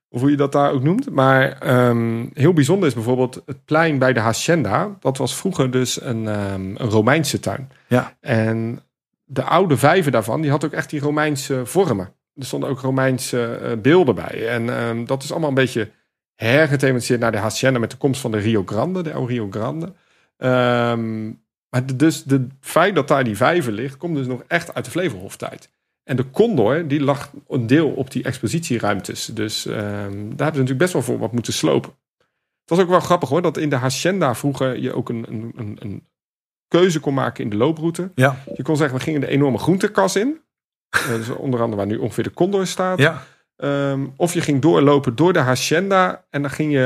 Of 0.10 0.22
hoe 0.22 0.30
je 0.30 0.38
dat 0.38 0.52
daar 0.52 0.72
ook 0.72 0.84
noemt. 0.84 1.10
Maar 1.10 1.52
ehm, 1.52 2.26
heel 2.34 2.54
bijzonder 2.54 2.88
is 2.88 2.94
bijvoorbeeld 2.94 3.42
het 3.46 3.66
plein 3.66 3.98
bij 3.98 4.14
de 4.14 4.20
Hacienda. 4.20 4.96
Dat 5.00 5.18
was 5.18 5.36
vroeger 5.36 5.72
dus 5.72 6.02
een, 6.02 6.28
ehm, 6.28 6.76
een 6.76 6.90
Romeinse 6.90 7.40
tuin. 7.40 7.72
Ja. 7.88 8.18
En 8.20 8.80
de 9.24 9.44
oude 9.44 9.78
vijver 9.78 10.12
daarvan, 10.12 10.42
die 10.42 10.52
had 10.52 10.66
ook 10.66 10.74
echt 10.74 10.90
die 10.90 11.00
Romeinse 11.00 11.66
vormen. 11.66 12.14
Er 12.36 12.46
stonden 12.46 12.70
ook 12.70 12.80
Romeinse 12.80 13.78
beelden 13.82 14.16
bij. 14.16 14.48
En 14.50 14.70
ehm, 14.70 15.06
dat 15.06 15.24
is 15.24 15.32
allemaal 15.32 15.50
een 15.50 15.56
beetje 15.56 15.90
hergethematiseerd 16.36 17.20
naar 17.20 17.32
de 17.32 17.38
Hacienda 17.38 17.80
met 17.80 17.92
de 17.92 17.98
komst 17.98 18.22
van 18.22 18.32
de 18.32 18.38
Rio 18.38 18.64
Grande, 18.66 19.04
de 19.04 19.14
oude 19.14 19.34
Rio 19.34 19.48
Grande. 19.50 19.94
Ehm, 20.44 21.26
maar 21.70 21.86
de- 21.86 21.96
dus 21.96 22.24
het 22.28 22.42
feit 22.60 22.96
dat 22.96 23.08
daar 23.08 23.24
die 23.24 23.38
vijver 23.38 23.72
ligt, 23.72 23.98
komt 23.98 24.16
dus 24.16 24.28
nog 24.28 24.44
echt 24.48 24.74
uit 24.74 24.86
de 24.86 24.92
Flevohoftijd. 24.92 25.70
En 26.04 26.16
de 26.16 26.30
Condor, 26.32 26.88
die 26.88 27.02
lag 27.02 27.32
een 27.48 27.68
deel 27.68 27.90
op 27.90 28.12
die 28.12 28.24
expositieruimtes. 28.24 29.26
Dus 29.26 29.66
ehm, 29.66 29.76
daar 29.78 30.18
hebben 30.18 30.36
ze 30.38 30.44
natuurlijk 30.46 30.78
best 30.78 30.94
wel 30.94 31.02
voor 31.02 31.20
wat 31.20 31.32
moeten 31.32 31.54
slopen. 31.54 31.92
Het 32.62 32.70
was 32.70 32.80
ook 32.80 32.90
wel 32.90 33.00
grappig 33.00 33.30
hoor, 33.30 33.42
dat 33.42 33.58
in 33.58 33.70
de 33.70 33.76
Hacienda 33.76 34.36
vroeger 34.36 34.80
je 34.80 34.94
ook 34.94 35.10
een, 35.10 35.26
een, 35.30 35.52
een, 35.56 35.78
een 35.80 36.08
keuze 36.68 37.00
kon 37.00 37.14
maken 37.14 37.44
in 37.44 37.50
de 37.50 37.56
looproute. 37.56 38.12
Ja. 38.16 38.38
Je 38.56 38.64
kon 38.64 38.78
zeggen, 38.78 38.98
we 38.98 39.04
gingen 39.04 39.22
de 39.22 39.28
enorme 39.28 39.58
groentekas 39.58 40.16
in. 40.16 40.42
Dus 41.08 41.30
onder 41.30 41.60
andere 41.62 41.78
waar 41.78 41.88
nu 41.92 41.98
ongeveer 41.98 42.24
de 42.24 42.34
Condor 42.34 42.68
staat. 42.68 43.00
Ja. 43.00 43.24
Ehm, 43.56 44.06
of 44.16 44.34
je 44.34 44.42
ging 44.42 44.62
doorlopen 44.62 45.16
door 45.16 45.34
de 45.34 45.40
Hacienda 45.40 46.26
en 46.30 46.42
dan 46.42 46.52
ging 46.52 46.72
je 46.72 46.86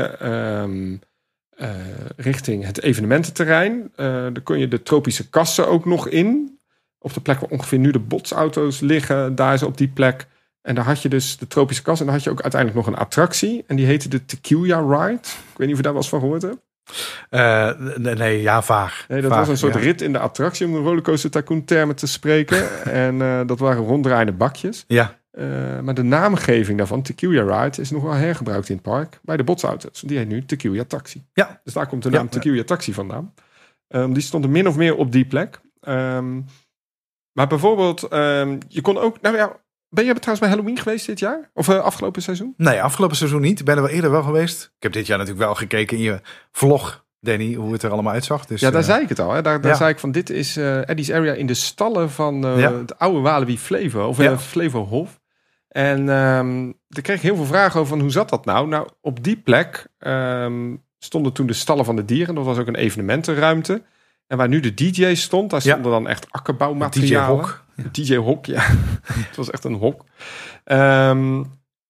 eh, 1.58 1.70
richting 2.16 2.64
het 2.64 2.82
evenemententerrein. 2.82 3.92
Eh 3.96 4.06
dan 4.06 4.42
kon 4.42 4.58
je 4.58 4.68
de 4.68 4.82
tropische 4.82 5.28
kassen 5.28 5.68
ook 5.68 5.84
nog 5.84 6.08
in. 6.08 6.58
Op 6.98 7.14
de 7.14 7.20
plek 7.20 7.38
waar 7.40 7.50
ongeveer 7.50 7.78
nu 7.78 7.90
de 7.90 7.98
botsauto's 7.98 8.80
liggen, 8.80 9.34
daar 9.34 9.54
is 9.54 9.62
op 9.62 9.76
die 9.76 9.88
plek. 9.88 10.26
En 10.62 10.74
daar 10.74 10.84
had 10.84 11.02
je 11.02 11.08
dus 11.08 11.36
de 11.36 11.46
tropische 11.46 11.82
kas 11.82 12.00
en 12.00 12.04
dan 12.04 12.14
had 12.14 12.24
je 12.24 12.30
ook 12.30 12.42
uiteindelijk 12.42 12.86
nog 12.86 12.94
een 12.94 13.00
attractie. 13.00 13.64
En 13.66 13.76
die 13.76 13.86
heette 13.86 14.08
de 14.08 14.24
Tequila 14.24 14.78
Ride. 14.78 15.20
Ik 15.22 15.56
weet 15.56 15.66
niet 15.66 15.70
of 15.70 15.76
je 15.76 15.82
daar 15.82 15.92
wel 15.92 16.00
eens 16.00 16.10
van 16.10 16.20
gehoord 16.20 16.42
hebt. 16.42 16.66
Eh, 17.30 17.96
nee, 17.96 18.14
nee, 18.14 18.42
ja, 18.42 18.62
vaag. 18.62 19.04
Nee, 19.08 19.20
dat 19.20 19.30
Vaag, 19.30 19.40
was 19.40 19.48
een 19.48 19.56
soort 19.56 19.74
ja. 19.74 19.80
rit 19.80 20.02
in 20.02 20.12
de 20.12 20.18
attractie 20.18 20.66
om 20.66 20.72
de 20.72 20.78
rollercoaster 20.78 21.30
tycoon 21.30 21.64
termen 21.64 21.96
te 21.96 22.06
spreken. 22.06 22.82
en 23.04 23.46
dat 23.46 23.58
waren 23.58 23.84
ronddraaiende 23.84 24.32
bakjes. 24.32 24.84
Ja, 24.86 25.18
Eh, 25.38 25.80
maar 25.80 25.94
de 25.94 26.02
naamgeving 26.02 26.78
daarvan, 26.78 27.02
Tequila 27.02 27.62
Ride, 27.62 27.80
is 27.80 27.90
nog 27.90 28.02
wel 28.02 28.12
hergebruikt 28.12 28.68
in 28.68 28.74
het 28.74 28.84
park 28.84 29.18
bij 29.22 29.36
de 29.36 29.44
botsauto's. 29.44 30.00
Die 30.00 30.18
heet 30.18 30.28
nu 30.28 30.44
Tequila 30.44 30.84
Taxi. 30.84 31.24
Ja. 31.32 31.60
Dus 31.64 31.72
daar 31.72 31.86
komt 31.86 32.02
de 32.02 32.10
naam 32.10 32.22
ja. 32.24 32.28
Tequila 32.30 32.64
Taxi 32.64 32.92
vandaan. 32.92 33.34
Ehm, 33.88 34.12
die 34.12 34.22
stond 34.22 34.44
er 34.44 34.50
min 34.50 34.68
of 34.68 34.76
meer 34.76 34.96
op 34.96 35.12
die 35.12 35.24
plek. 35.26 35.60
Ehm, 35.80 36.40
maar 37.32 37.46
bijvoorbeeld, 37.46 38.02
ehm, 38.02 38.58
je 38.68 38.80
kon 38.80 38.98
ook... 38.98 39.20
Nou 39.20 39.36
ja, 39.36 39.56
ben 39.88 40.04
je 40.04 40.12
trouwens 40.12 40.40
bij 40.40 40.48
Halloween 40.48 40.78
geweest 40.78 41.06
dit 41.06 41.18
jaar? 41.18 41.50
Of 41.54 41.68
eh, 41.68 41.78
afgelopen 41.78 42.22
seizoen? 42.22 42.54
nee, 42.56 42.82
afgelopen 42.82 43.16
seizoen 43.16 43.40
niet. 43.40 43.58
Ik 43.58 43.64
ben 43.64 43.76
er 43.76 43.82
wel 43.82 43.90
eerder 43.90 44.10
wel 44.10 44.22
geweest. 44.22 44.64
Ik 44.76 44.82
heb 44.82 44.92
dit 44.92 45.06
jaar 45.06 45.18
natuurlijk 45.18 45.44
wel 45.46 45.54
gekeken 45.54 45.96
in 45.96 46.02
je 46.02 46.20
vlog, 46.52 47.04
Danny, 47.20 47.54
hoe 47.54 47.72
het 47.72 47.82
er 47.82 47.90
allemaal 47.90 48.12
uitzag. 48.12 48.46
Dus, 48.46 48.60
ja, 48.60 48.70
daar 48.70 48.80
eh, 48.80 48.86
zei 48.86 49.02
ik 49.02 49.08
het 49.08 49.18
al. 49.18 49.32
Hè. 49.32 49.42
Daar, 49.42 49.60
daar 49.60 49.70
ja. 49.70 49.76
zei 49.76 49.90
ik 49.90 49.98
van, 49.98 50.12
dit 50.12 50.30
is 50.30 50.56
Eddie's 50.56 51.10
Area 51.10 51.32
in 51.32 51.46
de 51.46 51.54
stallen 51.54 52.10
van 52.10 52.40
Ja. 52.56 52.72
het 52.72 52.98
oude 52.98 53.20
Walibi 53.20 53.58
Flevo. 53.58 54.06
Of 54.06 54.18
Ja. 54.18 54.30
eh, 54.30 54.38
Flevo 54.38 54.84
Hof. 54.84 55.17
En 55.68 56.08
ehm 56.08 56.72
daar 56.88 57.02
kreeg 57.02 57.16
ik 57.16 57.22
heel 57.22 57.36
veel 57.36 57.44
vragen 57.44 57.80
over 57.80 57.92
van, 57.92 58.00
hoe 58.00 58.10
zat 58.10 58.28
dat 58.28 58.44
nou? 58.44 58.68
Nou, 58.68 58.88
op 59.00 59.24
die 59.24 59.36
plek 59.36 59.86
ehm, 59.98 60.74
stonden 60.98 61.32
toen 61.32 61.46
de 61.46 61.52
stallen 61.52 61.84
van 61.84 61.96
de 61.96 62.04
dieren. 62.04 62.34
Dat 62.34 62.44
was 62.44 62.58
ook 62.58 62.66
een 62.66 62.74
evenementenruimte. 62.74 63.82
En 64.26 64.36
waar 64.36 64.48
nu 64.48 64.60
de 64.60 64.74
DJ 64.74 65.14
stond, 65.14 65.50
daar 65.50 65.60
Ja. 65.64 65.70
stonden 65.70 65.92
dan 65.92 66.08
echt 66.08 66.26
akkerbouwmaterialen. 66.30 67.36
Hok. 67.36 67.64
DJ 67.92 68.16
Hok, 68.16 68.46
ja. 68.46 68.62
het 69.28 69.36
was 69.36 69.50
echt 69.50 69.64
een 69.64 69.74
hok. 69.74 70.04
Ehm, 70.64 71.34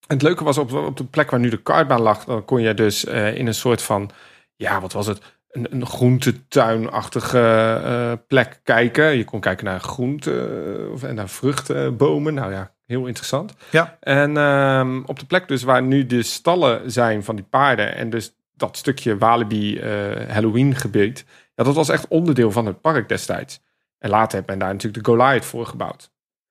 en 0.07 0.15
het 0.15 0.23
leuke 0.23 0.45
was 0.45 0.59
op, 0.59 0.73
op 0.73 0.97
de 0.97 1.05
plek 1.05 1.31
waar 1.31 1.41
nu 1.41 1.49
de 1.49 1.63
kartbaan 1.63 2.01
lag, 2.01 2.25
dan 2.25 2.45
kon 2.45 2.61
je 2.63 2.75
dus 2.75 3.05
eh, 3.05 3.35
in 3.35 3.47
een 3.47 3.55
soort 3.55 3.83
van, 3.83 4.11
ja, 4.57 4.81
wat 4.81 4.93
was 4.93 5.07
het? 5.07 5.21
Een, 5.49 5.67
een 5.71 5.87
groentetuinachtige 5.87 7.39
eh, 7.85 8.13
plek 8.27 8.61
kijken. 8.63 9.17
Je 9.17 9.25
kon 9.25 9.41
kijken 9.41 9.65
naar 9.65 9.81
groenten 9.81 10.93
of 10.93 11.03
en 11.03 11.15
naar 11.15 11.29
vruchtenbomen. 11.29 12.35
Nou 12.35 12.53
ja, 12.53 12.73
heel 12.87 13.07
interessant. 13.07 13.55
Ja. 13.71 13.97
En 14.01 14.37
ehm, 14.37 15.03
op 15.07 15.19
de 15.19 15.27
plek 15.27 15.49
dus 15.49 15.63
waar 15.63 15.83
nu 15.83 16.07
de 16.07 16.23
stallen 16.23 16.91
zijn 16.91 17.25
van 17.25 17.37
die 17.37 17.45
paarden 17.51 17.95
en 17.95 18.11
dus 18.11 18.37
dat 18.55 18.77
stukje 18.77 19.19
Walibi 19.19 19.79
eh, 19.79 19.91
Halloween 20.29 20.75
gebied. 20.75 21.25
Ja, 21.55 21.65
dat 21.65 21.75
was 21.75 21.89
echt 21.89 22.09
onderdeel 22.09 22.51
van 22.53 22.67
het 22.67 22.81
park 22.81 23.09
destijds. 23.09 23.61
En 23.99 24.11
later 24.11 24.35
heeft 24.37 24.49
men 24.49 24.59
daar 24.59 24.73
natuurlijk 24.73 25.05
de 25.05 25.11
Goliath 25.11 25.45
voor 25.45 25.67
gebouwd. 25.67 26.11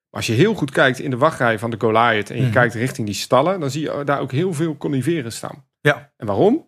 Maar 0.10 0.20
als 0.22 0.28
je 0.28 0.34
heel 0.34 0.54
goed 0.54 0.72
kijkt 0.72 1.00
in 1.00 1.10
de 1.10 1.18
wachtrij 1.18 1.60
van 1.60 1.70
de 1.70 1.78
Goliath 1.80 2.30
en 2.30 2.36
je 2.36 2.42
Mhm. 2.42 2.52
kijkt 2.52 2.74
richting 2.74 3.08
die 3.08 3.16
stallen, 3.16 3.60
dan 3.60 3.70
zie 3.70 3.82
je 3.82 4.04
daar 4.04 4.20
ook 4.20 4.32
heel 4.32 4.54
veel 4.54 4.78
coniferen 4.78 5.32
staan. 5.32 5.66
Ja. 5.82 6.12
En 6.18 6.28
waarom? 6.28 6.67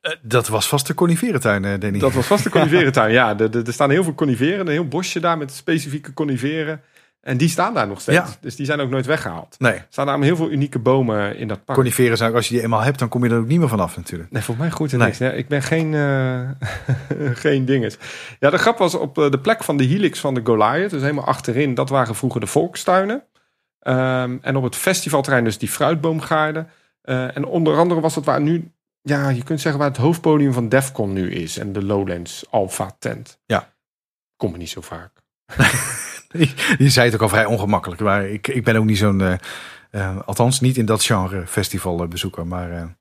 Eh, 0.00 0.12
dat 0.22 0.48
was 0.48 0.68
vast 0.68 0.86
de 0.86 0.94
coniferentuin, 0.94 1.64
eh, 1.64 1.80
Danny. 1.80 1.98
Dat 1.98 2.12
was 2.12 2.26
vast 2.26 2.44
de 2.44 2.50
coniferentuin. 2.58 3.12
ja, 3.12 3.38
er, 3.38 3.66
er 3.66 3.72
staan 3.72 3.90
heel 3.90 4.04
veel 4.04 4.14
coniferen. 4.14 4.60
Een 4.60 4.72
heel 4.72 4.88
bosje 4.88 5.20
daar 5.20 5.38
met 5.38 5.52
specifieke 5.52 6.12
coniferen. 6.12 6.80
En 7.20 7.36
die 7.36 7.48
staan 7.48 7.74
daar 7.74 7.86
nog 7.88 8.00
steeds. 8.00 8.18
Ja. 8.18 8.26
Dus 8.40 8.56
die 8.56 8.66
zijn 8.66 8.80
ook 8.80 8.90
nooit 8.90 9.06
weggehaald. 9.06 9.56
Nee, 9.58 9.72
Er 9.72 9.86
staan 9.88 10.06
namelijk 10.06 10.36
heel 10.36 10.44
veel 10.46 10.54
unieke 10.54 10.78
bomen 10.78 11.36
in 11.36 11.48
dat 11.48 11.64
park. 11.64 11.78
coniferen 11.78 12.16
zijn 12.16 12.30
ook, 12.30 12.36
als 12.36 12.48
je 12.48 12.54
die 12.54 12.62
eenmaal 12.62 12.80
hebt, 12.80 12.98
dan 12.98 13.08
kom 13.08 13.24
je 13.24 13.30
er 13.30 13.38
ook 13.38 13.46
niet 13.46 13.58
meer 13.58 13.68
vanaf 13.68 13.96
natuurlijk. 13.96 14.30
Nee, 14.30 14.42
volgens 14.42 14.66
mij 14.66 14.76
goed 14.76 14.92
en 14.92 14.98
Nee. 14.98 15.06
niks. 15.06 15.18
Ja, 15.18 15.30
ik 15.30 15.48
ben 15.48 15.62
geen, 15.62 15.94
eh 15.94 16.48
geen 17.44 17.64
dinges. 17.64 17.96
Ja, 18.38 18.50
de 18.50 18.58
grap 18.58 18.78
was 18.78 18.94
op 18.94 19.14
de 19.14 19.38
plek 19.42 19.64
van 19.64 19.76
de 19.76 19.84
helix 19.84 20.20
van 20.20 20.34
de 20.34 20.40
Goliath. 20.44 20.90
Dus 20.90 21.02
helemaal 21.02 21.24
achterin. 21.24 21.74
Dat 21.74 21.88
waren 21.88 22.14
vroeger 22.14 22.40
de 22.40 22.46
volkstuinen. 22.46 23.22
Ehm, 23.80 24.36
en 24.40 24.56
op 24.56 24.62
het 24.62 24.76
festivalterrein 24.76 25.44
dus 25.44 25.58
die 25.58 25.68
fruitboomgaarden. 25.68 26.68
En 27.02 27.44
onder 27.44 27.76
andere 27.78 28.00
was 28.00 28.14
dat 28.14 28.24
waar 28.24 28.40
nu... 28.40 28.70
Ja, 29.02 29.28
je 29.28 29.42
kunt 29.42 29.60
zeggen 29.60 29.80
waar 29.80 29.90
het 29.90 29.98
hoofdpodium 29.98 30.52
van 30.52 30.68
Defcon 30.68 31.12
nu 31.12 31.30
is. 31.30 31.58
En 31.58 31.72
de 31.72 31.84
Lowlands 31.84 32.44
Alpha 32.50 32.96
tent. 32.98 33.38
Ja. 33.46 33.72
Komt 34.36 34.56
niet 34.56 34.70
zo 34.70 34.80
vaak. 34.80 35.12
Je 36.78 36.90
zei 36.90 37.06
het 37.06 37.14
ook 37.14 37.22
al 37.22 37.28
vrij 37.28 37.44
ongemakkelijk, 37.44 38.00
maar 38.00 38.28
ik, 38.28 38.48
ik 38.48 38.64
ben 38.64 38.76
ook 38.76 38.84
niet 38.84 38.98
zo'n, 38.98 39.20
eh, 39.20 39.34
eh, 39.90 40.18
althans 40.24 40.60
niet 40.60 40.76
in 40.76 40.84
dat 40.84 41.04
genre 41.04 41.46
festival 41.46 42.02
eh, 42.02 42.08
bezoeker, 42.08 42.46
maar 42.46 42.98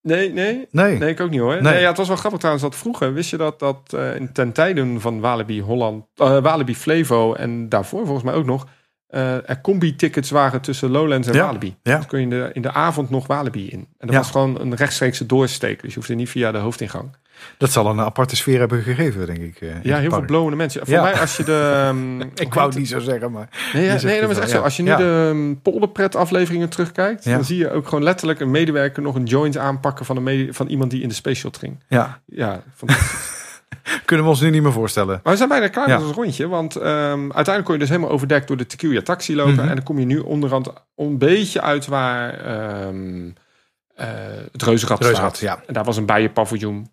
Nee, 0.00 0.32
nee. 0.32 0.66
nee. 0.70 0.98
Nee, 0.98 1.10
ik 1.10 1.20
ook 1.20 1.30
niet 1.30 1.40
hoor. 1.40 1.52
Nee. 1.52 1.72
Nee. 1.72 1.80
ja, 1.80 1.88
het 1.88 1.96
was 1.96 2.08
wel 2.08 2.16
grappig 2.16 2.38
trouwens 2.38 2.64
dat 2.64 2.76
vroeger, 2.76 3.12
wist 3.12 3.30
je 3.30 3.36
dat, 3.36 3.58
dat 3.58 3.96
ten 4.32 4.52
tijden 4.52 5.00
van 5.00 5.20
Walibi 5.20 5.60
Holland, 5.60 6.04
Walibi 6.14 6.76
Flevo 6.76 7.34
en 7.34 7.68
daarvoor 7.68 8.04
volgens 8.04 8.24
mij 8.24 8.34
ook 8.34 8.44
nog, 8.44 8.66
eh, 9.14 9.48
er 9.50 9.60
combi-tickets 9.62 10.30
waren 10.30 10.60
tussen 10.60 10.90
Lowlands 10.90 11.28
en 11.28 11.34
Ja, 11.34 11.44
Walibi. 11.44 11.76
ja. 11.82 11.96
Dus 11.96 12.06
kun 12.06 12.18
je 12.18 12.24
in 12.24 12.30
de, 12.30 12.50
in 12.52 12.62
de 12.62 12.72
avond 12.72 13.10
nog 13.10 13.26
Walibi 13.26 13.68
in. 13.70 13.78
En 13.78 13.86
dat 13.98 14.10
Ja. 14.10 14.16
was 14.16 14.30
gewoon 14.30 14.60
een 14.60 14.74
rechtstreekse 14.74 15.26
doorsteek, 15.26 15.80
dus 15.82 15.90
je 15.92 15.98
hoefde 15.98 16.14
niet 16.14 16.28
via 16.30 16.52
de 16.52 16.58
hoofdingang. 16.58 17.16
Dat 17.58 17.70
zal 17.70 17.86
een 17.86 18.00
aparte 18.00 18.36
sfeer 18.36 18.58
hebben 18.58 18.82
gegeven, 18.82 19.26
denk 19.26 19.38
ik. 19.38 19.60
eh, 19.60 19.68
Ja, 19.82 19.92
heel 19.94 20.00
veel 20.00 20.08
park. 20.10 20.26
blowende 20.26 20.56
mensen. 20.56 20.86
Voor 20.86 21.00
mij 21.00 21.20
als 21.20 21.36
je 21.36 21.44
de... 21.44 21.70
ehm, 21.88 22.20
Ik 22.20 22.54
wou 22.54 22.68
het 22.68 22.78
niet 22.78 22.88
zo 22.88 22.98
zeggen, 22.98 23.30
maar 23.32 23.48
Nee, 23.72 23.88
nee 24.02 24.20
dat 24.20 24.30
is 24.30 24.38
echt 24.38 24.50
zo. 24.50 24.60
Als 24.60 24.76
je 24.76 24.82
nu 24.82 24.96
de 24.96 25.26
um, 25.32 25.60
polderpret 25.62 26.16
afleveringen 26.16 26.68
terugkijkt, 26.68 27.24
dan 27.24 27.44
zie 27.44 27.58
je 27.58 27.70
ook 27.70 27.88
gewoon 27.88 28.04
letterlijk 28.04 28.40
een 28.40 28.50
medewerker 28.50 29.02
nog 29.02 29.14
een 29.14 29.24
joint 29.24 29.58
aanpakken 29.58 30.04
van, 30.04 30.26
een 30.26 30.54
van 30.54 30.66
iemand 30.66 30.90
die 30.90 31.02
in 31.02 31.08
de 31.08 31.14
space 31.14 31.36
shot 31.40 31.56
ging. 31.58 31.82
ja, 31.88 32.20
Ja, 32.26 32.62
fantastisch. 32.74 33.33
kunnen 34.04 34.24
we 34.26 34.30
ons 34.32 34.40
nu 34.40 34.50
niet 34.50 34.62
meer 34.62 34.72
voorstellen. 34.72 35.20
Maar 35.22 35.32
we 35.32 35.36
zijn 35.38 35.48
bijna 35.48 35.68
klaar 35.68 35.88
Ja. 35.88 35.96
met 35.98 36.06
ons 36.06 36.16
rondje. 36.16 36.48
Want 36.48 36.76
ehm, 36.76 37.20
uiteindelijk 37.20 37.64
kon 37.64 37.74
je 37.74 37.80
dus 37.80 37.88
helemaal 37.88 38.10
overdekt 38.10 38.48
door 38.48 38.56
de 38.56 38.66
Tequila 38.66 39.02
taxi 39.02 39.36
lopen. 39.36 39.52
Mhm. 39.54 39.68
En 39.68 39.74
dan 39.74 39.84
kom 39.84 39.98
je 39.98 40.04
nu 40.06 40.18
onderhand 40.18 40.72
een 40.96 41.18
beetje 41.18 41.60
uit 41.60 41.86
waar 41.86 42.34
ehm, 42.40 43.30
eh, 43.94 44.06
het 44.52 44.62
reuzenrad, 44.62 45.00
Reuzenrad, 45.00 45.36
staat. 45.36 45.58
ja. 45.58 45.62
En 45.66 45.74
daar 45.74 45.84
was 45.84 45.96
een 45.96 46.06
bijenpaviljoen. 46.06 46.92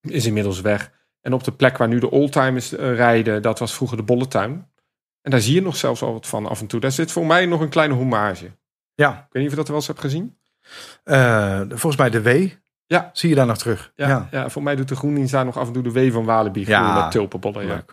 Is 0.00 0.26
inmiddels 0.26 0.60
weg. 0.60 0.90
En 1.20 1.32
op 1.32 1.44
de 1.44 1.52
plek 1.52 1.76
waar 1.76 1.88
nu 1.88 1.98
de 1.98 2.10
oldtimers 2.10 2.72
eh, 2.76 2.94
rijden, 2.94 3.42
dat 3.42 3.58
was 3.58 3.74
vroeger 3.74 3.96
de 3.96 4.02
bolletuin. 4.02 4.68
En 5.22 5.30
daar 5.30 5.40
zie 5.40 5.54
je 5.54 5.62
nog 5.62 5.76
zelfs 5.76 6.02
al 6.02 6.12
wat 6.12 6.26
van 6.26 6.46
af 6.46 6.60
en 6.60 6.66
toe. 6.66 6.80
Daar 6.80 6.92
zit 6.92 7.12
voor 7.12 7.26
mij 7.26 7.46
nog 7.46 7.60
een 7.60 7.68
kleine 7.68 7.94
hommage. 7.94 8.44
Ik 8.46 8.52
Ja, 8.94 9.10
weet 9.10 9.42
niet 9.42 9.44
of 9.44 9.50
je 9.50 9.56
dat 9.56 9.66
wel 9.68 9.76
eens 9.76 9.86
hebt 9.86 10.00
gezien. 10.00 10.38
eh, 11.04 11.60
volgens 11.68 11.96
mij 11.96 12.10
de 12.10 12.22
W. 12.22 12.48
Ja. 12.86 13.10
Zie 13.12 13.28
je 13.28 13.34
daar 13.34 13.46
nog 13.46 13.58
terug? 13.58 13.92
Ja, 13.96 14.28
ja. 14.30 14.50
voor 14.50 14.62
mij 14.62 14.76
doet 14.76 14.88
de 14.88 14.96
GroenLinks 14.96 15.30
daar 15.30 15.44
nog 15.44 15.58
af 15.58 15.66
en 15.66 15.72
toe 15.72 15.82
de 15.82 15.92
W 15.92 16.12
van 16.12 16.24
Walibi. 16.24 16.64
Ja. 16.66 17.02
met 17.02 17.10
tulpenbollen. 17.10 17.66
Ja. 17.66 17.84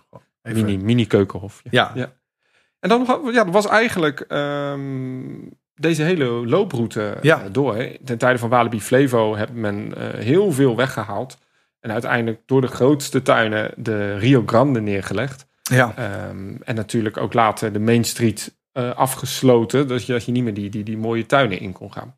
Even- 0.42 0.66
Mini, 0.66 0.84
mini 0.84 1.06
keukenhofje. 1.08 1.68
Ja. 1.72 1.92
Ja. 1.94 2.12
En 2.80 2.90
dan 2.90 3.00
nog- 3.08 3.32
ja, 3.34 3.44
dat 3.44 3.54
was 3.54 3.68
eigenlijk 3.68 4.20
ehm, 4.20 5.22
deze 5.76 6.04
hele 6.04 6.26
looproute 6.26 7.18
Ja. 7.22 7.42
eh, 7.44 7.46
door. 7.52 7.76
hè. 7.76 7.98
Ten 8.04 8.18
tijde 8.18 8.40
van 8.40 8.50
Walibi 8.50 8.82
Flevo 8.82 9.34
heeft 9.36 9.54
men 9.54 9.94
eh, 9.98 10.20
heel 10.20 10.52
veel 10.52 10.76
weggehaald. 10.76 11.38
En 11.80 11.92
uiteindelijk 11.92 12.42
door 12.46 12.62
de 12.62 12.68
grootste 12.68 13.22
tuinen 13.22 13.72
de 13.76 14.18
Rio 14.18 14.44
Grande 14.46 14.82
neergelegd. 14.82 15.46
ja. 15.62 15.94
Ehm, 15.96 16.56
en 16.64 16.76
natuurlijk 16.76 17.18
ook 17.18 17.34
later 17.34 17.74
de 17.74 17.80
Main 17.80 18.04
Street 18.04 18.56
eh, 18.72 18.90
afgesloten. 18.96 19.88
Dus 19.88 20.06
je, 20.06 20.12
dat 20.14 20.26
je 20.26 20.32
niet 20.32 20.44
meer 20.44 20.54
die, 20.54 20.70
die, 20.70 20.84
die 20.84 20.98
mooie 20.98 21.26
tuinen 21.26 21.60
in 21.60 21.72
kon 21.72 21.94
gaan. 21.94 22.16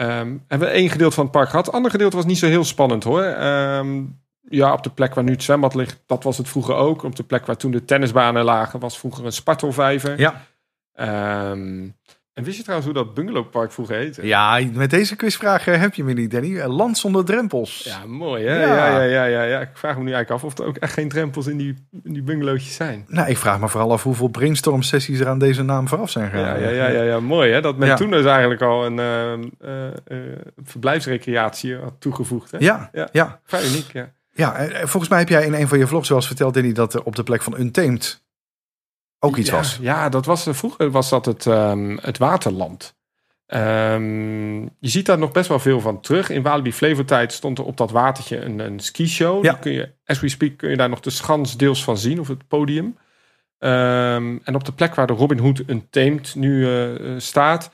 Ehm, 0.00 0.36
hebben 0.46 0.68
we 0.68 0.74
één 0.74 0.90
gedeelte 0.90 1.14
van 1.14 1.24
het 1.24 1.32
park 1.32 1.48
gehad. 1.48 1.66
Het 1.66 1.74
andere 1.74 1.92
gedeelte 1.92 2.16
was 2.16 2.24
niet 2.24 2.38
zo 2.38 2.46
heel 2.46 2.64
spannend 2.64 3.04
hoor. 3.04 3.22
Ehm, 3.22 4.04
ja, 4.40 4.72
op 4.72 4.82
de 4.82 4.90
plek 4.90 5.14
waar 5.14 5.24
nu 5.24 5.32
het 5.32 5.42
zwembad 5.42 5.74
ligt, 5.74 6.02
dat 6.06 6.24
was 6.24 6.38
het 6.38 6.48
vroeger 6.48 6.74
ook. 6.74 7.02
Op 7.02 7.16
de 7.16 7.22
plek 7.22 7.46
waar 7.46 7.56
toen 7.56 7.70
de 7.70 7.84
tennisbanen 7.84 8.44
lagen, 8.44 8.80
was 8.80 8.98
vroeger 8.98 9.24
een 9.24 9.32
spartelvijver. 9.32 10.18
Ja. 10.18 10.46
Ehm, 10.92 11.88
en 12.34 12.44
wist 12.44 12.56
je 12.56 12.62
trouwens 12.62 12.90
hoe 12.90 12.98
dat 13.04 13.14
bungalowpark 13.14 13.72
vroeger 13.72 13.96
heette? 13.96 14.26
ja, 14.26 14.60
met 14.72 14.90
deze 14.90 15.16
quizvraag 15.16 15.66
eh, 15.66 15.80
heb 15.80 15.94
je 15.94 16.04
me 16.04 16.12
niet, 16.12 16.30
Danny. 16.30 16.58
Eh, 16.58 16.76
Land 16.76 16.98
zonder 16.98 17.24
drempels. 17.24 17.82
Ja, 17.84 18.06
mooi 18.06 18.44
hè? 18.46 18.60
Ja. 18.64 18.66
Ja. 18.76 19.00
Ja, 19.00 19.02
ja, 19.02 19.24
ja, 19.24 19.42
ja, 19.42 19.60
Ik 19.60 19.68
vraag 19.72 19.96
me 19.96 20.02
nu 20.04 20.12
eigenlijk 20.12 20.30
af 20.42 20.44
of 20.44 20.58
er 20.58 20.64
ook 20.64 20.76
echt 20.76 20.92
geen 20.92 21.08
drempels 21.08 21.46
in 21.46 21.56
die, 21.56 21.74
in 22.04 22.12
die 22.12 22.22
bungalowtjes 22.22 22.74
zijn. 22.74 23.04
Nou, 23.08 23.28
ik 23.28 23.36
vraag 23.36 23.60
me 23.60 23.68
vooral 23.68 23.92
af 23.92 24.02
hoeveel 24.02 24.28
brainstorm 24.28 24.82
sessies 24.82 25.20
er 25.20 25.28
aan 25.28 25.38
deze 25.38 25.62
naam 25.62 25.88
vooraf 25.88 26.10
zijn 26.10 26.24
Ja, 26.24 26.30
gegaan. 26.30 26.60
ja, 26.60 26.68
ja, 26.68 26.88
ja, 26.88 27.02
ja, 27.02 27.20
mooi 27.20 27.52
hè? 27.52 27.60
Dat 27.60 27.76
men 27.76 27.88
Ja. 27.88 27.96
toen 27.96 28.10
dus 28.10 28.24
eigenlijk 28.24 28.62
al 28.62 28.86
een 28.86 28.98
eh, 28.98 29.32
eh, 29.32 30.38
verblijfsrecreatie 30.64 31.76
had 31.76 31.94
toegevoegd. 31.98 32.50
Hè? 32.50 32.58
Ja, 32.60 32.88
Ja. 32.92 33.08
ja. 33.12 33.40
Vrij 33.44 33.66
uniek, 33.66 33.92
ja. 33.92 34.12
Ja, 34.32 34.66
volgens 34.72 35.08
mij 35.08 35.18
heb 35.18 35.28
jij 35.28 35.44
in 35.46 35.54
een 35.54 35.68
van 35.68 35.78
je 35.78 35.86
vlogs 35.86 36.08
wel 36.08 36.18
eens 36.18 36.26
verteld, 36.26 36.54
Danny, 36.54 36.72
dat 36.72 36.94
er 36.94 37.02
op 37.02 37.16
de 37.16 37.22
plek 37.22 37.42
van 37.42 37.58
Untamed 37.60 38.22
ook 39.20 39.36
iets 39.36 39.50
ja, 39.50 39.56
was. 39.56 39.78
Ja, 39.80 40.08
dat 40.08 40.26
was, 40.26 40.46
eh, 40.46 40.54
vroeger 40.54 40.90
was 40.90 41.08
dat 41.08 41.26
het, 41.26 41.46
ehm, 41.46 41.96
het 42.00 42.18
waterland. 42.18 42.98
Ehm, 43.46 44.60
je 44.62 44.88
ziet 44.88 45.06
daar 45.06 45.18
nog 45.18 45.32
best 45.32 45.48
wel 45.48 45.58
veel 45.58 45.80
van 45.80 46.00
terug. 46.00 46.30
In 46.30 46.42
Walibi 46.42 46.72
Flevo 46.72 47.04
tijd 47.04 47.32
stond 47.32 47.58
er 47.58 47.64
op 47.64 47.76
dat 47.76 47.90
watertje 47.90 48.40
een, 48.40 48.58
een 48.58 48.80
skishow. 48.80 49.44
Ja. 49.44 49.50
Die 49.50 49.60
kun 49.60 49.72
je, 49.72 49.92
as 50.04 50.20
we 50.20 50.28
speak 50.28 50.56
kun 50.56 50.70
je 50.70 50.76
daar 50.76 50.88
nog 50.88 51.00
de 51.00 51.10
schans 51.10 51.56
deels 51.56 51.84
van 51.84 51.98
zien, 51.98 52.20
of 52.20 52.28
het 52.28 52.48
podium. 52.48 52.96
Ehm, 53.58 54.38
en 54.44 54.54
op 54.54 54.64
de 54.64 54.72
plek 54.72 54.94
waar 54.94 55.06
de 55.06 55.12
Robin 55.12 55.38
Hood 55.38 55.62
Untamed 55.66 56.34
nu 56.34 56.66
eh, 56.66 57.14
staat... 57.16 57.70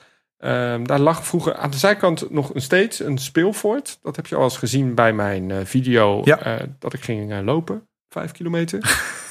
daar 0.83 0.99
lag 0.99 1.25
vroeger 1.25 1.55
aan 1.55 1.71
de 1.71 1.77
zijkant 1.77 2.31
nog 2.31 2.53
een 2.53 2.61
steeds 2.61 2.99
een 2.99 3.17
speelfort. 3.17 3.99
Dat 4.01 4.15
heb 4.15 4.27
je 4.27 4.35
al 4.35 4.43
eens 4.43 4.57
gezien 4.57 4.95
bij 4.95 5.13
mijn 5.13 5.51
eh, 5.51 5.57
video 5.65 6.21
Ja. 6.23 6.57
dat 6.79 6.93
ik 6.93 7.03
ging 7.03 7.41
lopen. 7.43 7.87
Vijf 8.09 8.31
kilometer. 8.31 8.79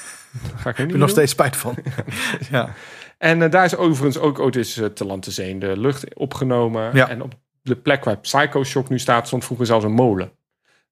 Ga 0.56 0.70
ik 0.70 0.78
Ik 0.78 0.84
heb 0.84 0.92
er 0.92 0.98
nog 0.98 1.10
steeds 1.10 1.32
spijt 1.32 1.56
van. 1.56 1.74
ja. 2.50 2.74
En 3.18 3.42
eh, 3.42 3.50
daar 3.50 3.64
is 3.64 3.76
overigens 3.76 4.18
ook 4.18 4.38
ooit 4.38 4.56
eens 4.56 4.76
eh, 4.76 4.86
te 4.86 5.04
land 5.04 5.22
te 5.22 5.30
zee 5.30 5.50
in 5.50 5.58
de 5.58 5.78
lucht 5.78 6.14
opgenomen. 6.14 6.90
Ja. 6.94 7.08
En 7.08 7.22
op 7.22 7.34
de 7.62 7.76
plek 7.76 8.04
waar 8.04 8.18
Psycho 8.18 8.64
Shock 8.64 8.88
nu 8.88 8.98
staat, 8.98 9.26
stond 9.26 9.44
vroeger 9.44 9.66
zelfs 9.66 9.84
een 9.84 9.92
molen. 9.92 10.30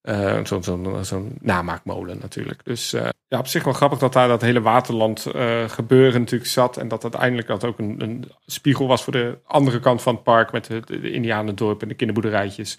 Eh, 0.01 0.45
Zo'n 0.45 0.63
zo'n 0.63 1.05
zo'n 1.05 1.37
namaakmolen 1.41 2.19
natuurlijk. 2.21 2.61
Dus 2.65 2.91
ja, 3.29 3.39
op 3.39 3.47
zich 3.47 3.65
wel 3.65 3.73
grappig 3.73 3.99
dat 3.99 4.13
daar 4.13 4.29
dat 4.29 4.41
hele 4.41 4.61
waterland 4.61 5.27
gebeuren 5.67 6.21
natuurlijk 6.21 6.51
zat. 6.51 6.77
En 6.77 6.89
dat 6.89 7.03
uiteindelijk 7.03 7.47
dat 7.47 7.65
ook 7.65 7.79
een, 7.79 8.01
een 8.03 8.25
spiegel 8.47 8.87
was 8.87 9.05
voor 9.05 9.13
de 9.13 9.39
andere 9.47 9.81
kant 9.81 10.03
van 10.03 10.15
het 10.15 10.23
park. 10.23 10.53
Met 10.53 10.65
de, 10.65 10.81
de, 10.85 11.01
de 11.01 11.11
Indianendorp 11.11 11.83
en 11.83 11.89
de 11.89 11.95
kinderboerderijtjes, 11.95 12.79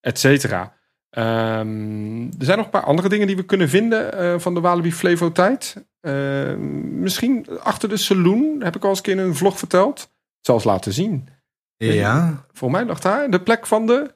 et 0.00 0.18
cetera. 0.18 0.76
Ehm, 1.10 2.22
er 2.22 2.44
zijn 2.44 2.56
nog 2.56 2.66
een 2.66 2.72
paar 2.72 2.84
andere 2.84 3.08
dingen 3.08 3.26
die 3.26 3.36
we 3.36 3.44
kunnen 3.44 3.68
vinden 3.68 4.40
van 4.40 4.54
de 4.54 4.60
Walibi 4.60 4.92
Flevo 4.92 5.32
tijd. 5.32 5.86
Ehm, 6.06 7.00
misschien 7.00 7.46
achter 7.62 7.88
de 7.88 7.96
saloon, 7.96 8.56
heb 8.60 8.76
ik 8.76 8.82
al 8.82 8.88
eens 8.88 8.98
een 8.98 9.04
keer 9.04 9.16
in 9.16 9.18
een 9.18 9.34
vlog 9.34 9.58
verteld. 9.58 10.10
Eens 10.42 10.64
laten 10.64 10.92
zien. 10.92 11.28
Ja. 11.76 12.44
Voor 12.52 12.70
mij 12.70 12.84
lag 12.84 13.00
daar 13.00 13.30
de 13.30 13.40
plek 13.40 13.66
van 13.66 13.86
de 13.86 14.14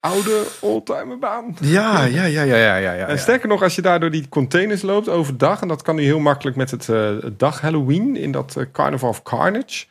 oude 0.00 0.42
oldtimerbaan. 0.60 1.56
Ja, 1.60 2.04
ja, 2.18 2.24
ja, 2.24 2.42
ja, 2.42 2.56
ja, 2.56 2.76
ja, 2.76 2.92
ja. 2.92 3.06
En 3.06 3.18
sterker 3.18 3.48
nog, 3.48 3.62
als 3.62 3.74
je 3.74 3.82
daar 3.82 4.00
door 4.00 4.10
die 4.10 4.28
containers 4.28 4.82
loopt 4.82 5.08
overdag, 5.08 5.60
en 5.60 5.68
dat 5.68 5.82
kan 5.82 5.96
nu 5.96 6.02
heel 6.02 6.18
makkelijk 6.18 6.56
met 6.56 6.70
het, 6.70 6.88
eh, 6.88 7.10
dag 7.36 7.60
Halloween 7.60 8.16
in 8.16 8.32
dat 8.32 8.56
eh, 8.56 8.64
Carnival 8.72 9.08
of 9.08 9.22
Carnage, 9.22 9.86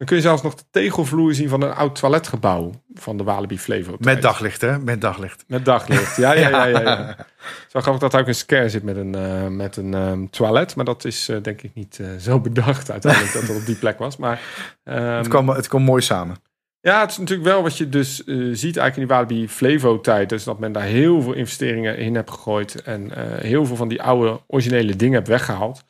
dan 0.00 0.08
kun 0.08 0.18
je 0.18 0.22
zelfs 0.22 0.42
nog 0.42 0.54
de 0.54 0.64
tegelvloer 0.70 1.34
zien 1.34 1.48
van 1.48 1.62
een 1.62 1.74
oud 1.74 1.94
toiletgebouw 1.94 2.70
van 2.94 3.16
de 3.16 3.24
Walibi 3.24 3.58
Flevo. 3.58 3.96
Met 3.98 4.22
daglicht, 4.22 4.60
hè? 4.60 4.78
Met 4.78 5.00
daglicht. 5.00 5.44
Met 5.46 5.64
daglicht, 5.64 6.16
ja, 6.16 6.32
ja, 6.32 6.48
ja. 6.48 6.64
ja, 6.66 6.78
ja. 6.80 7.16
Zo 7.72 7.80
grappig 7.80 8.10
dat 8.10 8.20
ook 8.20 8.26
een 8.26 8.34
scare 8.34 8.68
zit 8.68 8.82
met 8.82 8.96
een, 8.96 9.14
eh, 9.14 9.46
met 9.46 9.76
een 9.76 9.94
ehm, 9.94 10.26
toilet. 10.30 10.76
Maar 10.76 10.84
dat 10.84 11.04
is 11.04 11.28
eh, 11.28 11.36
denk 11.42 11.62
ik 11.62 11.70
niet 11.74 11.98
eh, 12.00 12.06
zo 12.18 12.40
bedacht 12.40 12.90
uiteindelijk 12.90 13.32
dat 13.32 13.42
het 13.42 13.56
op 13.56 13.66
die 13.66 13.76
plek 13.76 13.98
was. 13.98 14.16
Maar 14.16 14.40
ehm, 14.84 15.16
Het 15.16 15.28
kwam, 15.28 15.48
het 15.48 15.68
kwam 15.68 15.82
mooi 15.82 16.02
samen. 16.02 16.36
ja, 16.80 17.00
het 17.00 17.10
is 17.10 17.18
natuurlijk 17.18 17.48
wel 17.48 17.62
wat 17.62 17.76
je 17.76 17.88
dus 17.88 18.16
ziet 18.52 18.76
eigenlijk 18.76 18.96
in 18.96 19.06
die 19.06 19.06
Walibi 19.06 19.48
Flevo 19.48 20.00
tijd. 20.00 20.28
Dus 20.28 20.44
dat 20.44 20.58
men 20.58 20.72
daar 20.72 20.82
heel 20.82 21.22
veel 21.22 21.32
investeringen 21.32 21.96
in 21.96 22.14
heeft 22.14 22.30
gegooid. 22.30 22.82
En 22.82 23.10
heel 23.40 23.66
veel 23.66 23.76
van 23.76 23.88
die 23.88 24.02
oude 24.02 24.40
originele 24.46 24.96
dingen 24.96 25.14
heeft 25.14 25.28
weggehaald. 25.28 25.84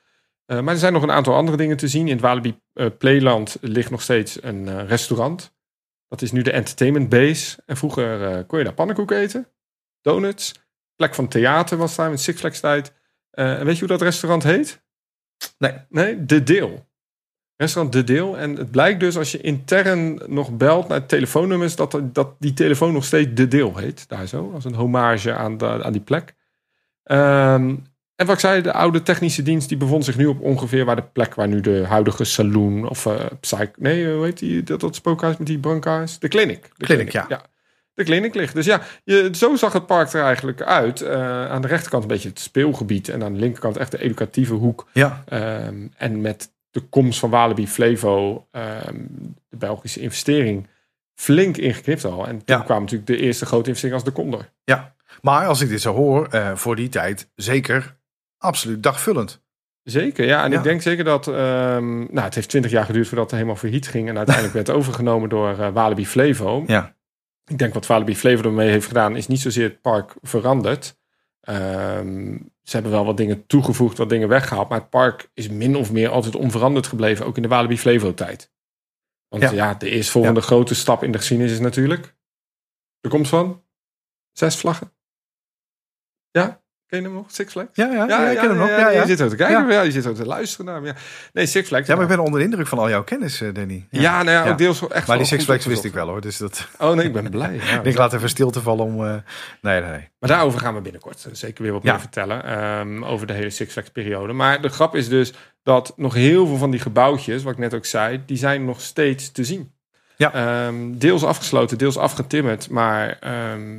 Eh, 0.50 0.60
maar 0.60 0.74
er 0.74 0.80
zijn 0.80 0.92
nog 0.92 1.02
een 1.02 1.10
aantal 1.10 1.34
andere 1.34 1.56
dingen 1.56 1.76
te 1.76 1.88
zien. 1.88 2.06
In 2.06 2.12
het 2.12 2.20
Walibi 2.20 2.60
eh, 2.72 2.86
Playland 2.98 3.56
ligt 3.60 3.90
nog 3.90 4.02
steeds 4.02 4.42
een 4.42 4.68
eh, 4.68 4.88
restaurant. 4.88 5.54
Dat 6.08 6.22
is 6.22 6.32
nu 6.32 6.42
de 6.42 6.52
entertainment 6.52 7.08
base. 7.08 7.58
En 7.66 7.76
vroeger 7.76 8.44
kon 8.44 8.58
je 8.58 8.64
daar 8.64 8.74
pannenkoek 8.74 9.10
eten. 9.10 9.48
Donuts. 10.00 10.54
Plek 10.96 11.14
van 11.14 11.28
theater 11.28 11.76
was 11.76 11.96
daar 11.96 12.10
met 12.10 12.20
Six 12.20 12.40
Flags 12.40 12.60
tijd. 12.60 12.92
En 13.30 13.64
weet 13.64 13.74
je 13.74 13.78
hoe 13.78 13.88
dat 13.88 14.02
restaurant 14.02 14.42
heet? 14.42 14.82
Nee. 15.58 15.72
Nee, 15.88 16.24
De 16.24 16.42
Deel. 16.42 16.88
Restaurant 17.56 17.94
De 17.94 18.04
Deel. 18.04 18.38
En 18.38 18.56
het 18.56 18.70
blijkt 18.70 19.00
dus 19.00 19.16
als 19.16 19.32
je 19.32 19.40
intern 19.40 20.20
nog 20.26 20.56
belt 20.56 20.88
naar 20.88 21.06
telefoonnummers... 21.06 21.76
dat, 21.76 22.00
dat 22.02 22.34
die 22.38 22.54
telefoon 22.54 22.92
nog 22.92 23.04
steeds 23.04 23.30
De 23.34 23.48
Deel 23.48 23.76
heet. 23.76 24.08
Daar 24.08 24.26
zo, 24.26 24.52
als 24.52 24.64
een 24.64 24.74
hommage 24.74 25.34
aan, 25.34 25.56
de, 25.56 25.84
aan 25.84 25.92
die 25.92 26.02
plek. 26.02 26.34
Ehm, 27.02 27.76
En 28.20 28.26
wat 28.26 28.34
ik 28.34 28.40
zei, 28.40 28.62
de 28.62 28.72
oude 28.72 29.02
technische 29.02 29.42
dienst 29.42 29.68
die 29.68 29.76
bevond 29.78 30.04
zich 30.04 30.16
nu 30.16 30.26
op 30.26 30.40
ongeveer 30.40 30.84
waar 30.84 30.96
de 30.96 31.02
plek 31.02 31.34
waar 31.34 31.48
nu 31.48 31.60
de 31.60 31.84
huidige 31.86 32.24
saloon 32.24 32.88
of 32.88 33.06
uh, 33.06 33.14
psych, 33.40 33.70
nee, 33.76 34.12
hoe 34.14 34.24
heet 34.24 34.38
die, 34.38 34.62
dat, 34.62 34.80
dat 34.80 34.94
spookhuis 34.94 35.36
met 35.36 35.46
die 35.46 35.58
bankhuis? 35.58 36.18
De 36.18 36.28
clinic. 36.28 36.70
De 36.76 36.84
clinic, 36.84 37.12
ja. 37.12 37.42
De 37.94 38.04
clinic 38.04 38.34
ligt. 38.34 38.54
Dus 38.54 38.66
ja, 38.66 38.80
je, 39.04 39.28
zo 39.32 39.56
zag 39.56 39.72
het 39.72 39.86
park 39.86 40.12
er 40.12 40.22
eigenlijk 40.22 40.62
uit. 40.62 41.00
Uh, 41.00 41.50
aan 41.50 41.62
de 41.62 41.68
rechterkant 41.68 42.02
een 42.02 42.08
beetje 42.08 42.28
het 42.28 42.40
speelgebied 42.40 43.08
en 43.08 43.22
aan 43.22 43.32
de 43.32 43.38
linkerkant 43.38 43.76
echt 43.76 43.90
de 43.90 44.00
educatieve 44.02 44.54
hoek. 44.54 44.88
Ja. 44.92 45.24
Um, 45.66 45.92
en 45.96 46.20
met 46.20 46.52
de 46.70 46.80
komst 46.80 47.18
van 47.18 47.30
Walibi 47.30 47.68
Flevo, 47.68 48.46
um, 48.52 49.34
de 49.48 49.56
Belgische 49.56 50.00
investering, 50.00 50.66
flink 51.14 51.56
ingeknipt 51.56 52.04
al. 52.04 52.26
En 52.26 52.44
toen 52.44 52.56
Ja. 52.56 52.62
kwam 52.62 52.80
natuurlijk 52.80 53.10
de 53.10 53.16
eerste 53.16 53.46
grote 53.46 53.66
investering 53.68 53.94
als 54.00 54.04
de 54.04 54.12
Condor. 54.20 54.48
Ja, 54.64 54.94
maar 55.20 55.46
als 55.46 55.60
ik 55.60 55.68
dit 55.68 55.80
zo 55.80 55.94
hoor, 55.94 56.26
eh, 56.26 56.54
voor 56.54 56.76
die 56.76 56.88
tijd 56.88 57.28
zeker 57.34 57.98
absoluut 58.40 58.82
dagvullend. 58.82 59.42
Zeker, 59.82 60.26
ja. 60.26 60.44
En 60.44 60.50
Ja. 60.50 60.56
ik 60.56 60.62
denk 60.62 60.82
zeker 60.82 61.04
dat... 61.04 61.28
ehm, 61.28 61.98
nou, 61.98 62.20
het 62.20 62.34
heeft 62.34 62.48
twintig 62.48 62.70
jaar 62.70 62.84
geduurd 62.84 63.06
voordat 63.06 63.24
het 63.26 63.34
helemaal 63.34 63.56
verhit 63.60 63.86
ging. 63.86 64.08
En 64.08 64.16
uiteindelijk 64.16 64.54
werd 64.54 64.70
overgenomen 64.70 65.28
door 65.28 65.58
eh, 65.58 65.72
Walibi 65.72 66.06
Flevo. 66.06 66.64
Ja. 66.66 66.96
Ik 67.44 67.58
denk 67.58 67.74
wat 67.74 67.86
Walibi 67.86 68.16
Flevo 68.16 68.42
ermee 68.42 68.70
heeft 68.70 68.86
gedaan... 68.86 69.16
is 69.16 69.26
niet 69.26 69.40
zozeer 69.40 69.64
het 69.68 69.80
park 69.80 70.14
veranderd. 70.22 70.98
Ehm, 71.40 72.36
ze 72.62 72.72
hebben 72.76 72.92
wel 72.92 73.04
wat 73.04 73.16
dingen 73.16 73.46
toegevoegd, 73.46 73.98
wat 73.98 74.08
dingen 74.08 74.28
weggehaald. 74.28 74.68
Maar 74.68 74.78
het 74.80 74.90
park 74.90 75.30
is 75.34 75.48
min 75.48 75.76
of 75.76 75.92
meer 75.92 76.08
altijd 76.08 76.36
onveranderd 76.36 76.86
gebleven. 76.86 77.26
Ook 77.26 77.36
in 77.36 77.42
de 77.42 77.48
Walibi 77.48 77.78
Flevo 77.78 78.14
tijd. 78.14 78.52
Want 79.28 79.42
Ja. 79.42 79.50
ja, 79.50 79.74
de 79.74 79.90
eerstvolgende 79.90 80.40
grote 80.40 80.74
stap 80.74 81.02
in 81.02 81.12
de 81.12 81.18
geschiedenis 81.18 81.52
is 81.52 81.60
natuurlijk... 81.60 82.16
De 83.00 83.08
komst 83.08 83.30
van 83.30 83.64
zes 84.32 84.56
vlaggen. 84.56 84.92
Ja? 86.30 86.59
Ken 86.90 86.98
je 87.00 87.04
hem 87.06 87.14
nog? 87.14 87.24
Six 87.28 87.52
Flags? 87.52 87.68
Ja, 87.72 87.86
ja, 87.92 88.06
ja, 88.08 88.28
ik 88.30 88.38
ken 88.38 88.48
hem 88.48 88.56
nog. 88.58 88.68
Ja, 88.68 88.78
ja. 88.90 89.00
Je 89.00 89.06
zit 89.06 89.20
ook 89.22 89.30
te 89.30 89.36
kijken, 89.36 89.66
Ja. 89.66 89.72
ja. 89.72 89.80
je 89.82 89.90
zit 89.90 90.06
ook 90.06 90.14
te 90.14 90.26
luisteren 90.26 90.66
naar 90.66 90.74
hem. 90.74 90.84
Ja. 90.84 90.94
Nee, 91.32 91.46
Six 91.46 91.68
Flags. 91.68 91.86
ja, 91.86 91.94
maar 91.94 92.02
ik 92.02 92.08
ben 92.08 92.18
onder 92.18 92.38
de 92.38 92.44
indruk 92.44 92.66
van 92.66 92.78
al 92.78 92.88
jouw 92.88 93.04
kennis, 93.04 93.40
eh, 93.40 93.54
Danny. 93.54 93.86
Ja, 93.90 94.22
nou 94.22 94.30
ja, 94.36 94.44
Ja. 94.44 94.50
ook 94.50 94.58
deels 94.58 94.88
echt 94.88 95.06
Maar 95.06 95.16
die 95.16 95.26
Six 95.26 95.44
Flags 95.44 95.66
wist 95.66 95.84
ik 95.84 95.92
wel 95.92 96.08
hoor. 96.08 96.20
Dus 96.20 96.36
dat, 96.38 96.68
Oh 96.78 96.92
nee, 96.94 97.06
ik 97.06 97.12
ben 97.12 97.30
blij. 97.30 97.60
Ja. 97.70 97.82
ik 97.82 97.96
laat 97.96 98.12
even 98.12 98.28
stilte 98.28 98.60
vallen 98.60 98.84
om... 98.84 99.04
eh, 99.06 99.14
nee, 99.62 99.80
nee, 99.80 99.90
nee. 99.90 100.08
Maar 100.18 100.28
daarover 100.30 100.60
gaan 100.60 100.74
we 100.74 100.80
binnenkort 100.80 101.24
eh, 101.24 101.32
zeker 101.34 101.62
weer 101.62 101.72
wat 101.72 101.82
Ja. 101.82 101.90
meer 101.92 102.00
vertellen. 102.00 102.44
ehm, 102.44 103.04
over 103.04 103.26
de 103.26 103.32
hele 103.32 103.50
Six 103.50 103.72
Flags 103.72 103.90
periode. 103.90 104.32
Maar 104.32 104.62
de 104.62 104.68
grap 104.68 104.94
is 104.96 105.08
dus 105.08 105.32
dat 105.62 105.92
nog 105.96 106.14
heel 106.14 106.46
veel 106.46 106.56
van 106.56 106.70
die 106.70 106.80
gebouwtjes, 106.80 107.42
wat 107.42 107.52
ik 107.52 107.58
net 107.58 107.74
ook 107.74 107.84
zei, 107.86 108.22
die 108.26 108.36
zijn 108.36 108.64
nog 108.64 108.80
steeds 108.80 109.32
te 109.32 109.44
zien. 109.44 109.72
Ja. 110.16 110.32
Ehm, 110.32 110.74
deels 110.98 111.24
afgesloten, 111.24 111.78
deels 111.78 111.96
afgetimmerd. 111.96 112.70
Maar 112.70 113.16
ehm, 113.20 113.78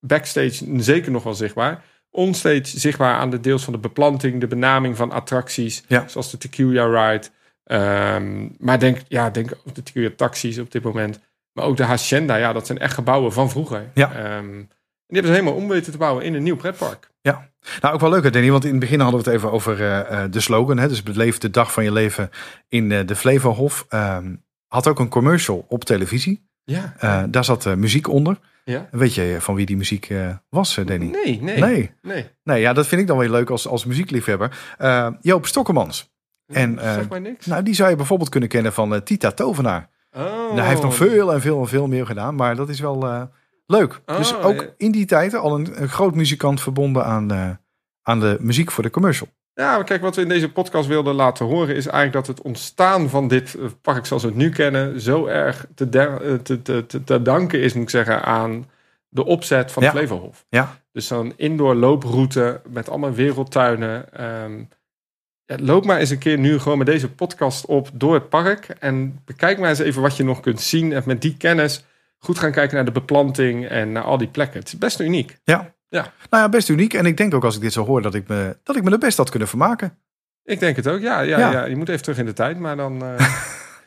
backstage 0.00 0.64
zeker 0.76 1.10
nog 1.12 1.22
wel 1.22 1.34
zichtbaar. 1.34 1.82
Onstage 2.14 2.78
zichtbaar 2.78 3.14
aan 3.14 3.30
de 3.30 3.40
deels 3.40 3.64
van 3.64 3.72
de 3.72 3.78
beplanting, 3.78 4.40
de 4.40 4.46
benaming 4.46 4.96
van 4.96 5.12
attracties. 5.12 5.84
Ja. 5.86 6.08
Zoals 6.08 6.30
de 6.30 6.38
Tequila 6.38 6.84
Ride. 6.84 7.26
Ehm, 7.64 8.48
maar 8.58 8.78
denk, 8.78 8.98
ja, 9.08 9.30
denk 9.30 9.52
ook 9.66 9.74
de 9.74 9.82
Tequila 9.82 10.10
taxis 10.16 10.58
op 10.58 10.70
dit 10.70 10.82
moment. 10.82 11.20
Maar 11.52 11.64
ook 11.64 11.76
de 11.76 11.84
Hacienda, 11.84 12.36
ja, 12.36 12.52
dat 12.52 12.66
zijn 12.66 12.78
echt 12.78 12.94
gebouwen 12.94 13.32
van 13.32 13.50
vroeger. 13.50 13.90
Ja. 13.94 14.12
Ehm, 14.12 14.24
en 14.24 14.68
die 15.06 15.22
hebben 15.22 15.34
ze 15.34 15.40
helemaal 15.40 15.62
om 15.62 15.68
weten 15.68 15.92
te 15.92 15.98
bouwen 15.98 16.24
in 16.24 16.34
een 16.34 16.42
nieuw 16.42 16.56
pretpark. 16.56 17.08
Nou, 17.80 17.94
ook 17.94 18.00
wel 18.00 18.10
leuk 18.10 18.32
Danny, 18.32 18.50
want 18.50 18.64
in 18.64 18.70
het 18.70 18.80
begin 18.80 19.00
hadden 19.00 19.22
we 19.22 19.30
het 19.30 19.38
even 19.38 19.52
over 19.52 19.80
eh, 19.80 20.24
eh, 20.24 20.30
de 20.30 20.40
slogan. 20.40 20.78
Hè, 20.78 20.88
dus 20.88 21.02
beleef 21.02 21.38
de 21.38 21.50
dag 21.50 21.72
van 21.72 21.84
je 21.84 21.92
leven 21.92 22.30
in 22.68 22.92
eh, 22.92 23.06
de 23.06 23.16
Flevohof. 23.16 23.86
Ehm 23.88 24.34
had 24.74 24.88
ook 24.88 24.98
een 24.98 25.08
commercial 25.08 25.64
op 25.68 25.84
televisie. 25.84 26.48
Ja. 26.64 26.94
Eh, 26.98 27.22
daar 27.28 27.44
zat 27.44 27.66
eh, 27.66 27.74
muziek 27.74 28.08
onder. 28.08 28.38
ja. 28.64 28.88
Weet 28.90 29.14
je 29.14 29.36
van 29.40 29.54
wie 29.54 29.66
die 29.66 29.76
muziek 29.76 30.08
eh, 30.10 30.28
was, 30.48 30.76
eh, 30.76 30.86
Danny? 30.86 31.06
Nee, 31.10 31.42
nee, 31.42 31.58
Nee. 31.60 31.90
nee. 32.02 32.30
Nee, 32.44 32.60
ja, 32.60 32.72
dat 32.72 32.86
vind 32.86 33.00
ik 33.00 33.06
dan 33.06 33.18
weer 33.18 33.30
leuk 33.30 33.50
als, 33.50 33.66
als 33.68 33.84
muziekliefhebber. 33.84 34.74
Eh, 34.78 35.08
Joop 35.20 35.46
Stokkemans. 35.46 36.12
En, 36.46 36.78
eh, 36.78 36.94
zeg 36.94 37.08
maar 37.08 37.20
niks. 37.20 37.46
Nou, 37.46 37.62
die 37.62 37.74
zou 37.74 37.90
je 37.90 37.96
bijvoorbeeld 37.96 38.28
kunnen 38.30 38.48
kennen 38.48 38.72
van 38.72 38.94
eh, 38.94 39.00
Tita 39.00 39.30
Tovenaar. 39.30 39.90
oh. 40.12 40.22
Nou, 40.22 40.58
hij 40.58 40.68
heeft 40.68 40.82
nog 40.82 40.94
veel 40.94 41.32
en 41.32 41.40
veel 41.40 41.60
en 41.60 41.68
veel 41.68 41.86
meer 41.86 42.06
gedaan, 42.06 42.34
maar 42.34 42.56
dat 42.56 42.68
is 42.68 42.80
wel 42.80 43.06
eh, 43.06 43.22
leuk. 43.66 44.00
Oh, 44.06 44.16
dus 44.16 44.34
ook 44.36 44.60
ja. 44.60 44.66
in 44.76 44.90
die 44.92 45.04
tijd 45.06 45.34
al 45.34 45.54
een, 45.54 45.82
een 45.82 45.88
groot 45.88 46.14
muzikant 46.14 46.60
verbonden 46.60 47.04
aan, 47.04 47.30
eh, 47.32 47.50
aan 48.02 48.20
de 48.20 48.36
muziek 48.40 48.70
voor 48.70 48.82
de 48.82 48.90
commercial. 48.90 49.28
Ja, 49.54 49.76
maar 49.76 49.84
kijk, 49.84 50.00
wat 50.00 50.16
we 50.16 50.22
in 50.22 50.28
deze 50.28 50.52
podcast 50.52 50.88
wilden 50.88 51.14
laten 51.14 51.46
horen 51.46 51.76
is 51.76 51.86
eigenlijk 51.86 52.26
dat 52.26 52.36
het 52.36 52.46
ontstaan 52.46 53.08
van 53.08 53.28
dit 53.28 53.54
eh, 53.54 53.64
park 53.82 54.06
zoals 54.06 54.22
we 54.22 54.28
het 54.28 54.38
nu 54.38 54.50
kennen 54.50 55.00
zo 55.00 55.26
erg 55.26 55.66
te, 55.74 55.88
eh, 55.88 56.34
te, 56.34 56.62
te, 56.62 57.04
te, 57.04 57.22
danken 57.22 57.60
is, 57.60 57.72
moet 57.72 57.82
ik 57.82 57.90
zeggen, 57.90 58.22
aan 58.22 58.70
de 59.08 59.24
opzet 59.24 59.72
van 59.72 59.82
Ja. 59.82 59.90
Flevohof. 59.90 60.46
Ja. 60.48 60.80
Dus 60.92 61.06
zo'n 61.06 61.32
indoor 61.36 61.74
looproute 61.74 62.60
met 62.68 62.88
allemaal 62.88 63.12
wereldtuinen. 63.12 64.12
Ehm, 64.12 64.62
ja, 65.44 65.56
loop 65.58 65.84
maar 65.84 65.98
eens 65.98 66.10
een 66.10 66.18
keer 66.18 66.38
nu 66.38 66.58
gewoon 66.58 66.78
met 66.78 66.86
deze 66.86 67.10
podcast 67.10 67.66
op 67.66 67.90
door 67.92 68.14
het 68.14 68.28
park 68.28 68.66
en 68.68 69.20
bekijk 69.24 69.58
maar 69.58 69.68
eens 69.68 69.78
even 69.78 70.02
wat 70.02 70.16
je 70.16 70.24
nog 70.24 70.40
kunt 70.40 70.60
zien 70.60 70.92
en 70.92 71.02
met 71.06 71.22
die 71.22 71.36
kennis 71.36 71.84
goed 72.18 72.38
gaan 72.38 72.52
kijken 72.52 72.74
naar 72.74 72.84
de 72.84 72.90
beplanting 72.90 73.68
en 73.68 73.92
naar 73.92 74.02
al 74.02 74.18
die 74.18 74.28
plekken. 74.28 74.58
Het 74.58 74.68
is 74.68 74.78
best 74.78 75.00
uniek. 75.00 75.38
Nou 76.02 76.42
ja, 76.42 76.48
best 76.48 76.68
uniek. 76.68 76.94
En 76.94 77.06
ik 77.06 77.16
denk 77.16 77.34
ook 77.34 77.44
als 77.44 77.54
ik 77.56 77.60
dit 77.60 77.72
zo 77.72 77.84
hoor 77.84 78.02
dat 78.02 78.14
ik 78.14 78.28
me, 78.28 78.56
dat 78.62 78.76
ik 78.76 78.82
me 78.82 78.90
er 78.90 78.98
best 78.98 79.16
had 79.16 79.30
kunnen 79.30 79.48
vermaken. 79.48 79.98
Ik 80.44 80.60
denk 80.60 80.76
het 80.76 80.88
ook. 80.88 81.00
Ja, 81.00 81.20
ja, 81.20 81.38
Ja. 81.38 81.50
ja. 81.52 81.64
je 81.64 81.76
moet 81.76 81.88
even 81.88 82.02
terug 82.02 82.18
in 82.18 82.24
de 82.26 82.32
tijd, 82.32 82.58
maar 82.58 82.76
dan. 82.76 83.04
eh, 83.04 83.36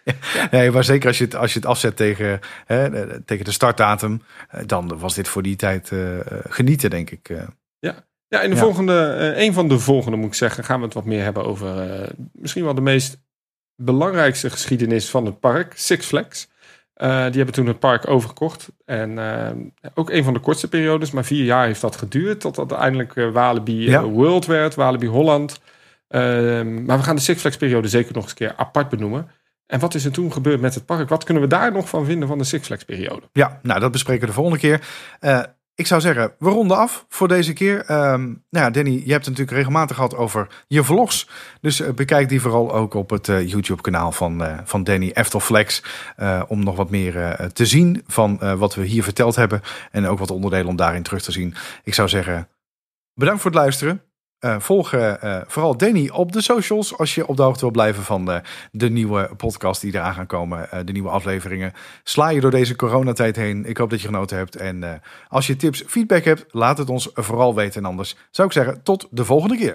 Nee, 0.51 0.71
maar 0.71 0.83
zeker 0.83 1.07
als 1.07 1.17
je 1.17 1.23
het, 1.23 1.35
als 1.35 1.53
je 1.53 1.59
het 1.59 1.67
afzet 1.67 1.95
tegen, 1.95 2.39
hè, 2.65 3.21
tegen 3.23 3.45
de 3.45 3.51
startdatum, 3.51 4.21
eh, 4.49 4.61
dan 4.65 4.99
was 4.99 5.15
dit 5.15 5.27
voor 5.27 5.41
die 5.41 5.55
tijd 5.55 5.91
eh, 5.91 5.99
genieten, 6.49 6.89
denk 6.89 7.09
ik. 7.09 7.29
eh. 7.29 7.37
Ja, 8.29 8.41
in 8.41 8.49
de 8.49 8.55
Ja. 8.55 8.61
volgende, 8.61 9.33
een 9.37 9.53
van 9.53 9.67
de 9.67 9.79
volgende 9.79 10.17
moet 10.17 10.27
ik 10.27 10.33
zeggen, 10.33 10.63
gaan 10.63 10.79
we 10.79 10.85
het 10.85 10.93
wat 10.93 11.05
meer 11.05 11.23
hebben 11.23 11.45
over 11.45 11.75
misschien 12.31 12.63
wel 12.63 12.73
de 12.73 12.81
meest 12.81 13.17
belangrijkste 13.75 14.49
geschiedenis 14.49 15.09
van 15.09 15.25
het 15.25 15.39
park, 15.39 15.73
Six 15.75 16.05
Flags. 16.05 16.49
Eh, 16.97 17.23
die 17.23 17.35
hebben 17.35 17.53
toen 17.53 17.67
het 17.67 17.79
park 17.79 18.09
overgekocht. 18.09 18.69
En 18.85 19.19
eh, 19.19 19.89
ook 19.93 20.09
een 20.09 20.23
van 20.23 20.33
de 20.33 20.39
kortste 20.39 20.67
periodes, 20.67 21.11
maar 21.11 21.25
vier 21.25 21.43
jaar 21.43 21.65
heeft 21.65 21.81
dat 21.81 21.95
geduurd. 21.95 22.39
Tot 22.39 22.57
uiteindelijk 22.57 23.15
eh, 23.15 23.31
Walibi 23.31 23.89
Ja. 23.89 24.03
World 24.03 24.45
werd, 24.45 24.75
Walibi 24.75 25.07
Holland. 25.07 25.59
Ehm, 26.07 26.85
maar 26.85 26.97
we 26.97 27.03
gaan 27.03 27.15
de 27.15 27.21
Six 27.21 27.41
Flags 27.41 27.57
periode 27.57 27.87
zeker 27.87 28.13
nog 28.13 28.21
eens 28.23 28.31
een 28.31 28.37
keer 28.37 28.53
apart 28.55 28.89
benoemen. 28.89 29.29
En 29.65 29.79
wat 29.79 29.95
is 29.95 30.05
er 30.05 30.11
toen 30.11 30.31
gebeurd 30.31 30.61
met 30.61 30.75
het 30.75 30.85
park? 30.85 31.09
Wat 31.09 31.23
kunnen 31.23 31.43
we 31.43 31.49
daar 31.49 31.71
nog 31.71 31.89
van 31.89 32.05
vinden 32.05 32.27
van 32.27 32.37
de 32.37 32.43
Six 32.43 32.65
Flags 32.65 32.83
periode? 32.83 33.21
Ja, 33.33 33.59
nou, 33.61 33.79
dat 33.79 33.91
bespreken 33.91 34.21
we 34.21 34.27
de 34.27 34.33
volgende 34.33 34.59
keer. 34.59 34.87
Eh, 35.19 35.43
ik 35.77 35.87
zou 35.87 36.01
zeggen, 36.01 36.33
we 36.39 36.49
ronden 36.49 36.77
af 36.77 37.05
voor 37.09 37.27
deze 37.27 37.53
keer. 37.53 37.85
Ehm, 37.85 38.21
nou 38.21 38.65
ja, 38.65 38.69
Danny, 38.69 38.91
je 38.91 39.11
hebt 39.11 39.25
het 39.25 39.37
natuurlijk 39.37 39.57
regelmatig 39.57 39.95
gehad 39.95 40.15
over 40.15 40.47
je 40.67 40.83
vlogs. 40.83 41.29
Dus 41.61 41.79
eh, 41.79 41.93
bekijk 41.93 42.29
die 42.29 42.41
vooral 42.41 42.73
ook 42.73 42.93
op 42.93 43.09
het 43.09 43.29
eh, 43.29 43.47
YouTube-kanaal 43.47 44.11
van, 44.11 44.43
eh, 44.43 44.57
van 44.63 44.83
Danny 44.83 45.11
Eftelflex. 45.13 45.83
om 46.47 46.63
nog 46.63 46.75
wat 46.75 46.89
meer 46.89 47.49
te 47.53 47.65
zien 47.65 48.03
van 48.07 48.57
wat 48.57 48.75
we 48.75 48.85
hier 48.85 49.03
verteld 49.03 49.35
hebben. 49.35 49.61
En 49.91 50.07
ook 50.07 50.19
wat 50.19 50.31
onderdelen 50.31 50.67
om 50.67 50.75
daarin 50.75 51.03
terug 51.03 51.21
te 51.21 51.31
zien. 51.31 51.55
Ik 51.83 51.93
zou 51.93 52.09
zeggen, 52.09 52.47
bedankt 53.13 53.41
voor 53.41 53.51
het 53.51 53.59
luisteren. 53.59 54.06
Eh, 54.39 54.59
volg 54.59 54.93
eh, 54.93 55.41
vooral 55.47 55.77
Danny 55.77 56.09
op 56.09 56.31
de 56.31 56.41
socials 56.41 56.97
als 56.97 57.15
je 57.15 57.27
op 57.27 57.37
de 57.37 57.43
hoogte 57.43 57.59
wil 57.59 57.71
blijven 57.71 58.03
van 58.03 58.31
eh, 58.31 58.39
de 58.71 58.89
nieuwe 58.89 59.29
podcast 59.37 59.81
die 59.81 59.93
eraan 59.93 60.13
gaan 60.13 60.25
komen. 60.25 60.85
de 60.85 60.91
nieuwe 60.91 61.09
afleveringen. 61.09 61.73
Sla 62.03 62.29
je 62.29 62.39
door 62.39 62.51
deze 62.51 62.75
coronatijd 62.75 63.35
heen. 63.35 63.65
Ik 63.65 63.77
hoop 63.77 63.89
dat 63.89 64.01
je 64.01 64.07
genoten 64.07 64.37
hebt. 64.37 64.55
En 64.55 65.01
als 65.27 65.47
je 65.47 65.55
tips, 65.55 65.83
feedback 65.87 66.23
hebt, 66.23 66.45
laat 66.49 66.77
het 66.77 66.89
ons 66.89 67.09
vooral 67.13 67.55
weten. 67.55 67.81
En 67.81 67.89
anders 67.89 68.15
zou 68.31 68.47
ik 68.47 68.53
zeggen, 68.53 68.83
tot 68.83 69.07
de 69.11 69.25
volgende 69.25 69.57
keer. 69.57 69.65